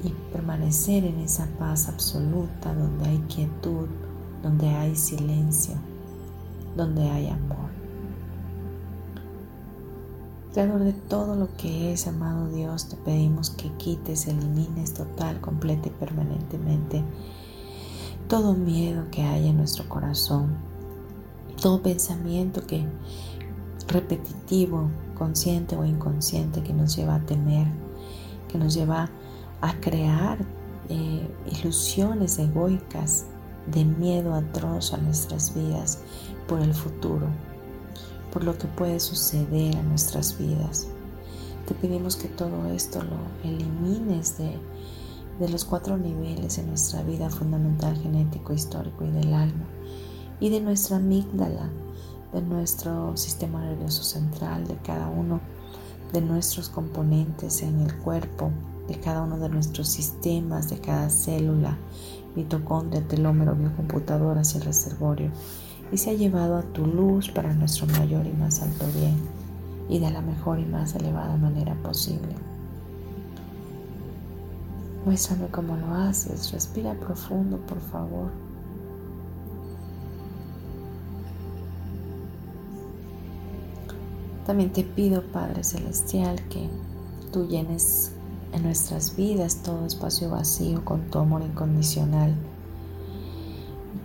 y 0.03 0.09
permanecer 0.31 1.03
en 1.03 1.19
esa 1.19 1.45
paz 1.57 1.89
absoluta 1.89 2.73
donde 2.73 3.09
hay 3.09 3.17
quietud, 3.33 3.87
donde 4.41 4.69
hay 4.69 4.95
silencio, 4.95 5.75
donde 6.75 7.09
hay 7.09 7.27
amor. 7.27 7.78
Creador 10.53 10.83
de 10.83 10.93
todo 10.93 11.35
lo 11.35 11.55
que 11.57 11.93
es, 11.93 12.07
amado 12.07 12.49
Dios, 12.49 12.89
te 12.89 12.95
pedimos 12.95 13.51
que 13.51 13.71
quites, 13.73 14.27
elimines 14.27 14.95
total, 14.95 15.39
completa 15.41 15.89
y 15.89 15.91
permanentemente 15.91 17.03
todo 18.27 18.53
miedo 18.53 19.05
que 19.11 19.21
hay 19.21 19.47
en 19.47 19.57
nuestro 19.57 19.87
corazón, 19.87 20.57
todo 21.61 21.81
pensamiento 21.81 22.65
que 22.65 22.85
repetitivo, 23.87 24.89
consciente 25.15 25.75
o 25.75 25.85
inconsciente 25.85 26.63
que 26.63 26.73
nos 26.73 26.95
lleva 26.95 27.15
a 27.15 27.25
temer, 27.25 27.67
que 28.47 28.57
nos 28.57 28.73
lleva 28.73 29.09
a 29.61 29.73
crear 29.79 30.39
eh, 30.89 31.27
ilusiones 31.59 32.39
egoicas 32.39 33.25
de 33.67 33.85
miedo 33.85 34.33
atroz 34.33 34.93
a 34.93 34.97
nuestras 34.97 35.53
vidas 35.53 35.99
por 36.47 36.59
el 36.59 36.73
futuro, 36.73 37.27
por 38.31 38.43
lo 38.43 38.57
que 38.57 38.67
puede 38.67 38.99
suceder 38.99 39.75
a 39.77 39.83
nuestras 39.83 40.37
vidas. 40.37 40.87
Te 41.67 41.73
pedimos 41.73 42.15
que 42.15 42.27
todo 42.27 42.65
esto 42.71 43.01
lo 43.03 43.49
elimines 43.49 44.37
de, 44.37 44.57
de 45.39 45.49
los 45.49 45.65
cuatro 45.65 45.97
niveles 45.97 46.57
en 46.57 46.67
nuestra 46.67 47.03
vida 47.03 47.29
fundamental, 47.29 47.95
genético, 47.97 48.53
histórico 48.53 49.05
y 49.05 49.11
del 49.11 49.33
alma, 49.33 49.65
y 50.39 50.49
de 50.49 50.61
nuestra 50.61 50.97
amígdala, 50.97 51.69
de 52.33 52.41
nuestro 52.41 53.15
sistema 53.17 53.61
nervioso 53.63 54.03
central, 54.03 54.67
de 54.67 54.75
cada 54.77 55.07
uno 55.07 55.41
de 56.13 56.21
nuestros 56.21 56.69
componentes 56.69 57.61
en 57.61 57.81
el 57.81 57.95
cuerpo, 57.97 58.51
de 58.87 58.99
cada 58.99 59.21
uno 59.21 59.37
de 59.37 59.49
nuestros 59.49 59.89
sistemas, 59.89 60.69
de 60.69 60.79
cada 60.79 61.09
célula, 61.09 61.77
mitocondria, 62.35 63.07
telómero, 63.07 63.55
biocomputadora 63.55 64.41
hacia 64.41 64.59
el 64.59 64.65
reservorio 64.65 65.31
y 65.91 65.97
se 65.97 66.11
ha 66.11 66.13
llevado 66.13 66.57
a 66.57 66.63
tu 66.63 66.85
luz 66.85 67.29
para 67.29 67.53
nuestro 67.53 67.87
mayor 67.87 68.25
y 68.25 68.33
más 68.33 68.61
alto 68.61 68.85
bien 68.95 69.15
y 69.89 69.99
de 69.99 70.11
la 70.11 70.21
mejor 70.21 70.59
y 70.59 70.65
más 70.65 70.95
elevada 70.95 71.35
manera 71.35 71.73
posible. 71.81 72.35
Muéstrame 75.05 75.47
cómo 75.47 75.75
lo 75.75 75.93
haces, 75.93 76.51
respira 76.51 76.93
profundo 76.93 77.57
por 77.57 77.79
favor. 77.79 78.29
También 84.45 84.71
te 84.71 84.83
pido, 84.83 85.21
Padre 85.31 85.63
Celestial, 85.63 86.41
que 86.49 86.69
tú 87.31 87.47
llenes 87.47 88.13
en 88.51 88.63
nuestras 88.63 89.15
vidas 89.15 89.61
todo 89.63 89.85
espacio 89.85 90.29
vacío 90.31 90.83
con 90.83 91.01
tu 91.09 91.19
amor 91.19 91.43
incondicional. 91.43 92.35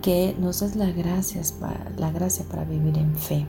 Que 0.05 0.35
nos 0.39 0.59
des 0.59 0.75
la 0.75 0.85
la 0.85 2.11
gracia 2.11 2.45
para 2.45 2.63
vivir 2.63 2.95
en 2.95 3.15
fe, 3.15 3.47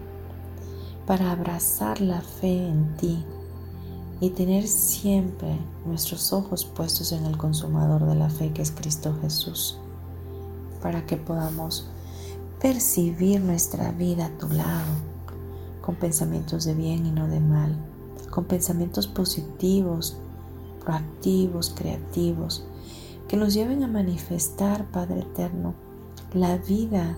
para 1.07 1.31
abrazar 1.31 2.01
la 2.01 2.23
fe 2.23 2.69
en 2.69 2.97
ti 2.97 3.23
y 4.21 4.31
tener 4.31 4.67
siempre 4.67 5.59
nuestros 5.85 6.33
ojos 6.33 6.65
puestos 6.65 7.13
en 7.13 7.27
el 7.27 7.37
consumador 7.37 8.07
de 8.07 8.15
la 8.15 8.31
fe 8.31 8.55
que 8.55 8.63
es 8.63 8.71
Cristo 8.71 9.15
Jesús, 9.21 9.79
para 10.81 11.05
que 11.05 11.19
podamos 11.19 11.91
percibir 12.59 13.43
nuestra 13.43 13.93
vida 13.93 14.25
a 14.25 14.39
tu 14.39 14.49
lado, 14.49 14.95
con 15.83 15.97
pensamientos 15.97 16.65
de 16.65 16.73
bien 16.73 17.05
y 17.05 17.11
no 17.11 17.29
de 17.29 17.41
mal, 17.41 17.77
con 18.31 18.47
pensamientos 18.47 19.07
positivos 19.07 20.17
proactivos, 20.83 21.75
creativos, 21.77 22.65
que 23.29 23.37
nos 23.37 23.53
lleven 23.53 23.85
a 23.85 23.89
manifestar, 23.89 24.87
Padre 24.91 25.21
Eterno, 25.21 25.86
la 26.37 26.59
vida 26.59 27.17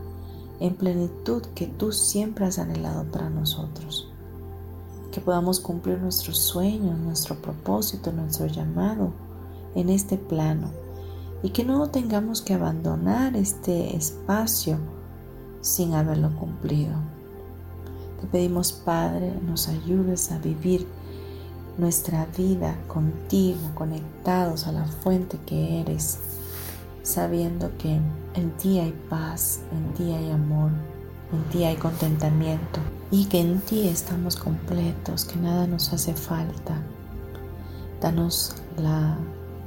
en 0.60 0.74
plenitud 0.74 1.42
que 1.54 1.66
tú 1.66 1.92
siempre 1.92 2.46
has 2.46 2.58
anhelado 2.58 3.04
para 3.10 3.30
nosotros. 3.30 4.10
Que 5.12 5.20
podamos 5.20 5.60
cumplir 5.60 5.98
nuestros 5.98 6.38
sueños, 6.38 6.98
nuestro 6.98 7.36
propósito, 7.36 8.12
nuestro 8.12 8.46
llamado 8.46 9.12
en 9.74 9.88
este 9.88 10.16
plano 10.16 10.70
y 11.42 11.50
que 11.50 11.64
no 11.64 11.88
tengamos 11.90 12.42
que 12.42 12.54
abandonar 12.54 13.36
este 13.36 13.96
espacio 13.96 14.78
sin 15.60 15.94
haberlo 15.94 16.34
cumplido. 16.36 16.94
Te 18.20 18.26
pedimos, 18.26 18.72
Padre, 18.72 19.32
nos 19.46 19.68
ayudes 19.68 20.32
a 20.32 20.38
vivir 20.38 20.86
nuestra 21.76 22.26
vida 22.36 22.76
contigo, 22.88 23.60
conectados 23.74 24.66
a 24.66 24.72
la 24.72 24.84
fuente 24.84 25.38
que 25.46 25.80
eres, 25.80 26.37
sabiendo 27.08 27.74
que 27.78 27.98
en 28.34 28.50
ti 28.58 28.78
hay 28.78 28.92
paz, 29.08 29.60
en 29.72 29.94
ti 29.94 30.12
hay 30.12 30.30
amor, 30.30 30.70
en 31.32 31.42
ti 31.44 31.64
hay 31.64 31.76
contentamiento 31.76 32.80
y 33.10 33.24
que 33.24 33.40
en 33.40 33.60
ti 33.60 33.88
estamos 33.88 34.36
completos, 34.36 35.24
que 35.24 35.36
nada 35.36 35.66
nos 35.66 35.90
hace 35.94 36.12
falta. 36.12 36.82
Danos 38.02 38.56
la 38.76 39.16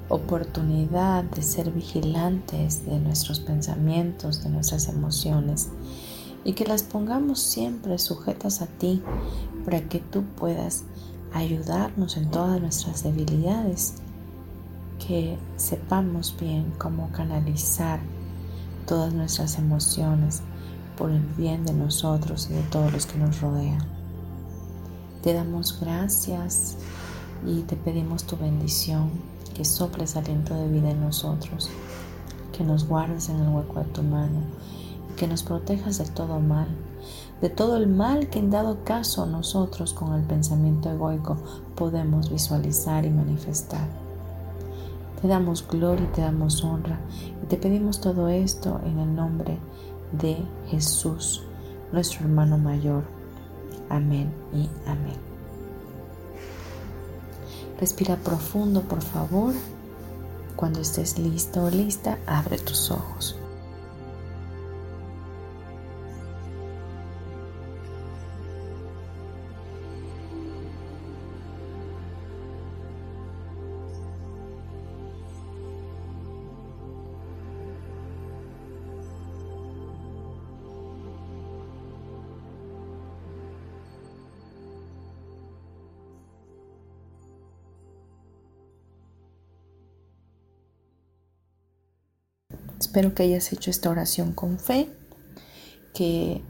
oportunidad 0.10 1.24
de 1.24 1.42
ser 1.42 1.72
vigilantes 1.72 2.86
de 2.86 3.00
nuestros 3.00 3.40
pensamientos, 3.40 4.44
de 4.44 4.52
nuestras 4.52 4.88
emociones 4.88 5.70
y 6.44 6.54
que 6.54 6.66
las 6.66 6.84
pongamos 6.84 7.40
siempre 7.40 7.98
sujetas 7.98 8.62
a 8.62 8.68
ti 8.68 9.02
para 9.66 9.82
que 9.82 9.98
tú 9.98 10.24
puedas 10.38 10.84
ayudarnos 11.34 12.18
en 12.18 12.30
todas 12.30 12.62
nuestras 12.62 13.04
debilidades, 13.04 13.96
que 15.08 15.38
sepamos 15.58 16.36
bien 16.40 16.74
cómo 16.78 17.10
canalizar 17.12 18.00
todas 18.86 19.14
nuestras 19.14 19.58
emociones 19.58 20.42
por 20.98 21.12
el 21.12 21.22
bien 21.38 21.66
de 21.66 21.74
nosotros 21.74 22.48
y 22.50 22.54
de 22.54 22.64
todos 22.64 22.92
los 22.94 23.06
que 23.06 23.18
nos 23.18 23.42
rodean. 23.42 23.84
Te 25.24 25.34
damos 25.34 25.80
gracias 25.80 26.78
y 27.46 27.62
te 27.62 27.76
pedimos 27.76 28.26
tu 28.26 28.38
bendición, 28.38 29.10
que 29.56 29.66
soples 29.66 30.16
aliento 30.16 30.54
de 30.56 30.68
vida 30.68 30.92
en 30.92 31.02
nosotros, 31.02 31.70
que 32.52 32.64
nos 32.64 32.88
guardes 32.88 33.30
en 33.30 33.38
el 33.38 33.50
hueco 33.50 33.80
de 33.80 33.86
tu 33.86 34.04
mano 34.04 34.42
y 35.12 35.16
que 35.16 35.28
nos 35.28 35.44
protejas 35.44 35.98
de 35.98 36.06
todo 36.06 36.40
mal, 36.40 36.68
de 37.42 37.50
todo 37.50 37.78
el 37.78 37.88
mal 37.88 38.30
que 38.30 38.40
en 38.40 38.52
dado 38.52 38.84
caso 38.84 39.26
nosotros 39.26 39.94
con 39.94 40.14
el 40.14 40.24
pensamiento 40.24 40.92
egoico 40.92 41.38
podemos 41.76 42.30
visualizar 42.30 43.06
y 43.06 43.10
manifestar. 43.10 44.01
Te 45.22 45.28
damos 45.28 45.68
gloria 45.68 46.06
y 46.06 46.16
te 46.16 46.22
damos 46.22 46.64
honra 46.64 47.00
y 47.44 47.46
te 47.46 47.58
pedimos 47.58 48.02
todo 48.02 48.28
esto 48.28 48.82
en 48.86 49.00
el 49.00 49.16
nombre 49.16 49.60
de 50.12 50.38
Jesús, 50.70 51.44
nuestro 51.92 52.22
hermano 52.22 52.58
mayor. 52.58 53.04
Amén 53.90 54.34
y 54.54 54.70
amén. 54.88 55.18
Respira 57.80 58.16
profundo, 58.16 58.82
por 58.82 59.02
favor. 59.02 59.54
Cuando 60.56 60.80
estés 60.80 61.18
listo 61.18 61.64
o 61.64 61.70
lista, 61.70 62.18
abre 62.28 62.58
tus 62.58 62.92
ojos. 62.92 63.41
Espero 92.82 93.14
que 93.14 93.22
hayas 93.22 93.54
hecho 93.54 93.70
esta 93.70 93.92
oración 93.92 94.32
con 94.32 94.58
fe, 94.58 94.90
que 95.94 96.42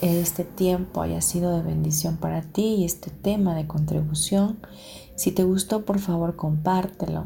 este 0.00 0.44
tiempo 0.44 1.02
haya 1.02 1.20
sido 1.20 1.56
de 1.56 1.64
bendición 1.64 2.16
para 2.16 2.42
ti 2.42 2.76
y 2.76 2.84
este 2.84 3.10
tema 3.10 3.56
de 3.56 3.66
contribución. 3.66 4.60
Si 5.16 5.32
te 5.32 5.42
gustó, 5.42 5.84
por 5.84 5.98
favor, 5.98 6.36
compártelo. 6.36 7.24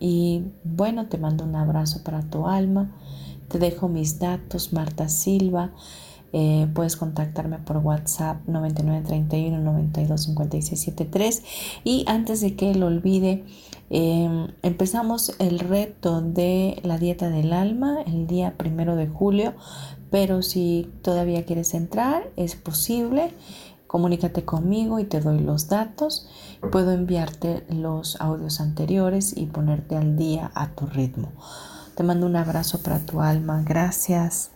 Y 0.00 0.42
bueno, 0.64 1.06
te 1.06 1.18
mando 1.18 1.44
un 1.44 1.54
abrazo 1.54 2.02
para 2.02 2.22
tu 2.22 2.48
alma. 2.48 2.90
Te 3.46 3.60
dejo 3.60 3.86
mis 3.86 4.18
datos, 4.18 4.72
Marta 4.72 5.08
Silva. 5.08 5.70
Eh, 6.32 6.66
puedes 6.74 6.96
contactarme 6.96 7.58
por 7.58 7.76
WhatsApp 7.76 8.38
9931 8.48 9.62
925673 9.62 11.44
y 11.84 12.04
antes 12.08 12.40
de 12.40 12.56
que 12.56 12.74
lo 12.74 12.86
olvide 12.86 13.44
Em, 13.88 14.48
empezamos 14.62 15.34
el 15.38 15.60
reto 15.60 16.20
de 16.20 16.80
la 16.82 16.98
dieta 16.98 17.30
del 17.30 17.52
alma 17.52 18.02
el 18.02 18.26
día 18.26 18.56
primero 18.56 18.96
de 18.96 19.06
julio, 19.06 19.54
pero 20.10 20.42
si 20.42 20.90
todavía 21.02 21.44
quieres 21.44 21.74
entrar, 21.74 22.30
es 22.36 22.56
posible. 22.56 23.32
Comunícate 23.86 24.44
conmigo 24.44 24.98
y 24.98 25.04
te 25.04 25.20
doy 25.20 25.38
los 25.38 25.68
datos. 25.68 26.28
Puedo 26.72 26.92
enviarte 26.92 27.64
los 27.68 28.20
audios 28.20 28.60
anteriores 28.60 29.36
y 29.36 29.46
ponerte 29.46 29.96
al 29.96 30.16
día 30.16 30.50
a 30.54 30.70
tu 30.70 30.86
ritmo. 30.86 31.32
Te 31.94 32.02
mando 32.02 32.26
un 32.26 32.36
abrazo 32.36 32.82
para 32.82 32.98
tu 32.98 33.20
alma. 33.20 33.62
Gracias. 33.64 34.55